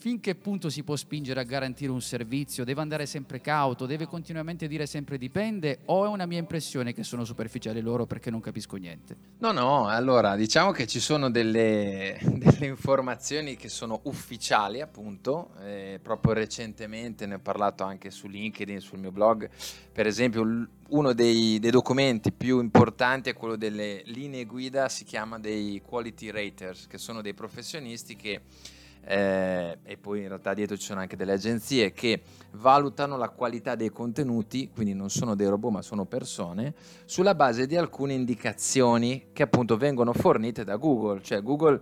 fin 0.04 0.20
che 0.20 0.36
punto 0.36 0.70
si 0.70 0.84
può 0.84 0.98
spingere 0.98 1.40
a 1.40 1.44
garantire 1.44 1.90
un 1.90 2.02
servizio? 2.02 2.66
Deve 2.66 2.82
andare 2.82 3.06
sempre 3.06 3.40
cauto? 3.40 3.86
Deve 3.86 4.06
continuamente 4.06 4.68
dire 4.68 4.86
sempre 4.86 5.18
dipende? 5.18 5.80
O 5.86 6.04
è 6.04 6.10
una 6.10 6.26
mia 6.26 6.40
impressione 6.40 6.92
che 6.92 7.06
sono 7.06 7.24
superficiali 7.24 7.80
loro 7.80 8.06
perché 8.06 8.30
non 8.30 8.42
capisco 8.42 8.76
niente? 8.76 9.16
No, 9.38 9.54
no, 9.54 9.88
allora 9.88 10.36
diciamo 10.36 10.72
che 10.72 10.88
ci 10.88 11.00
sono 11.00 11.32
delle, 11.32 12.20
delle 12.36 12.66
informazioni 12.66 13.56
che 13.56 13.70
sono 13.70 14.02
ufficiali 14.04 14.82
appunto, 14.82 15.52
eh, 15.62 16.02
proprio 16.04 16.34
recentemente 16.34 17.26
ne 17.26 17.36
ho 17.36 17.40
parlato 17.40 17.86
anche 17.86 18.12
su 18.12 18.28
LinkedIn, 18.28 18.82
sul 18.82 19.00
mio 19.00 19.14
blog, 19.14 19.50
per 19.94 20.06
esempio 20.06 20.68
uno 20.90 21.14
dei, 21.14 21.60
dei 21.60 21.72
documenti 21.72 22.34
più 22.34 22.60
importanti 22.60 23.30
è 23.30 23.34
quello 23.34 23.56
delle 23.56 24.02
linee 24.08 24.44
guida, 24.44 24.90
si 24.90 25.06
chiama 25.06 25.40
dei 25.40 25.82
quality 25.82 26.30
raters, 26.30 26.88
che 26.88 26.98
sono 26.98 27.22
dei 27.22 27.34
professionisti 27.34 28.18
che 28.18 28.42
eh, 29.06 29.80
e 29.84 29.98
poi 29.98 30.22
in 30.22 30.28
realtà 30.28 30.54
dietro 30.54 30.78
ci 30.78 30.86
sono 30.86 31.02
anche 31.02 31.16
delle 31.16 31.34
agenzie 31.34 31.92
che 31.92 32.22
valutano 32.52 33.18
la 33.18 33.30
qualità 33.30 33.76
dei 33.76 33.90
contenuti, 33.90 34.70
quindi 34.70 34.94
non 34.94 35.10
sono 35.10 35.36
dei 35.36 35.48
robot 35.48 35.72
ma 35.72 35.82
sono 35.82 36.06
persone, 36.06 36.74
sulla 37.06 37.36
base 37.36 37.66
di 37.68 37.76
alcune 37.76 38.14
indicazioni 38.14 39.28
che 39.34 39.44
appunto 39.44 39.78
vengono 39.78 40.14
fornite 40.14 40.64
da 40.64 40.78
Google, 40.78 41.22
cioè 41.22 41.42
Google 41.42 41.82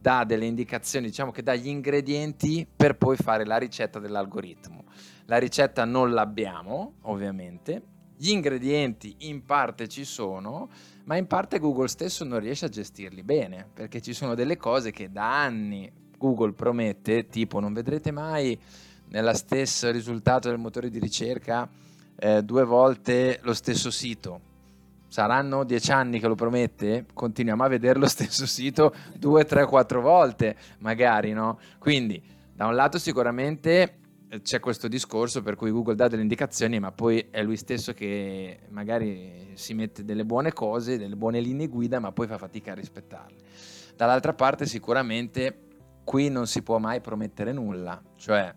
dà 0.00 0.24
delle 0.24 0.46
indicazioni, 0.46 1.06
diciamo 1.06 1.32
che 1.32 1.42
dà 1.42 1.54
gli 1.54 1.68
ingredienti 1.68 2.66
per 2.74 2.96
poi 2.96 3.16
fare 3.16 3.44
la 3.44 3.56
ricetta 3.56 3.98
dell'algoritmo. 3.98 4.84
La 5.26 5.38
ricetta 5.38 5.84
non 5.84 6.12
l'abbiamo, 6.12 6.94
ovviamente, 7.02 7.82
gli 8.16 8.30
ingredienti 8.30 9.14
in 9.20 9.44
parte 9.44 9.88
ci 9.88 10.04
sono, 10.04 10.70
ma 11.04 11.16
in 11.16 11.26
parte 11.26 11.58
Google 11.58 11.88
stesso 11.88 12.24
non 12.24 12.40
riesce 12.40 12.64
a 12.64 12.68
gestirli 12.68 13.22
bene, 13.22 13.68
perché 13.72 14.00
ci 14.00 14.12
sono 14.12 14.34
delle 14.34 14.56
cose 14.56 14.90
che 14.90 15.10
da 15.10 15.42
anni 15.42 15.90
Google 16.18 16.52
promette, 16.52 17.28
tipo 17.28 17.60
non 17.60 17.72
vedrete 17.72 18.10
mai 18.10 18.58
nello 19.08 19.34
stesso 19.34 19.90
risultato 19.90 20.48
del 20.48 20.58
motore 20.58 20.90
di 20.90 20.98
ricerca 20.98 21.68
eh, 22.16 22.42
due 22.42 22.64
volte 22.64 23.38
lo 23.42 23.54
stesso 23.54 23.90
sito, 23.90 24.40
saranno 25.06 25.64
dieci 25.64 25.92
anni 25.92 26.18
che 26.18 26.26
lo 26.26 26.34
promette, 26.34 27.06
continuiamo 27.14 27.62
a 27.62 27.68
vedere 27.68 27.98
lo 27.98 28.08
stesso 28.08 28.46
sito 28.46 28.94
due, 29.16 29.44
tre, 29.44 29.66
quattro 29.66 30.00
volte, 30.00 30.56
magari, 30.78 31.32
no? 31.32 31.58
Quindi, 31.78 32.20
da 32.52 32.66
un 32.66 32.74
lato 32.74 32.98
sicuramente 32.98 33.98
eh, 34.28 34.42
c'è 34.42 34.58
questo 34.58 34.88
discorso 34.88 35.42
per 35.42 35.54
cui 35.54 35.70
Google 35.70 35.94
dà 35.94 36.08
delle 36.08 36.22
indicazioni, 36.22 36.80
ma 36.80 36.90
poi 36.90 37.28
è 37.30 37.42
lui 37.42 37.56
stesso 37.56 37.92
che 37.92 38.58
magari 38.70 39.52
si 39.54 39.74
mette 39.74 40.04
delle 40.04 40.24
buone 40.24 40.52
cose, 40.52 40.98
delle 40.98 41.16
buone 41.16 41.40
linee 41.40 41.68
guida, 41.68 42.00
ma 42.00 42.10
poi 42.10 42.26
fa 42.26 42.36
fatica 42.36 42.72
a 42.72 42.74
rispettarle. 42.74 43.36
Dall'altra 43.96 44.34
parte 44.34 44.66
sicuramente 44.66 45.67
qui 46.08 46.30
non 46.30 46.46
si 46.46 46.62
può 46.62 46.78
mai 46.78 47.02
promettere 47.02 47.52
nulla, 47.52 48.02
cioè 48.16 48.54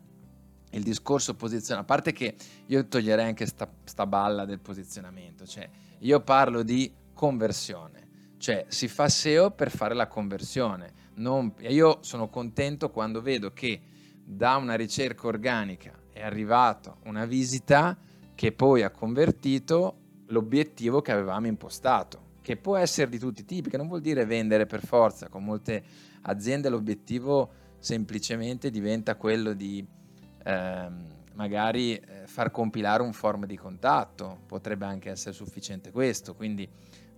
il 0.69 0.83
discorso 0.83 1.35
posizione, 1.35 1.81
a 1.81 1.83
parte 1.83 2.13
che 2.13 2.33
io 2.67 2.87
toglierei 2.87 3.25
anche 3.25 3.45
sta, 3.45 3.69
sta 3.83 4.05
balla 4.05 4.45
del 4.45 4.61
posizionamento, 4.61 5.45
cioè 5.45 5.69
io 5.99 6.21
parlo 6.21 6.63
di 6.63 6.89
conversione, 7.13 8.35
cioè 8.37 8.63
si 8.69 8.87
fa 8.87 9.09
SEO 9.09 9.51
per 9.51 9.69
fare 9.69 9.93
la 9.93 10.07
conversione. 10.07 10.93
Non, 11.15 11.53
io 11.67 11.97
sono 12.03 12.29
contento 12.29 12.89
quando 12.89 13.21
vedo 13.21 13.51
che 13.51 13.81
da 14.23 14.55
una 14.55 14.75
ricerca 14.75 15.27
organica 15.27 15.91
è 16.13 16.23
arrivata 16.23 16.95
una 17.03 17.25
visita 17.25 17.97
che 18.33 18.53
poi 18.53 18.83
ha 18.83 18.91
convertito 18.91 19.97
l'obiettivo 20.27 21.01
che 21.01 21.11
avevamo 21.11 21.47
impostato, 21.47 22.29
che 22.41 22.55
può 22.55 22.77
essere 22.77 23.09
di 23.09 23.19
tutti 23.19 23.41
i 23.41 23.45
tipi, 23.45 23.69
che 23.69 23.75
non 23.75 23.89
vuol 23.89 23.99
dire 23.99 24.23
vendere 24.23 24.65
per 24.65 24.85
forza, 24.85 25.27
con 25.27 25.43
molte 25.43 26.10
aziende 26.23 26.69
l'obiettivo 26.69 27.51
semplicemente 27.79 28.69
diventa 28.69 29.15
quello 29.15 29.53
di 29.53 29.85
ehm, 30.43 31.07
magari 31.33 31.95
eh, 31.95 32.27
far 32.27 32.51
compilare 32.51 33.01
un 33.01 33.13
form 33.13 33.45
di 33.45 33.57
contatto, 33.57 34.41
potrebbe 34.45 34.85
anche 34.85 35.09
essere 35.09 35.33
sufficiente 35.33 35.91
questo, 35.91 36.35
quindi 36.35 36.69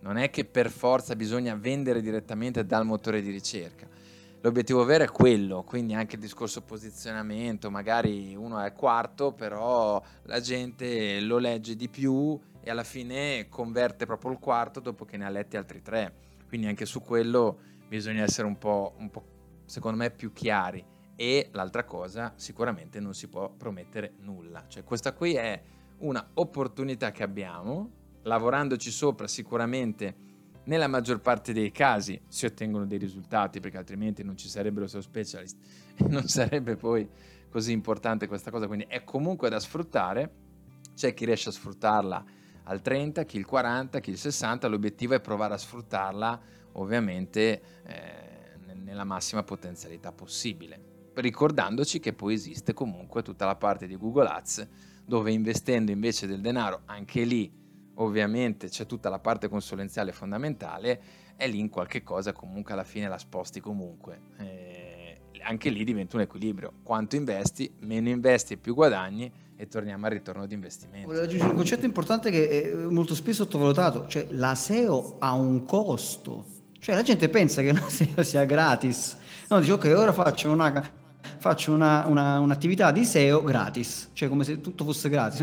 non 0.01 0.17
è 0.17 0.29
che 0.29 0.45
per 0.45 0.69
forza 0.69 1.15
bisogna 1.15 1.55
vendere 1.55 2.01
direttamente 2.01 2.65
dal 2.65 2.85
motore 2.85 3.21
di 3.21 3.31
ricerca. 3.31 3.87
L'obiettivo 4.41 4.83
vero 4.83 5.05
è 5.05 5.09
quello, 5.09 5.63
quindi 5.63 5.93
anche 5.93 6.15
il 6.15 6.21
discorso 6.21 6.61
posizionamento, 6.61 7.71
magari 7.71 8.35
uno 8.35 8.59
è 8.59 8.73
quarto, 8.73 9.31
però 9.31 10.03
la 10.23 10.41
gente 10.41 11.21
lo 11.21 11.37
legge 11.37 11.77
di 11.77 11.87
più 11.87 12.37
e 12.61 12.69
alla 12.69 12.83
fine 12.83 13.47
converte 13.47 14.05
proprio 14.05 14.31
il 14.31 14.39
quarto 14.39 14.81
dopo 14.81 15.05
che 15.05 15.15
ne 15.15 15.25
ha 15.25 15.29
letti 15.29 15.55
altri 15.55 15.81
tre. 15.81 16.13
Quindi 16.45 16.67
anche 16.67 16.85
su 16.85 17.01
quello 17.01 17.57
bisogna 17.97 18.23
essere 18.23 18.47
un 18.47 18.57
po', 18.57 18.95
un 18.97 19.11
po' 19.11 19.23
secondo 19.65 19.97
me, 19.97 20.09
più 20.09 20.33
chiari. 20.33 20.83
E 21.15 21.49
l'altra 21.51 21.83
cosa, 21.83 22.33
sicuramente 22.37 22.99
non 22.99 23.13
si 23.13 23.27
può 23.27 23.49
promettere 23.49 24.13
nulla. 24.21 24.65
Cioè 24.67 24.83
questa 24.83 25.13
qui 25.13 25.35
è 25.35 25.61
una 25.99 26.27
opportunità 26.33 27.11
che 27.11 27.21
abbiamo, 27.21 27.91
lavorandoci 28.23 28.89
sopra 28.89 29.27
sicuramente 29.27 30.31
nella 30.63 30.87
maggior 30.87 31.19
parte 31.19 31.53
dei 31.53 31.71
casi 31.71 32.19
si 32.27 32.45
ottengono 32.45 32.85
dei 32.85 32.97
risultati 32.97 33.59
perché 33.59 33.77
altrimenti 33.77 34.23
non 34.23 34.37
ci 34.37 34.47
sarebbero 34.47 34.87
SEO 34.87 35.01
specialist. 35.01 35.57
E 35.95 36.05
non 36.09 36.27
sarebbe 36.27 36.75
poi 36.75 37.07
così 37.47 37.73
importante 37.73 38.27
questa 38.27 38.49
cosa, 38.49 38.65
quindi 38.65 38.85
è 38.87 39.03
comunque 39.03 39.49
da 39.49 39.59
sfruttare, 39.59 40.31
c'è 40.95 41.13
chi 41.13 41.25
riesce 41.25 41.49
a 41.49 41.51
sfruttarla 41.51 42.25
al 42.63 42.81
30, 42.81 43.23
chi 43.25 43.37
il 43.37 43.45
40, 43.45 43.99
chi 43.99 44.09
il 44.09 44.17
60, 44.17 44.67
l'obiettivo 44.67 45.13
è 45.13 45.19
provare 45.19 45.53
a 45.53 45.57
sfruttarla 45.57 46.61
ovviamente 46.73 47.61
eh, 47.85 48.73
nella 48.75 49.03
massima 49.03 49.43
potenzialità 49.43 50.11
possibile 50.11 50.91
ricordandoci 51.15 51.99
che 51.99 52.13
poi 52.13 52.33
esiste 52.33 52.73
comunque 52.73 53.21
tutta 53.21 53.45
la 53.45 53.55
parte 53.55 53.85
di 53.85 53.95
Google 53.95 54.27
Ads 54.27 54.67
dove 55.05 55.31
investendo 55.31 55.91
invece 55.91 56.27
del 56.27 56.41
denaro, 56.41 56.81
anche 56.85 57.23
lì 57.23 57.51
ovviamente 57.95 58.69
c'è 58.69 58.85
tutta 58.85 59.09
la 59.09 59.19
parte 59.19 59.47
consulenziale 59.47 60.11
fondamentale, 60.11 61.01
e 61.35 61.47
lì 61.47 61.59
in 61.59 61.69
qualche 61.69 62.03
cosa 62.03 62.31
comunque 62.31 62.73
alla 62.73 62.83
fine 62.83 63.07
la 63.07 63.17
sposti 63.17 63.59
comunque. 63.59 64.21
Eh, 64.37 65.21
anche 65.41 65.69
lì 65.69 65.83
diventa 65.83 66.15
un 66.15 66.21
equilibrio. 66.21 66.73
Quanto 66.83 67.15
investi, 67.15 67.69
meno 67.79 68.07
investi 68.09 68.53
e 68.53 68.57
più 68.57 68.73
guadagni 68.73 69.31
e 69.55 69.67
torniamo 69.67 70.05
al 70.05 70.13
ritorno 70.13 70.45
di 70.45 70.53
investimento. 70.53 71.11
Un 71.11 71.53
concetto 71.55 71.85
importante 71.85 72.31
che 72.31 72.71
è 72.71 72.73
molto 72.73 73.13
spesso 73.13 73.43
sottovalutato, 73.43 74.07
cioè 74.07 74.27
la 74.29 74.55
SEO 74.55 75.17
ha 75.19 75.33
un 75.33 75.65
costo. 75.65 76.52
Cioè 76.83 76.95
la 76.95 77.01
gente 77.01 77.29
pensa 77.29 77.61
che 77.61 77.71
la 78.13 78.23
sia 78.23 78.43
gratis. 78.43 79.15
No, 79.47 79.61
dice 79.61 79.71
ok, 79.71 79.93
ora 79.95 80.11
faccio 80.11 80.51
una 80.51 80.69
faccio 81.43 81.73
una, 81.73 82.05
una, 82.07 82.39
un'attività 82.39 82.91
di 82.91 83.03
SEO 83.03 83.43
gratis, 83.43 84.11
cioè 84.13 84.29
come 84.29 84.45
se 84.45 84.61
tutto 84.61 84.85
fosse 84.85 85.09
gratis. 85.09 85.41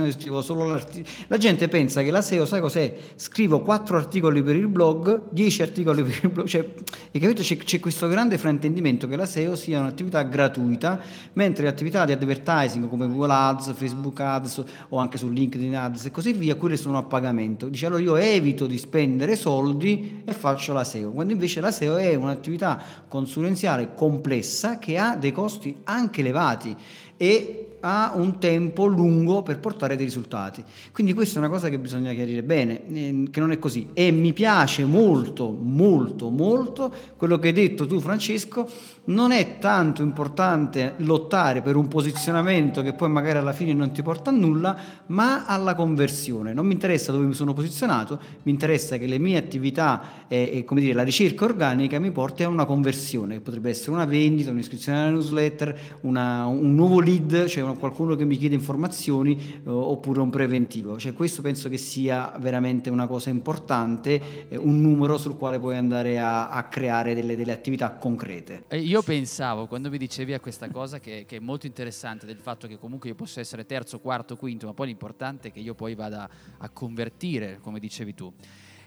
La 1.27 1.37
gente 1.37 1.69
pensa 1.69 2.03
che 2.03 2.11
la 2.11 2.23
SEO, 2.23 2.47
sai 2.47 2.63
cos'è? 2.63 2.97
Scrivo 3.17 3.61
4 3.61 3.99
articoli 3.99 4.43
per 4.43 4.57
il 4.57 4.69
blog, 4.69 5.25
10 5.29 5.61
articoli 5.61 6.03
per 6.03 6.21
il 6.23 6.31
blog, 6.31 6.47
cioè? 6.47 6.67
C'è, 7.13 7.57
c'è, 7.59 7.81
questo 7.81 8.09
grande 8.09 8.39
fraintendimento 8.39 9.07
che 9.09 9.17
la 9.17 9.27
SEO 9.27 9.55
sia 9.57 9.79
un'attività 9.79 10.23
gratuita, 10.23 10.99
mentre 11.35 11.65
le 11.65 11.69
attività 11.69 12.07
di 12.07 12.13
advertising 12.13 12.89
come 12.89 13.07
Google 13.07 13.35
Ads, 13.35 13.75
Facebook 13.75 14.21
Ads 14.21 14.65
o 14.89 14.97
anche 14.97 15.19
su 15.19 15.29
LinkedIn 15.29 15.77
Ads 15.77 16.07
e 16.07 16.11
così 16.11 16.33
via, 16.33 16.55
quelle 16.55 16.79
sono 16.79 16.97
a 16.97 17.03
pagamento. 17.03 17.69
Dice 17.69 17.85
allora 17.85 18.01
io 18.01 18.17
evito 18.17 18.67
di 18.67 18.79
spendere 18.79 19.37
soldi 19.37 20.23
e 20.25 20.33
faccio 20.33 20.73
la 20.73 20.83
SEO, 20.83 21.11
quando 21.11 21.35
invece 21.35 21.61
la 21.61 21.71
SEO 21.71 21.99
è 21.99 22.15
un'attività 22.15 22.83
consulenziale 23.07 23.93
complessa 23.95 24.79
che 24.79 24.97
ha 24.97 25.15
dei 25.15 25.33
costi 25.33 25.77
anche 25.91 26.21
elevati 26.21 26.77
e 27.17 27.77
ha 27.81 28.13
un 28.15 28.39
tempo 28.39 28.87
lungo 28.87 29.43
per 29.43 29.59
portare 29.59 29.97
dei 29.97 30.05
risultati. 30.05 30.63
Quindi 30.93 31.13
questa 31.13 31.37
è 31.37 31.39
una 31.39 31.51
cosa 31.51 31.69
che 31.69 31.79
bisogna 31.79 32.13
chiarire 32.13 32.43
bene, 32.43 32.87
eh, 32.89 33.29
che 33.31 33.41
non 33.41 33.53
è 33.53 33.59
così. 33.59 33.89
E 33.93 34.11
mi 34.11 34.33
piace 34.33 34.85
molto, 34.85 35.51
molto, 35.51 36.31
molto 36.31 36.93
quello 37.17 37.39
che 37.39 37.49
hai 37.49 37.53
detto 37.53 37.87
tu 37.87 38.01
Francesco, 38.01 38.69
non 39.05 39.33
è 39.33 39.59
tanto 39.59 40.03
importante 40.03 40.95
lottare 40.99 41.63
per 41.63 41.77
un 41.77 41.89
posizionamento 41.89 42.83
che 42.83 42.93
poi 42.93 43.09
magari 43.09 43.39
alla 43.39 43.53
fine 43.53 43.73
non 43.73 43.93
ti 43.93 44.03
porta 44.03 44.31
a 44.31 44.33
nulla, 44.33 44.77
ma 45.07 45.47
alla 45.47 45.75
conversione. 45.75 46.53
Non 46.53 46.67
mi 46.67 46.73
interessa 46.73 47.11
dove 47.13 47.25
mi 47.25 47.35
sono 47.35 47.53
posizionato, 47.53 48.21
mi 48.43 48.53
interessa 48.53 48.99
che 48.99 49.07
le 49.07 49.19
mie 49.19 49.39
attività 49.39 50.27
e, 50.29 50.51
e 50.53 50.65
come 50.65 50.81
dire, 50.81 50.95
la 50.95 51.03
ricerca 51.03 51.45
organica 51.45 51.99
mi 51.99 52.11
porti 52.11 52.43
a 52.43 52.49
una 52.49 52.65
conversione, 52.65 53.35
che 53.35 53.41
potrebbe 53.41 53.71
essere 53.71 53.93
una 53.93 54.05
vendita, 54.05 54.51
un'iscrizione 54.51 55.01
alla 55.01 55.11
newsletter, 55.11 55.79
una, 56.03 56.47
un 56.47 56.75
nuovo 56.75 57.01
lead, 57.01 57.47
cioè 57.47 57.65
qualcuno 57.77 58.15
che 58.15 58.25
mi 58.25 58.37
chiede 58.37 58.55
informazioni 58.55 59.61
eh, 59.65 59.71
oppure 59.71 60.21
un 60.21 60.31
preventivo. 60.31 60.99
Cioè, 60.99 61.13
questo 61.13 61.43
penso 61.43 61.69
che 61.69 61.79
sia 61.79 62.33
veramente 62.39 62.91
una 62.91 63.07
cosa 63.07 63.31
importante, 63.31 64.49
eh, 64.49 64.57
un 64.57 64.81
numero 64.81 65.19
sul 65.19 65.37
quale 65.37 65.59
puoi 65.59 65.77
andare 65.77 66.19
a, 66.19 66.49
a 66.49 66.65
creare 66.65 67.15
delle, 67.15 67.37
delle, 67.37 67.53
attività 67.53 67.91
concrete. 67.91 68.65
Io 68.91 69.03
pensavo, 69.03 69.69
quando 69.69 69.89
mi 69.89 69.99
dicevi 69.99 70.35
a 70.35 70.41
questa 70.41 70.69
cosa, 70.69 70.99
che, 70.99 71.25
che, 71.25 71.37
è 71.37 71.39
molto 71.39 71.67
interessante 71.67 72.27
del 72.27 72.39
fatto 72.39 72.67
che 72.67 72.77
comunque 72.77 73.09
io 73.09 73.15
possa 73.15 73.39
essere 73.39 73.65
terzo, 73.65 74.01
quarto, 74.01 74.37
quinto, 74.37 74.67
ma 74.67 74.75
poi 74.75 74.89
l'importante 74.89 75.47
è 75.47 75.53
che 75.53 75.61
io 75.61 75.77
poi 75.77 75.95
vada 75.95 76.29
a 76.59 76.69
convertire, 76.71 77.61
come 77.61 77.79
dicevi 77.79 78.15
tu. 78.15 78.35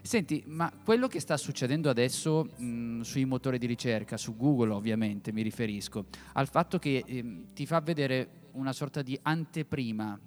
Senti, 0.01 0.43
ma 0.45 0.69
quello 0.83 1.07
che 1.07 1.21
sta 1.21 1.37
succedendo 1.37 1.89
adesso 1.89 2.43
mh, 2.43 2.99
sui 2.99 3.23
motori 3.23 3.57
di 3.57 3.65
ricerca, 3.65 4.17
su 4.17 4.35
Google 4.35 4.73
ovviamente 4.73 5.31
mi 5.31 5.41
riferisco, 5.41 6.07
al 6.33 6.49
fatto 6.49 6.79
che 6.79 7.05
eh, 7.05 7.45
ti 7.53 7.65
fa 7.65 7.79
vedere 7.79 8.49
una 8.55 8.73
sorta 8.73 9.01
di 9.01 9.17
anteprima 9.21 10.19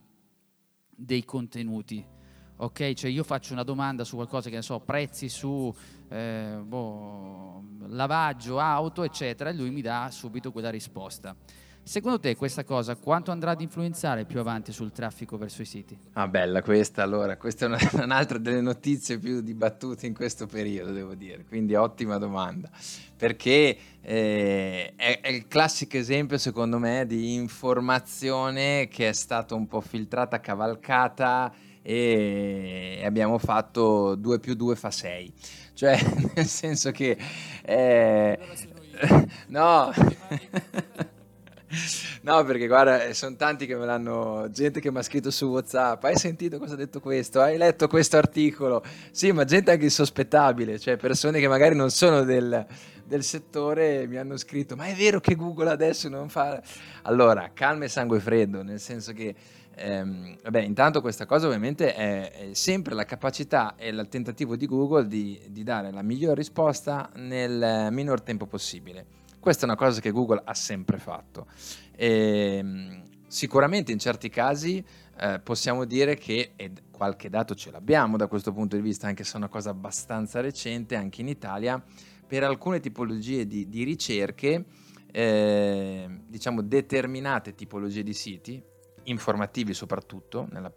dei 0.89 1.23
contenuti. 1.27 2.16
Ok, 2.59 2.95
cioè 2.95 3.11
io 3.11 3.23
faccio 3.23 3.53
una 3.53 3.63
domanda 3.63 4.03
su 4.05 4.15
qualcosa 4.15 4.49
che 4.49 4.57
ne 4.57 4.63
so, 4.63 4.81
prezzi 4.81 5.29
su 5.29 5.75
eh, 6.09 6.59
boh, 6.63 7.63
lavaggio, 7.89 8.59
auto, 8.59 9.03
eccetera, 9.03 9.51
e 9.51 9.55
lui 9.55 9.71
mi 9.71 9.83
dà 9.83 10.09
subito 10.11 10.53
quella 10.53 10.71
risposta. 10.71 11.37
Secondo 11.83 12.19
te 12.19 12.35
questa 12.35 12.65
cosa 12.65 12.97
quanto 12.97 13.31
andrà 13.31 13.53
ad 13.53 13.61
influenzare 13.61 14.25
più 14.25 14.41
avanti 14.41 14.73
sul 14.73 14.91
traffico 14.91 15.37
verso 15.37 15.63
i 15.63 15.65
siti? 15.65 15.97
Ah, 16.15 16.27
bella 16.27 16.61
questa 16.61 17.05
allora, 17.05 17.37
questa 17.37 17.67
è 17.67 17.69
una, 17.69 17.79
un'altra 18.03 18.39
delle 18.39 18.61
notizie 18.61 19.21
più 19.21 19.41
dibattute 19.41 20.07
in 20.07 20.13
questo 20.13 20.47
periodo, 20.47 20.91
devo 20.91 21.15
dire, 21.15 21.45
quindi 21.45 21.77
ottima 21.77 22.19
domanda, 22.19 22.71
perché 23.17 23.79
eh, 24.01 24.95
è, 24.97 25.21
è, 25.21 25.29
il 25.29 25.47
classico 25.47 25.97
esempio 25.97 26.39
secondo 26.39 26.79
me 26.79 27.07
di 27.07 27.35
informazione 27.35 28.89
che 28.89 29.11
è 29.11 29.13
stata 29.13 29.55
un 29.55 29.69
po' 29.69 29.81
filtrata, 29.81 30.41
cavalcata 30.41 31.55
e 31.89 33.01
abbiamo 33.05 33.39
fatto 33.39 34.17
2 34.17 34.41
più 34.41 34.55
2 34.55 34.75
fa 34.75 34.91
6, 34.91 35.33
cioè 35.75 35.97
nel 36.35 36.47
senso 36.47 36.91
che... 36.91 37.17
Eh, 37.63 38.39
no! 39.47 39.93
No, 42.23 42.45
perché 42.45 42.67
guarda, 42.67 43.13
sono 43.13 43.37
tanti 43.37 43.67
che 43.67 43.77
me 43.77 43.87
l'hanno. 43.87 44.49
Gente 44.51 44.81
che 44.81 44.91
mi 44.91 44.99
ha 44.99 45.03
scritto 45.03 45.31
su 45.31 45.47
WhatsApp. 45.47 46.03
Hai 46.05 46.17
sentito 46.17 46.59
cosa 46.59 46.75
ha 46.75 46.77
detto 46.77 47.01
questo? 47.01 47.41
Hai 47.41 47.57
letto 47.57 47.87
questo 47.87 48.17
articolo? 48.17 48.83
Sì, 49.13 49.31
ma 49.31 49.45
gente 49.45 49.71
anche 49.71 49.85
insospettabile, 49.85 50.79
cioè 50.81 50.97
persone 50.97 51.39
che 51.39 51.47
magari 51.47 51.77
non 51.77 51.91
sono 51.91 52.23
del, 52.23 52.67
del 53.05 53.23
settore 53.23 54.07
mi 54.07 54.17
hanno 54.17 54.37
scritto: 54.37 54.75
Ma 54.75 54.87
è 54.87 54.95
vero 54.95 55.21
che 55.21 55.35
Google 55.37 55.71
adesso 55.71 56.09
non 56.09 56.29
fa. 56.29 56.61
Allora, 57.03 57.51
calma 57.53 57.85
e 57.85 57.89
sangue 57.89 58.19
freddo, 58.19 58.63
nel 58.63 58.81
senso 58.81 59.13
che 59.13 59.35
Ehm, 59.79 60.39
vabbè, 60.43 60.63
intanto 60.63 61.03
questa 61.03 61.27
cosa 61.27 61.47
ovviamente 61.47 61.95
è, 61.95 62.31
è, 62.31 62.55
sempre 62.55 62.95
la 62.95 63.05
capacità 63.05 63.75
e 63.77 63.89
il 63.89 64.07
tentativo 64.09 64.57
di 64.57 64.67
Google 64.67 65.07
di, 65.07 65.39
di 65.51 65.63
dare 65.63 65.93
la 65.93 66.01
miglior 66.01 66.35
risposta 66.35 67.11
nel 67.17 67.89
minor 67.91 68.23
tempo 68.23 68.47
possibile. 68.47 69.05
Questa 69.39 69.63
è 69.63 69.69
una 69.69 69.77
cosa 69.77 70.01
che 70.01 70.11
Google 70.11 70.41
ha 70.45 70.55
sempre 70.55 70.97
fatto. 70.99 71.47
E, 71.95 72.57
ehm, 72.57 73.03
sicuramente 73.27 73.93
in 73.93 73.99
certi 73.99 74.31
casi 74.31 74.83
eh, 75.19 75.41
possiamo 75.41 75.85
dire 75.85 76.17
che, 76.17 76.53
e 76.57 76.73
qualche 76.91 77.29
dato 77.29 77.55
ce 77.55 77.71
l'abbiamo 77.71 78.17
da 78.17 78.29
questo 78.29 78.53
punto 78.53 78.77
di 78.77 78.83
vista, 78.83 79.09
anche 79.09 79.25
se 79.25 79.35
è 79.35 79.37
una 79.37 79.49
cosa 79.49 79.71
abbastanza 79.71 80.41
recente, 80.41 80.97
anche 80.97 81.21
in 81.21 81.29
Italia, 81.29 81.83
per 82.27 82.45
alcune 82.45 82.81
tipologie 82.81 83.47
di, 83.47 83.69
di 83.69 83.85
ricerche, 83.85 84.65
eh, 85.13 86.09
diciamo 86.27 86.63
determinate 86.63 87.55
tipologie 87.55 88.03
di 88.03 88.15
siti, 88.15 88.63
informativi 89.07 89.75
soprattutto, 89.75 90.47
nella, 90.51 90.73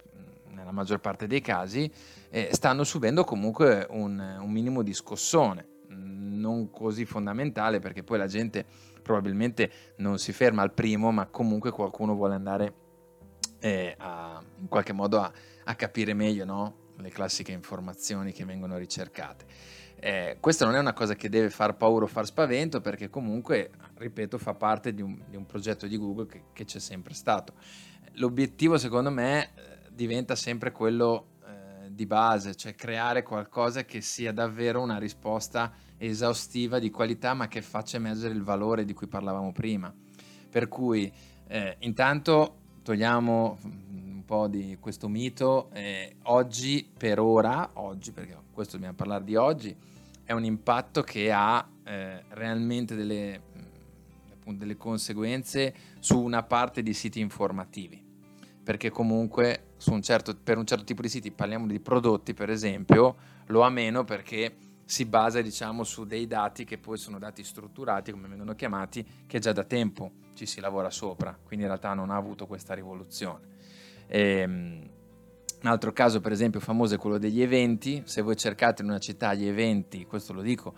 nella 0.50 0.72
maggior 0.72 1.00
parte 1.00 1.28
dei 1.28 1.42
casi, 1.42 1.92
eh, 2.30 2.50
stanno 2.52 2.84
subendo 2.84 3.24
comunque 3.24 3.86
un, 3.90 4.38
un 4.40 4.52
minimo 4.52 4.82
di 4.82 4.94
scossone, 4.94 5.68
non 5.88 6.70
così 6.70 7.06
fondamentale 7.06 7.80
perché 7.80 8.04
poi 8.04 8.18
la 8.18 8.28
gente 8.28 8.66
probabilmente 9.02 9.72
non 9.98 10.20
si 10.20 10.32
ferma 10.32 10.62
al 10.62 10.74
primo, 10.74 11.12
ma 11.12 11.26
comunque 11.28 11.72
qualcuno 11.72 12.16
vuole 12.16 12.36
andare 12.36 12.74
eh, 13.60 13.96
a, 13.98 14.42
in 14.60 14.68
qualche 14.68 14.94
modo 14.94 15.20
a, 15.20 15.32
a 15.64 15.76
capire 15.76 16.14
meglio 16.14 16.46
no? 16.46 16.88
le 16.98 17.10
classiche 17.10 17.52
informazioni 17.52 18.32
che 18.32 18.46
vengono 18.46 18.78
ricercate. 18.78 19.46
Eh, 20.02 20.38
questa 20.40 20.66
non 20.66 20.76
è 20.76 20.80
una 20.80 20.94
cosa 20.94 21.16
che 21.16 21.28
deve 21.28 21.50
far 21.50 21.76
paura 21.76 22.06
o 22.06 22.08
far 22.08 22.26
spavento 22.26 22.80
perché 22.80 23.10
comunque, 23.10 23.72
ripeto, 23.96 24.38
fa 24.38 24.54
parte 24.54 24.94
di 24.94 25.02
un, 25.02 25.22
di 25.28 25.36
un 25.36 25.46
progetto 25.46 25.88
di 25.88 25.98
Google 25.98 26.26
che, 26.26 26.44
che, 26.54 26.66
c'è 26.66 26.80
sempre 26.80 27.14
stato. 27.14 27.54
L'obiettivo 28.14 28.78
secondo 28.78 29.12
me 29.12 29.44
eh, 29.44 29.50
diventa 29.92 30.36
sempre 30.36 30.72
quello 30.72 31.38
eh, 31.46 31.94
di 31.94 32.06
base, 32.06 32.56
cioè 32.56 32.76
creare 32.76 33.24
qualcosa 33.24 33.86
che 33.86 34.02
sia 34.02 34.32
davvero 34.32 34.82
una 34.82 34.98
risposta 34.98 35.72
esaustiva 35.98 36.80
di 36.80 36.90
qualità 36.90 37.34
ma 37.34 37.48
che 37.48 37.62
faccia 37.62 37.98
emergere 37.98 38.34
il 38.34 38.44
valore 38.44 38.86
di 38.86 38.94
cui 38.94 39.08
parlavamo 39.08 39.52
prima. 39.52 39.94
Per 40.50 40.68
cui 40.68 41.12
eh, 41.48 41.76
intanto 41.80 42.56
togliamo 42.84 43.58
un 43.64 44.24
po' 44.26 44.48
di 44.48 44.78
questo 44.80 45.08
mito, 45.08 45.70
eh, 45.74 46.16
oggi 46.24 46.90
per 46.98 47.20
ora, 47.20 47.72
oggi 47.74 48.12
perché 48.12 48.38
questo 48.52 48.74
dobbiamo 48.74 48.96
parlare 48.96 49.24
di 49.24 49.36
oggi, 49.36 49.76
è 50.24 50.32
un 50.34 50.44
impatto 50.44 51.02
che 51.02 51.32
ha 51.32 51.68
eh, 51.84 52.24
realmente 52.30 52.96
delle, 52.96 53.42
appunto, 54.32 54.60
delle 54.60 54.78
conseguenze 54.78 55.74
su 56.00 56.20
una 56.20 56.44
parte 56.44 56.82
di 56.82 56.94
siti 56.94 57.20
informativi. 57.20 58.04
Perché 58.64 58.90
comunque 58.90 59.74
un 59.88 60.02
certo, 60.02 60.36
per 60.36 60.58
un 60.58 60.66
certo 60.66 60.84
tipo 60.84 61.02
di 61.02 61.10
siti, 61.10 61.32
parliamo 61.32 61.66
di 61.66 61.80
prodotti 61.80 62.34
per 62.34 62.50
esempio, 62.50 63.16
lo 63.48 63.62
ha 63.62 63.70
meno 63.70 64.04
perché 64.04 64.56
si 64.86 65.06
basa 65.06 65.42
diciamo 65.42 65.84
su 65.84 66.06
dei 66.06 66.26
dati 66.26 66.66
che 66.66 66.80
poi 66.80 66.98
sono 66.98 67.20
dati 67.20 67.44
strutturati 67.44 68.12
come 68.12 68.28
vengono 68.28 68.56
chiamati 68.56 69.06
che 69.28 69.38
già 69.38 69.52
da 69.52 69.64
tempo 69.64 70.12
ci 70.34 70.46
si 70.46 70.60
lavora 70.60 70.90
sopra. 70.90 71.38
Quindi 71.38 71.66
in 71.66 71.72
realtà 71.72 71.94
non 71.94 72.10
ha 72.10 72.16
avuto 72.16 72.48
questa 72.48 72.74
rivoluzione. 72.74 73.48
Ehm, 74.08 74.90
un 75.62 75.70
altro 75.70 75.92
caso, 75.92 76.22
per 76.22 76.32
esempio, 76.32 76.60
famoso 76.60 76.96
è 76.96 76.98
quello 76.98 77.18
degli 77.18 77.42
eventi. 77.42 78.02
Se 78.06 78.22
voi 78.22 78.38
cercate 78.38 78.82
in 78.82 78.88
una 78.88 79.00
città 79.00 79.34
gli 79.34 79.46
eventi, 79.46 80.06
questo 80.06 80.32
lo 80.32 80.42
dico, 80.42 80.74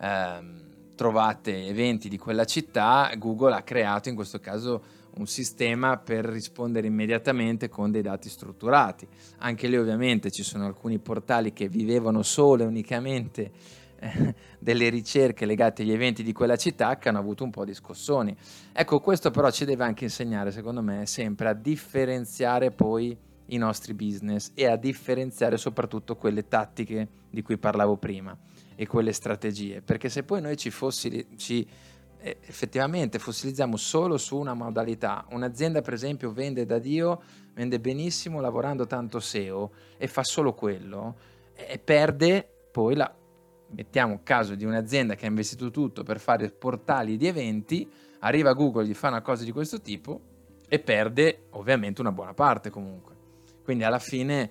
ehm, 0.00 0.73
trovate 0.94 1.66
eventi 1.66 2.08
di 2.08 2.18
quella 2.18 2.44
città, 2.44 3.12
Google 3.16 3.54
ha 3.54 3.62
creato 3.62 4.08
in 4.08 4.14
questo 4.14 4.40
caso 4.40 5.02
un 5.16 5.26
sistema 5.26 5.96
per 5.96 6.24
rispondere 6.24 6.86
immediatamente 6.86 7.68
con 7.68 7.90
dei 7.90 8.02
dati 8.02 8.28
strutturati. 8.28 9.06
Anche 9.38 9.68
lì 9.68 9.76
ovviamente 9.76 10.30
ci 10.30 10.42
sono 10.42 10.66
alcuni 10.66 10.98
portali 10.98 11.52
che 11.52 11.68
vivevano 11.68 12.22
solo 12.22 12.62
e 12.62 12.66
unicamente 12.66 13.50
eh, 13.96 14.34
delle 14.58 14.88
ricerche 14.88 15.46
legate 15.46 15.82
agli 15.82 15.92
eventi 15.92 16.22
di 16.22 16.32
quella 16.32 16.56
città 16.56 16.98
che 16.98 17.08
hanno 17.08 17.18
avuto 17.18 17.44
un 17.44 17.50
po' 17.50 17.64
di 17.64 17.74
scossoni. 17.74 18.36
Ecco, 18.72 19.00
questo 19.00 19.30
però 19.30 19.50
ci 19.50 19.64
deve 19.64 19.84
anche 19.84 20.04
insegnare, 20.04 20.50
secondo 20.50 20.82
me, 20.82 21.06
sempre 21.06 21.48
a 21.48 21.54
differenziare 21.54 22.72
poi 22.72 23.16
i 23.48 23.56
nostri 23.56 23.94
business 23.94 24.50
e 24.54 24.66
a 24.66 24.76
differenziare 24.76 25.58
soprattutto 25.58 26.16
quelle 26.16 26.48
tattiche 26.48 27.08
di 27.30 27.42
cui 27.42 27.58
parlavo 27.58 27.96
prima 27.96 28.36
e 28.76 28.86
quelle 28.86 29.12
strategie, 29.12 29.82
perché 29.82 30.08
se 30.08 30.22
poi 30.22 30.40
noi 30.40 30.56
ci, 30.56 30.70
fossili, 30.70 31.26
eh, 32.18 32.38
effettivamente 32.40 33.18
fossilizziamo 33.18 33.76
solo 33.76 34.16
su 34.16 34.36
una 34.36 34.54
modalità, 34.54 35.26
un'azienda 35.30 35.82
per 35.82 35.92
esempio 35.92 36.32
vende 36.32 36.64
da 36.64 36.78
Dio, 36.78 37.22
vende 37.52 37.78
benissimo 37.78 38.40
lavorando 38.40 38.86
tanto 38.86 39.20
SEO 39.20 39.70
e 39.96 40.06
fa 40.08 40.24
solo 40.24 40.54
quello 40.54 41.16
e 41.54 41.78
perde 41.78 42.48
poi 42.72 42.96
la, 42.96 43.14
mettiamo 43.68 44.20
caso 44.22 44.54
di 44.54 44.64
un'azienda 44.64 45.14
che 45.14 45.26
ha 45.26 45.28
investito 45.28 45.70
tutto 45.70 46.02
per 46.02 46.18
fare 46.18 46.50
portali 46.50 47.16
di 47.16 47.26
eventi, 47.26 47.88
arriva 48.20 48.52
Google, 48.52 48.86
gli 48.86 48.94
fa 48.94 49.08
una 49.08 49.22
cosa 49.22 49.44
di 49.44 49.52
questo 49.52 49.80
tipo 49.80 50.32
e 50.68 50.78
perde 50.78 51.46
ovviamente 51.50 52.00
una 52.00 52.12
buona 52.12 52.34
parte 52.34 52.70
comunque. 52.70 53.14
Quindi 53.62 53.84
alla 53.84 53.98
fine 53.98 54.50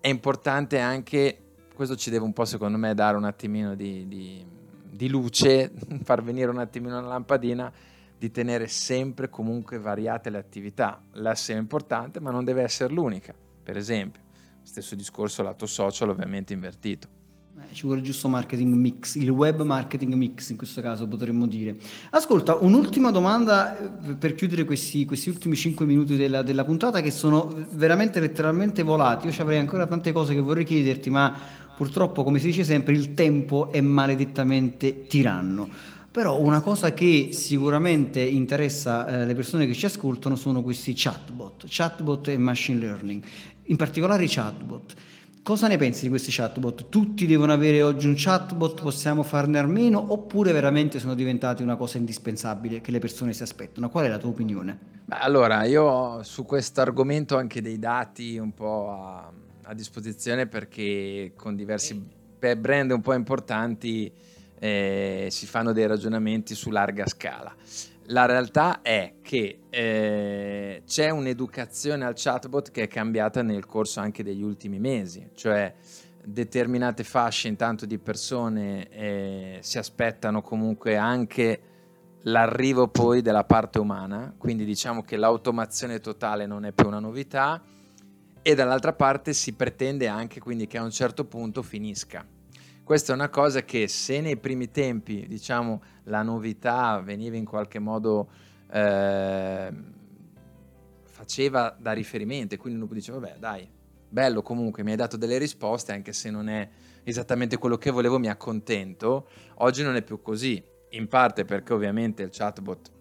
è 0.00 0.08
importante 0.08 0.78
anche, 0.78 1.43
questo 1.74 1.96
ci 1.96 2.10
deve 2.10 2.24
un 2.24 2.32
po' 2.32 2.44
secondo 2.44 2.78
me 2.78 2.94
dare 2.94 3.16
un 3.16 3.24
attimino 3.24 3.74
di, 3.74 4.06
di, 4.08 4.44
di 4.90 5.08
luce, 5.08 5.72
far 6.02 6.22
venire 6.22 6.50
un 6.50 6.58
attimino 6.58 7.00
la 7.00 7.08
lampadina, 7.08 7.72
di 8.16 8.30
tenere 8.30 8.68
sempre 8.68 9.28
comunque 9.28 9.78
variate 9.78 10.30
le 10.30 10.38
attività. 10.38 11.02
L'SEO 11.12 11.56
è 11.56 11.58
importante 11.58 12.20
ma 12.20 12.30
non 12.30 12.44
deve 12.44 12.62
essere 12.62 12.92
l'unica, 12.92 13.34
per 13.62 13.76
esempio. 13.76 14.22
Stesso 14.62 14.94
discorso 14.94 15.42
lato 15.42 15.66
social 15.66 16.08
ovviamente 16.08 16.54
invertito. 16.54 17.22
Eh, 17.56 17.72
ci 17.72 17.82
vuole 17.82 18.00
il 18.00 18.04
giusto 18.04 18.28
marketing 18.28 18.74
mix, 18.74 19.14
il 19.14 19.28
web 19.30 19.62
marketing 19.62 20.14
mix 20.14 20.50
in 20.50 20.56
questo 20.56 20.80
caso 20.80 21.06
potremmo 21.06 21.46
dire. 21.46 21.76
Ascolta, 22.10 22.56
un'ultima 22.56 23.12
domanda 23.12 23.78
eh, 23.78 24.14
per 24.14 24.34
chiudere 24.34 24.64
questi, 24.64 25.04
questi 25.04 25.28
ultimi 25.28 25.54
5 25.54 25.86
minuti 25.86 26.16
della, 26.16 26.42
della, 26.42 26.64
puntata 26.64 27.00
che 27.00 27.12
sono 27.12 27.54
veramente 27.72 28.18
letteralmente 28.18 28.82
volati. 28.82 29.26
Io 29.26 29.32
ci 29.32 29.40
avrei 29.40 29.58
ancora 29.58 29.86
tante 29.86 30.10
cose 30.10 30.34
che 30.34 30.40
vorrei 30.40 30.64
chiederti, 30.64 31.10
ma 31.10 31.36
purtroppo, 31.76 32.22
come 32.22 32.38
si 32.38 32.46
dice 32.46 32.64
sempre, 32.64 32.94
il 32.94 33.14
tempo 33.14 33.70
è 33.72 33.80
maledettamente 33.80 35.06
tiranno. 35.06 35.68
Però 36.10 36.38
una 36.40 36.60
cosa 36.60 36.94
che 36.94 37.30
sicuramente 37.32 38.20
interessa 38.20 39.06
eh, 39.06 39.26
le 39.26 39.34
persone 39.34 39.66
che 39.66 39.74
ci 39.74 39.86
ascoltano 39.86 40.36
sono 40.36 40.62
questi 40.62 40.92
chatbot, 40.94 41.64
chatbot 41.66 42.28
e 42.28 42.38
machine 42.38 42.78
learning, 42.78 43.24
in 43.64 43.76
particolare 43.76 44.22
i 44.22 44.28
chatbot. 44.28 44.94
Cosa 45.42 45.66
ne 45.66 45.76
pensi 45.76 46.04
di 46.04 46.08
questi 46.08 46.30
chatbot? 46.30 46.88
Tutti 46.88 47.26
devono 47.26 47.52
avere 47.52 47.82
oggi 47.82 48.06
un 48.06 48.14
chatbot, 48.16 48.80
possiamo 48.80 49.24
farne 49.24 49.58
almeno, 49.58 50.12
oppure 50.12 50.52
veramente 50.52 51.00
sono 51.00 51.14
diventati 51.14 51.62
una 51.62 51.74
cosa 51.74 51.98
indispensabile 51.98 52.80
che 52.80 52.92
le 52.92 53.00
persone 53.00 53.32
si 53.32 53.42
aspettano? 53.42 53.90
Qual 53.90 54.04
è 54.04 54.08
la 54.08 54.18
tua 54.18 54.30
opinione? 54.30 54.78
Beh, 55.04 55.18
allora, 55.18 55.64
io 55.64 55.82
ho 55.82 56.22
su 56.22 56.44
questo 56.44 56.80
argomento 56.80 57.36
anche 57.36 57.60
dei 57.60 57.78
dati 57.78 58.38
un 58.38 58.54
po' 58.54 58.90
a, 58.92 59.32
a 59.64 59.74
disposizione 59.74 60.46
perché 60.46 61.32
con 61.36 61.56
diversi 61.56 62.22
brand 62.56 62.90
un 62.90 63.00
po' 63.00 63.14
importanti 63.14 64.12
eh, 64.58 65.28
si 65.30 65.46
fanno 65.46 65.72
dei 65.72 65.86
ragionamenti 65.86 66.54
su 66.54 66.70
larga 66.70 67.06
scala. 67.06 67.54
La 68.08 68.26
realtà 68.26 68.82
è 68.82 69.14
che 69.22 69.60
eh, 69.70 70.82
c'è 70.86 71.08
un'educazione 71.08 72.04
al 72.04 72.12
chatbot 72.14 72.70
che 72.70 72.82
è 72.82 72.88
cambiata 72.88 73.42
nel 73.42 73.64
corso 73.64 74.00
anche 74.00 74.22
degli 74.22 74.42
ultimi 74.42 74.78
mesi, 74.78 75.30
cioè 75.34 75.74
determinate 76.22 77.02
fasce 77.02 77.48
intanto 77.48 77.86
di 77.86 77.98
persone 77.98 78.88
eh, 78.90 79.58
si 79.60 79.78
aspettano 79.78 80.42
comunque 80.42 80.96
anche 80.96 81.60
l'arrivo 82.22 82.88
poi 82.88 83.22
della 83.22 83.44
parte 83.44 83.78
umana, 83.78 84.34
quindi 84.36 84.64
diciamo 84.64 85.02
che 85.02 85.16
l'automazione 85.16 86.00
totale 86.00 86.46
non 86.46 86.64
è 86.66 86.72
più 86.72 86.86
una 86.86 86.98
novità 86.98 87.62
e 88.46 88.54
dall'altra 88.54 88.92
parte 88.92 89.32
si 89.32 89.54
pretende 89.54 90.06
anche 90.06 90.38
quindi 90.38 90.66
che 90.66 90.76
a 90.76 90.82
un 90.82 90.90
certo 90.90 91.24
punto 91.24 91.62
finisca. 91.62 92.26
Questa 92.84 93.12
è 93.12 93.14
una 93.14 93.30
cosa 93.30 93.62
che 93.62 93.88
se 93.88 94.20
nei 94.20 94.36
primi 94.36 94.70
tempi, 94.70 95.26
diciamo, 95.26 95.82
la 96.04 96.20
novità 96.22 97.00
veniva 97.02 97.38
in 97.38 97.46
qualche 97.46 97.78
modo 97.78 98.28
eh, 98.70 99.72
faceva 101.04 101.74
da 101.80 101.92
riferimento 101.92 102.52
e 102.52 102.58
quindi 102.58 102.78
uno 102.78 102.92
diceva, 102.92 103.18
vabbè 103.18 103.38
dai, 103.38 103.66
bello 104.10 104.42
comunque, 104.42 104.82
mi 104.82 104.90
hai 104.90 104.98
dato 104.98 105.16
delle 105.16 105.38
risposte 105.38 105.92
anche 105.92 106.12
se 106.12 106.30
non 106.30 106.50
è 106.50 106.68
esattamente 107.02 107.56
quello 107.56 107.78
che 107.78 107.90
volevo, 107.90 108.18
mi 108.18 108.28
accontento. 108.28 109.26
Oggi 109.60 109.82
non 109.82 109.96
è 109.96 110.02
più 110.02 110.20
così, 110.20 110.62
in 110.90 111.08
parte 111.08 111.46
perché 111.46 111.72
ovviamente 111.72 112.22
il 112.22 112.28
chatbot 112.30 112.92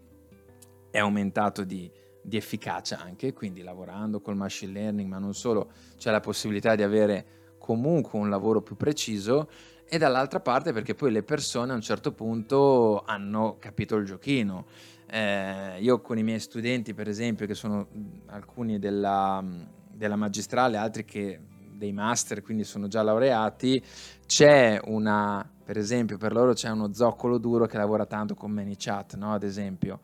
è 0.89 0.99
aumentato 0.99 1.65
di, 1.65 1.91
di 2.24 2.38
efficacia 2.38 2.99
anche, 2.99 3.34
quindi 3.34 3.61
lavorando 3.61 4.21
col 4.21 4.36
machine 4.36 4.71
learning, 4.71 5.09
ma 5.09 5.19
non 5.19 5.34
solo, 5.34 5.71
c'è 5.97 6.09
la 6.09 6.21
possibilità 6.21 6.76
di 6.76 6.82
avere 6.82 7.26
comunque 7.59 8.17
un 8.17 8.30
lavoro 8.30 8.61
più 8.61 8.76
preciso 8.76 9.49
e 9.86 9.97
dall'altra 9.97 10.39
parte 10.39 10.74
perché 10.74 10.95
poi 10.95 11.11
le 11.11 11.24
persone 11.24 11.71
a 11.71 11.76
un 11.76 11.82
certo 11.82 12.13
punto 12.13 13.03
hanno 13.05 13.57
capito 13.59 13.95
il 13.95 14.05
giochino. 14.05 14.65
Eh, 15.05 15.80
io 15.80 16.01
con 16.01 16.17
i 16.17 16.24
miei 16.24 16.39
studenti, 16.39 16.93
per 16.93 17.07
esempio, 17.07 17.45
che 17.45 17.53
sono 17.53 17.88
alcuni 18.28 18.80
della, 18.80 19.43
della 19.91 20.15
magistrale, 20.15 20.78
altri 20.78 21.05
che 21.05 21.39
dei 21.74 21.91
master, 21.91 22.41
quindi 22.41 22.63
sono 22.63 22.88
già 22.88 23.03
laureati, 23.03 23.84
c'è 24.26 24.80
una, 24.86 25.47
per 25.63 25.78
esempio, 25.78 26.17
per 26.17 26.32
loro 26.32 26.53
c'è 26.53 26.69
uno 26.69 26.93
zoccolo 26.93 27.38
duro 27.38 27.65
che 27.65 27.78
lavora 27.78 28.05
tanto 28.05 28.36
con 28.36 28.51
ManyChat, 28.51 29.15
no? 29.15 29.34
ad 29.34 29.43
esempio. 29.43 29.99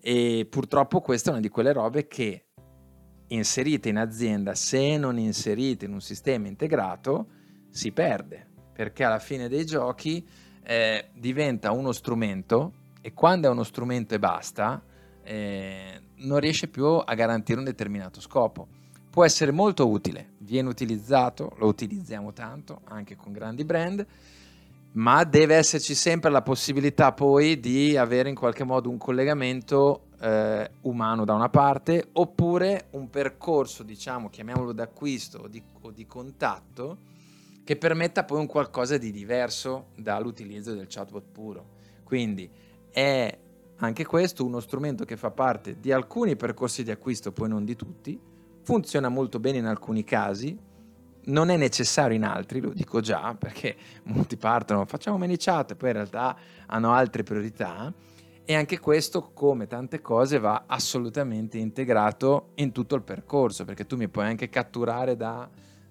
E 0.00 0.46
purtroppo 0.48 1.00
questa 1.00 1.28
è 1.28 1.32
una 1.32 1.42
di 1.42 1.48
quelle 1.48 1.72
robe 1.72 2.06
che 2.08 2.46
inserite 3.28 3.88
in 3.88 3.98
azienda, 3.98 4.54
se 4.54 4.96
non 4.96 5.18
inserite 5.18 5.84
in 5.84 5.92
un 5.92 6.00
sistema 6.00 6.48
integrato, 6.48 7.28
si 7.68 7.92
perde, 7.92 8.48
perché 8.72 9.04
alla 9.04 9.18
fine 9.18 9.48
dei 9.48 9.64
giochi 9.64 10.26
eh, 10.62 11.10
diventa 11.14 11.70
uno 11.70 11.92
strumento 11.92 12.72
e 13.00 13.12
quando 13.12 13.48
è 13.48 13.50
uno 13.50 13.62
strumento 13.62 14.14
e 14.14 14.18
basta, 14.18 14.82
eh, 15.22 16.00
non 16.16 16.40
riesce 16.40 16.68
più 16.68 16.84
a 16.84 17.14
garantire 17.14 17.58
un 17.58 17.64
determinato 17.64 18.20
scopo. 18.20 18.68
Può 19.10 19.24
essere 19.24 19.50
molto 19.50 19.88
utile, 19.88 20.34
viene 20.38 20.68
utilizzato, 20.68 21.54
lo 21.58 21.66
utilizziamo 21.66 22.32
tanto 22.32 22.80
anche 22.84 23.16
con 23.16 23.32
grandi 23.32 23.64
brand, 23.64 24.06
ma 24.92 25.22
deve 25.24 25.54
esserci 25.54 25.94
sempre 25.94 26.30
la 26.30 26.42
possibilità 26.42 27.12
poi 27.12 27.60
di 27.60 27.96
avere 27.96 28.28
in 28.28 28.34
qualche 28.34 28.64
modo 28.64 28.88
un 28.88 28.98
collegamento 28.98 30.08
eh, 30.20 30.70
umano 30.82 31.24
da 31.24 31.34
una 31.34 31.48
parte 31.48 32.08
oppure 32.12 32.88
un 32.90 33.08
percorso, 33.08 33.82
diciamo, 33.82 34.28
chiamiamolo 34.28 34.72
d'acquisto 34.72 35.38
o 35.38 35.48
di, 35.48 35.62
o 35.82 35.90
di 35.90 36.06
contatto 36.06 36.98
che 37.62 37.76
permetta 37.76 38.24
poi 38.24 38.40
un 38.40 38.46
qualcosa 38.46 38.98
di 38.98 39.12
diverso 39.12 39.90
dall'utilizzo 39.96 40.74
del 40.74 40.86
chatbot 40.88 41.24
puro. 41.30 41.66
Quindi 42.02 42.50
è 42.90 43.38
anche 43.76 44.04
questo 44.04 44.44
uno 44.44 44.58
strumento 44.58 45.04
che 45.04 45.16
fa 45.16 45.30
parte 45.30 45.78
di 45.78 45.92
alcuni 45.92 46.34
percorsi 46.34 46.82
di 46.82 46.90
acquisto, 46.90 47.30
poi 47.30 47.48
non 47.48 47.64
di 47.64 47.76
tutti, 47.76 48.20
funziona 48.62 49.08
molto 49.08 49.38
bene 49.38 49.58
in 49.58 49.66
alcuni 49.66 50.02
casi, 50.02 50.58
non 51.24 51.50
è 51.50 51.56
necessario 51.56 52.16
in 52.16 52.24
altri, 52.24 52.60
lo 52.60 52.70
dico 52.70 53.00
già, 53.00 53.34
perché 53.38 53.76
molti 54.04 54.36
partono, 54.36 54.84
facciamo 54.86 55.18
many 55.18 55.36
chat, 55.36 55.72
e 55.72 55.76
poi 55.76 55.90
in 55.90 55.94
realtà 55.96 56.36
hanno 56.66 56.92
altre 56.92 57.22
priorità. 57.22 57.92
E 58.44 58.54
anche 58.54 58.80
questo, 58.80 59.30
come 59.32 59.66
tante 59.66 60.00
cose, 60.00 60.38
va 60.38 60.64
assolutamente 60.66 61.58
integrato 61.58 62.50
in 62.56 62.72
tutto 62.72 62.96
il 62.96 63.02
percorso, 63.02 63.64
perché 63.64 63.86
tu 63.86 63.96
mi 63.96 64.08
puoi 64.08 64.26
anche 64.26 64.48
catturare 64.48 65.16
da 65.16 65.48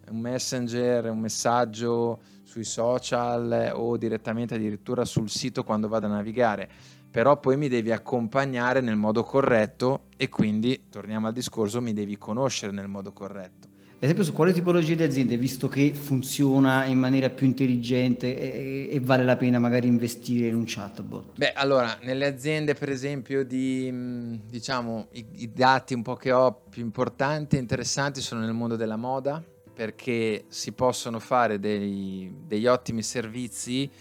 un 0.09 0.19
messenger, 0.19 1.09
un 1.09 1.19
messaggio 1.19 2.19
sui 2.43 2.63
social 2.63 3.71
o 3.75 3.95
direttamente 3.95 4.55
addirittura 4.55 5.05
sul 5.05 5.29
sito 5.29 5.63
quando 5.63 5.87
vado 5.87 6.07
a 6.07 6.09
navigare, 6.09 6.67
però 7.09 7.39
poi 7.39 7.57
mi 7.57 7.69
devi 7.69 7.91
accompagnare 7.91 8.81
nel 8.81 8.95
modo 8.95 9.23
corretto 9.23 10.07
e 10.17 10.29
quindi, 10.29 10.87
torniamo 10.89 11.27
al 11.27 11.33
discorso, 11.33 11.79
mi 11.79 11.93
devi 11.93 12.17
conoscere 12.17 12.71
nel 12.71 12.87
modo 12.87 13.13
corretto. 13.13 13.68
Ad 13.99 14.05
esempio 14.05 14.23
su 14.23 14.31
quale 14.31 14.53
tipologia 14.53 14.95
di 14.95 15.03
aziende, 15.03 15.35
visto 15.35 15.67
che 15.67 15.93
funziona 15.93 16.85
in 16.85 16.97
maniera 16.97 17.29
più 17.29 17.45
intelligente 17.45 18.33
e, 18.33 18.87
e, 18.95 18.99
vale 19.01 19.25
la 19.25 19.35
pena 19.35 19.59
magari 19.59 19.87
investire 19.87 20.47
in 20.47 20.55
un 20.55 20.63
chatbot? 20.65 21.35
Beh, 21.35 21.51
allora, 21.51 21.97
nelle 22.03 22.25
aziende 22.25 22.75
per 22.75 22.87
esempio 22.87 23.43
di, 23.43 24.39
diciamo, 24.47 25.09
i, 25.11 25.25
i 25.39 25.51
dati 25.51 25.95
un 25.95 26.01
po' 26.01 26.15
che 26.15 26.31
ho 26.31 26.61
più 26.69 26.81
importanti 26.81 27.57
e 27.57 27.59
interessanti 27.59 28.21
sono 28.21 28.39
nel 28.39 28.53
mondo 28.53 28.77
della 28.77 28.95
moda, 28.95 29.43
perché 29.73 30.45
si 30.47 30.71
possono 30.71 31.19
fare 31.19 31.59
dei, 31.59 32.33
degli 32.47 32.67
ottimi 32.67 33.03
servizi, 33.03 33.91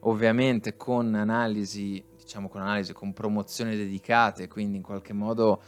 ovviamente 0.00 0.76
con 0.76 1.14
analisi, 1.14 2.04
diciamo 2.18 2.50
con 2.50 2.60
analisi, 2.60 2.92
con 2.92 3.14
promozioni 3.14 3.78
dedicate, 3.78 4.46
quindi 4.46 4.76
in 4.76 4.82
qualche 4.82 5.14
modo 5.14 5.62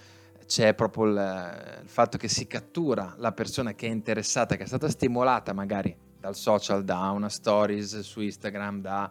c'è 0.50 0.74
proprio 0.74 1.04
il, 1.04 1.78
il, 1.82 1.88
fatto 1.88 2.18
che 2.18 2.26
si 2.26 2.48
cattura 2.48 3.14
la 3.18 3.30
persona 3.30 3.72
che 3.74 3.86
è 3.86 3.90
interessata, 3.90 4.56
che 4.56 4.64
è 4.64 4.66
stata 4.66 4.88
stimolata 4.88 5.52
magari 5.52 5.96
dal 6.18 6.34
social, 6.34 6.82
da 6.82 7.10
una 7.10 7.28
stories 7.28 8.00
su 8.00 8.20
Instagram, 8.20 8.80
da 8.80 9.08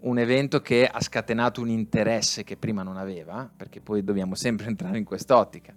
un 0.00 0.18
evento 0.18 0.60
che 0.60 0.84
ha 0.88 1.00
scatenato 1.00 1.60
un 1.60 1.68
interesse 1.68 2.42
che 2.42 2.56
prima 2.56 2.82
non 2.82 2.96
aveva, 2.96 3.48
perché 3.56 3.80
poi 3.80 4.02
dobbiamo 4.02 4.34
sempre 4.34 4.66
entrare 4.74 4.98
in 4.98 5.04
quest'ottica, 5.04 5.72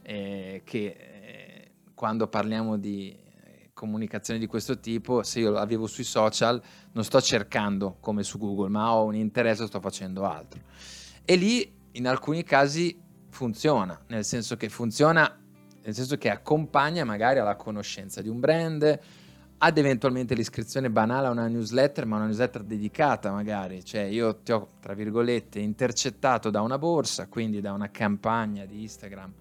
eh, 0.00 0.62
che 0.64 0.86
eh, 0.86 1.70
quando 1.92 2.26
parliamo 2.26 2.78
di 2.78 3.14
comunicazioni 3.74 4.40
di 4.40 4.46
questo 4.46 4.80
tipo, 4.80 5.22
se 5.22 5.40
io 5.40 5.50
l'avevo 5.50 5.86
sui 5.86 6.02
social, 6.02 6.62
non 6.92 7.04
sto 7.04 7.20
cercando 7.20 7.98
come 8.00 8.22
su 8.22 8.38
Google, 8.38 8.70
ma 8.70 8.90
ho 8.94 9.04
un 9.04 9.16
interesse, 9.16 9.66
sto 9.66 9.80
facendo 9.80 10.24
altro. 10.24 10.62
E 11.26 11.36
lì 11.36 11.74
in 11.92 12.08
alcuni 12.08 12.42
casi 12.42 13.04
funziona, 13.36 14.00
nel 14.06 14.24
senso 14.24 14.56
che 14.56 14.70
funziona, 14.70 15.38
nel 15.84 15.94
senso 15.94 16.16
che 16.16 16.30
accompagna 16.30 17.04
magari 17.04 17.38
alla 17.38 17.54
conoscenza 17.54 18.22
di 18.22 18.30
un 18.30 18.40
brand, 18.40 18.98
ad 19.58 19.78
eventualmente 19.78 20.34
l'iscrizione 20.34 20.90
banale 20.90 21.26
a 21.26 21.30
una 21.30 21.46
newsletter, 21.46 22.06
ma 22.06 22.16
una 22.16 22.24
newsletter 22.24 22.62
dedicata 22.62 23.30
magari, 23.30 23.84
cioè 23.84 24.02
io 24.02 24.36
ti 24.36 24.52
ho, 24.52 24.70
tra 24.80 24.94
virgolette, 24.94 25.58
intercettato 25.58 26.48
da 26.48 26.62
una 26.62 26.78
borsa, 26.78 27.26
quindi 27.26 27.60
da 27.60 27.72
una 27.72 27.90
campagna 27.90 28.64
di 28.64 28.80
Instagram 28.80 29.32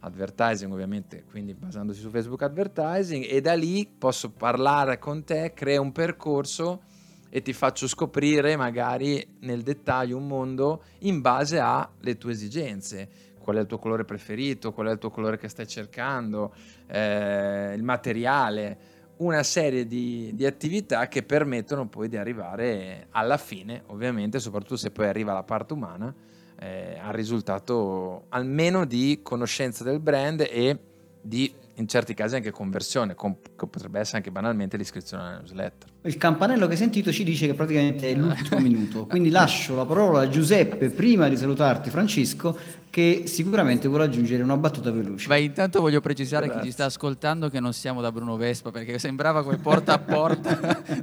advertising 0.00 0.72
ovviamente, 0.72 1.24
quindi 1.30 1.52
basandosi 1.54 2.00
su 2.00 2.08
Facebook 2.08 2.42
advertising 2.42 3.26
e 3.28 3.40
da 3.42 3.54
lì 3.54 3.86
posso 3.86 4.30
parlare 4.30 4.98
con 4.98 5.22
te, 5.22 5.52
crea 5.54 5.80
un 5.80 5.92
percorso 5.92 6.82
e 7.28 7.42
ti 7.42 7.52
faccio 7.52 7.88
scoprire 7.88 8.56
magari 8.56 9.26
nel 9.40 9.62
dettaglio 9.62 10.16
un 10.16 10.28
mondo 10.28 10.84
in 11.00 11.20
base 11.20 11.58
alle 11.58 12.16
tue 12.16 12.30
esigenze. 12.30 13.32
Qual 13.44 13.56
è 13.56 13.60
il 13.60 13.66
tuo 13.66 13.78
colore 13.78 14.06
preferito, 14.06 14.72
qual 14.72 14.86
è 14.86 14.90
il 14.90 14.96
tuo 14.96 15.10
colore 15.10 15.36
che 15.36 15.50
stai 15.50 15.66
cercando, 15.66 16.54
eh, 16.86 17.74
il 17.74 17.82
materiale, 17.82 18.78
una 19.16 19.42
serie 19.42 19.86
di, 19.86 20.30
di, 20.32 20.46
attività 20.46 21.08
che 21.08 21.22
permettono 21.22 21.86
poi 21.86 22.08
di 22.08 22.16
arrivare 22.16 23.08
alla 23.10 23.36
fine, 23.36 23.82
ovviamente, 23.88 24.40
soprattutto 24.40 24.76
se 24.76 24.90
poi 24.90 25.08
arriva 25.08 25.34
la 25.34 25.42
parte 25.42 25.74
umana, 25.74 26.12
eh, 26.58 26.98
al 26.98 27.12
risultato 27.12 28.24
almeno 28.30 28.86
di 28.86 29.20
conoscenza 29.22 29.84
del 29.84 30.00
brand 30.00 30.40
e 30.40 30.78
di 31.20 31.52
in 31.76 31.88
certi 31.88 32.14
casi 32.14 32.36
anche 32.36 32.50
conversione, 32.50 33.14
com- 33.14 33.36
potrebbe 33.56 33.98
essere 33.98 34.18
anche 34.18 34.30
banalmente 34.30 34.76
l'iscrizione 34.76 35.22
alla 35.22 35.36
newsletter. 35.38 35.88
Il 36.02 36.16
campanello 36.16 36.66
che 36.66 36.72
hai 36.72 36.78
sentito 36.78 37.10
ci 37.10 37.24
dice 37.24 37.46
che 37.46 37.54
praticamente 37.54 38.10
è 38.10 38.14
l'ultimo 38.14 38.60
minuto, 38.60 39.06
quindi 39.06 39.30
lascio 39.30 39.74
la 39.74 39.84
parola 39.84 40.20
a 40.20 40.28
Giuseppe 40.28 40.90
prima 40.90 41.28
di 41.28 41.36
salutarti 41.36 41.90
Francesco 41.90 42.56
che 42.90 43.24
sicuramente 43.26 43.88
vuole 43.88 44.04
aggiungere 44.04 44.42
una 44.42 44.56
battuta 44.56 44.92
veloce. 44.92 45.26
Beh, 45.26 45.40
intanto 45.40 45.80
voglio 45.80 46.00
precisare 46.00 46.46
Grazie. 46.46 46.62
chi 46.62 46.68
ci 46.68 46.72
sta 46.74 46.84
ascoltando 46.84 47.48
che 47.48 47.58
non 47.58 47.72
siamo 47.72 48.00
da 48.00 48.12
Bruno 48.12 48.36
Vespa 48.36 48.70
perché 48.70 48.98
sembrava 49.00 49.42
quel 49.42 49.58
porta 49.58 49.94
a 49.94 49.98
porta 49.98 50.82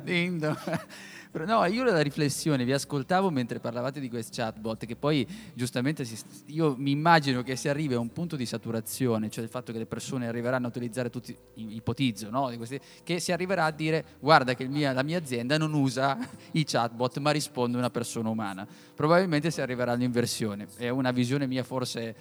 Indo. 1.34 1.45
No, 1.45 1.65
io 1.65 1.84
la 1.84 2.01
riflessione, 2.01 2.65
vi 2.65 2.73
ascoltavo 2.73 3.29
mentre 3.29 3.59
parlavate 3.59 3.99
di 3.99 4.09
questo 4.09 4.32
chatbot, 4.36 4.86
che 4.86 4.95
poi 4.95 5.25
giustamente 5.53 6.03
si, 6.03 6.17
io 6.47 6.75
mi 6.77 6.91
immagino 6.91 7.41
che 7.41 7.55
si 7.55 7.69
arrivi 7.69 7.93
a 7.93 7.99
un 7.99 8.11
punto 8.11 8.36
di 8.36 8.45
saturazione, 8.45 9.29
cioè 9.29 9.43
il 9.43 9.49
fatto 9.49 9.71
che 9.71 9.77
le 9.77 9.86
persone 9.86 10.27
arriveranno 10.27 10.65
a 10.65 10.69
utilizzare 10.69 11.09
tutti, 11.09 11.36
ipotizzo, 11.55 12.29
no? 12.29 12.51
che 13.03 13.19
si 13.19 13.32
arriverà 13.32 13.65
a 13.65 13.71
dire 13.71 14.03
guarda 14.19 14.53
che 14.55 14.67
mia, 14.67 14.91
la 14.91 15.03
mia 15.03 15.17
azienda 15.17 15.57
non 15.57 15.73
usa 15.73 16.17
i 16.51 16.65
chatbot 16.65 17.17
ma 17.19 17.32
risponde 17.32 17.77
una 17.77 17.89
persona 17.89 18.29
umana. 18.29 18.67
Probabilmente 18.93 19.51
si 19.51 19.61
arriverà 19.61 19.93
all'inversione, 19.93 20.67
è 20.75 20.89
una 20.89 21.11
visione 21.11 21.47
mia 21.47 21.63
forse 21.63 22.15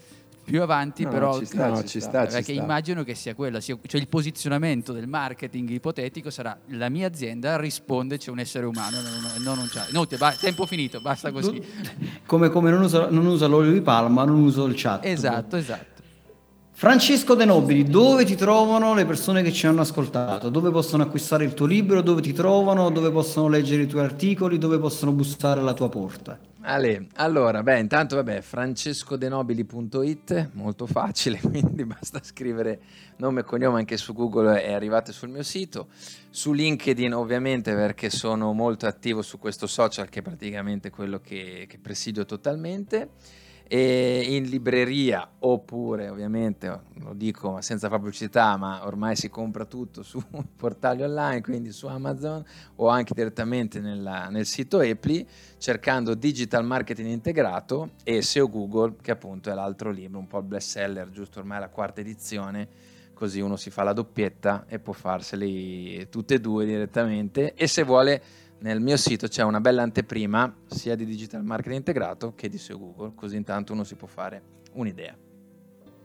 più 0.45 0.62
avanti, 0.62 1.05
no, 1.05 1.11
però 1.11 1.38
ci 1.38 1.45
sta, 1.45 1.68
no, 1.68 1.84
ci 1.84 2.01
sta, 2.01 2.26
perché 2.26 2.43
ci 2.43 2.55
immagino 2.55 3.05
che 3.05 3.14
sia 3.14 3.34
quello, 3.34 3.61
sia, 3.61 3.78
cioè 3.86 4.01
il 4.01 4.09
posizionamento 4.09 4.93
del 4.93 5.07
marketing 5.07 5.70
ipotetico 5.70 6.30
sarà 6.30 6.59
la 6.68 6.88
mia 6.88 7.07
azienda 7.07 7.57
risponde 7.57 8.18
c'è 8.18 8.30
un 8.30 8.41
essere 8.41 8.66
umano, 8.66 9.01
non, 9.01 9.43
non 9.43 9.59
un 9.59 9.68
chat. 9.68 9.91
No, 9.93 10.07
ba- 10.18 10.32
tempo 10.32 10.66
finito, 10.66 11.01
basta 11.01 11.30
così. 11.30 11.62
Come, 12.26 12.49
come 12.49 12.70
non, 12.70 12.82
usa, 12.82 13.09
non 13.11 13.26
usa 13.26 13.47
l'olio 13.47 13.72
di 13.72 13.80
palma, 13.80 14.24
non 14.24 14.41
uso 14.41 14.64
il 14.66 14.74
chat. 14.76 15.05
Esatto, 15.05 15.57
esatto. 15.57 15.99
Francesco 16.72 17.34
De 17.34 17.45
Nobili, 17.45 17.84
dove 17.84 18.24
ti 18.24 18.36
trovano 18.36 18.95
le 18.95 19.05
persone 19.05 19.43
che 19.43 19.53
ci 19.53 19.66
hanno 19.66 19.82
ascoltato? 19.82 20.49
Dove 20.49 20.70
possono 20.70 21.03
acquistare 21.03 21.45
il 21.45 21.53
tuo 21.53 21.66
libro? 21.66 22.01
Dove 22.01 22.22
ti 22.22 22.32
trovano? 22.32 22.88
Dove 22.88 23.11
possono 23.11 23.49
leggere 23.49 23.82
i 23.82 23.86
tuoi 23.86 24.05
articoli? 24.05 24.57
Dove 24.57 24.78
possono 24.78 25.12
bussare 25.12 25.61
alla 25.61 25.74
tua 25.74 25.91
porta? 25.91 26.38
Ale, 26.62 27.06
allora, 27.14 27.62
beh, 27.62 27.78
intanto 27.78 28.16
vabbè, 28.16 28.42
francescodenobili.it, 28.42 30.50
molto 30.52 30.86
facile, 30.86 31.40
quindi 31.48 31.86
basta 31.86 32.20
scrivere 32.22 32.82
nome 33.16 33.40
e 33.40 33.44
cognome 33.44 33.78
anche 33.78 33.96
su 33.96 34.12
Google 34.12 34.62
e 34.62 34.74
arrivate 34.74 35.12
sul 35.12 35.30
mio 35.30 35.42
sito. 35.42 35.88
Su 36.28 36.52
LinkedIn 36.52 37.14
ovviamente 37.14 37.74
perché 37.74 38.11
sono 38.11 38.52
molto 38.52 38.86
attivo 38.86 39.22
su 39.22 39.38
questo 39.38 39.66
social 39.66 40.11
che 40.11 40.18
è 40.18 40.22
praticamente 40.22 40.90
quello 40.90 41.20
che, 41.20 41.64
che 41.66 41.78
presidio 41.78 42.26
totalmente 42.26 43.08
e 43.72 44.24
in 44.34 44.48
libreria 44.48 45.30
oppure 45.38 46.08
ovviamente 46.08 46.80
lo 46.94 47.12
dico 47.14 47.60
senza 47.60 47.88
pubblicità 47.88 48.56
ma 48.56 48.84
ormai 48.84 49.14
si 49.14 49.30
compra 49.30 49.64
tutto 49.64 50.02
su 50.02 50.20
portali 50.56 51.04
online 51.04 51.40
quindi 51.40 51.70
su 51.70 51.86
Amazon 51.86 52.44
o 52.74 52.88
anche 52.88 53.14
direttamente 53.14 53.78
nella, 53.78 54.28
nel 54.28 54.44
sito 54.44 54.80
Epli 54.80 55.24
cercando 55.58 56.14
digital 56.14 56.64
marketing 56.64 57.10
integrato 57.10 57.90
e 58.02 58.22
SEO 58.22 58.48
Google 58.48 58.96
che 59.00 59.12
appunto 59.12 59.52
è 59.52 59.54
l'altro 59.54 59.92
libro 59.92 60.18
un 60.18 60.26
po' 60.26 60.38
il 60.38 60.46
best 60.46 60.70
seller 60.70 61.08
giusto 61.10 61.38
ormai 61.38 61.60
la 61.60 61.68
quarta 61.68 62.00
edizione 62.00 62.88
così 63.20 63.38
uno 63.40 63.56
si 63.56 63.68
fa 63.68 63.82
la 63.82 63.92
doppietta 63.92 64.64
e 64.66 64.78
può 64.78 64.94
farseli 64.94 66.08
tutte 66.08 66.36
e 66.36 66.40
due 66.40 66.64
direttamente. 66.64 67.52
E 67.52 67.66
se 67.66 67.82
vuole 67.82 68.22
nel 68.61 68.80
mio 68.80 68.96
sito 68.96 69.26
c'è 69.26 69.42
una 69.42 69.61
bella 69.61 69.82
anteprima 69.82 70.54
sia 70.66 70.94
di 70.94 71.04
digital 71.04 71.42
marketing 71.42 71.78
integrato 71.78 72.34
che 72.34 72.48
di 72.48 72.58
SEO 72.58 72.78
Google, 72.78 73.12
così 73.14 73.36
intanto 73.36 73.72
uno 73.72 73.84
si 73.84 73.94
può 73.94 74.06
fare 74.06 74.42
un'idea. 74.72 75.16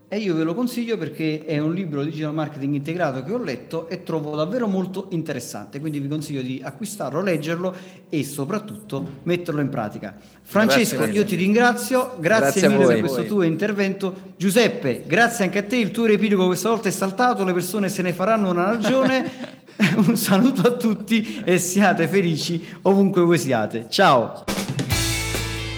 E 0.08 0.18
io 0.18 0.36
ve 0.36 0.44
lo 0.44 0.54
consiglio 0.54 0.96
perché 0.96 1.44
è 1.44 1.58
un 1.58 1.74
libro 1.74 2.04
di 2.04 2.10
digital 2.10 2.32
marketing 2.32 2.76
integrato 2.76 3.24
che 3.24 3.32
ho 3.32 3.42
letto 3.42 3.88
e 3.88 4.04
trovo 4.04 4.36
davvero 4.36 4.68
molto 4.68 5.08
interessante, 5.10 5.80
quindi 5.80 5.98
vi 5.98 6.06
consiglio 6.06 6.42
di 6.42 6.62
acquistarlo, 6.64 7.20
leggerlo 7.20 7.74
e 8.08 8.22
soprattutto 8.22 9.18
metterlo 9.24 9.60
in 9.60 9.68
pratica. 9.68 10.16
Francesco, 10.42 11.06
io 11.06 11.24
ti 11.24 11.34
ringrazio, 11.34 12.14
grazie, 12.20 12.60
grazie 12.60 12.68
mille 12.68 12.86
per 12.86 13.00
questo 13.00 13.24
tuo 13.24 13.42
intervento. 13.42 14.34
Giuseppe, 14.36 15.02
grazie 15.06 15.44
anche 15.44 15.58
a 15.58 15.64
te, 15.64 15.76
il 15.76 15.90
tuo 15.90 16.06
riepilogo 16.06 16.46
questa 16.46 16.68
volta 16.68 16.88
è 16.88 16.92
saltato, 16.92 17.44
le 17.44 17.52
persone 17.52 17.88
se 17.88 18.02
ne 18.02 18.12
faranno 18.12 18.48
una 18.48 18.64
ragione. 18.64 19.64
Un 19.96 20.16
saluto 20.16 20.62
a 20.62 20.72
tutti 20.72 21.42
e 21.44 21.58
siate 21.58 22.08
felici 22.08 22.64
ovunque 22.82 23.22
voi 23.22 23.38
siate. 23.38 23.86
Ciao! 23.88 24.44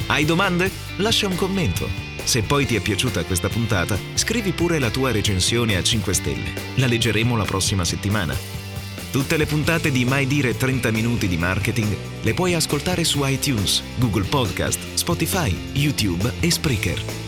Hai 0.07 0.25
domande? 0.25 0.71
Lascia 0.97 1.27
un 1.27 1.37
commento. 1.37 1.87
Se 2.25 2.43
poi 2.43 2.67
ti 2.67 2.77
è 2.77 2.81
piaciuta 2.81 3.25
questa 3.25 3.49
puntata, 3.49 3.97
scrivi 4.15 4.53
pure 4.53 4.79
la 4.79 4.91
tua 4.91 5.13
recensione 5.13 5.77
a 5.77 5.83
5 5.83 6.13
stelle. 6.13 6.53
La 6.77 6.87
leggeremo 6.87 7.37
la 7.37 7.45
prossima 7.45 7.85
settimana. 7.85 8.35
Tutte 9.11 9.37
le 9.39 9.47
puntate 9.47 9.91
di 9.91 10.05
Mai 10.05 10.27
Dire 10.27 10.57
30 10.57 10.91
Minuti 10.91 11.29
di 11.29 11.39
Marketing 11.39 11.97
le 12.23 12.35
puoi 12.35 12.55
ascoltare 12.55 13.05
su 13.05 13.21
iTunes, 13.25 13.83
Google 13.99 14.25
Podcast, 14.25 14.79
Spotify, 14.95 15.55
YouTube 15.73 16.31
e 16.41 16.51
Spreaker. 16.51 17.28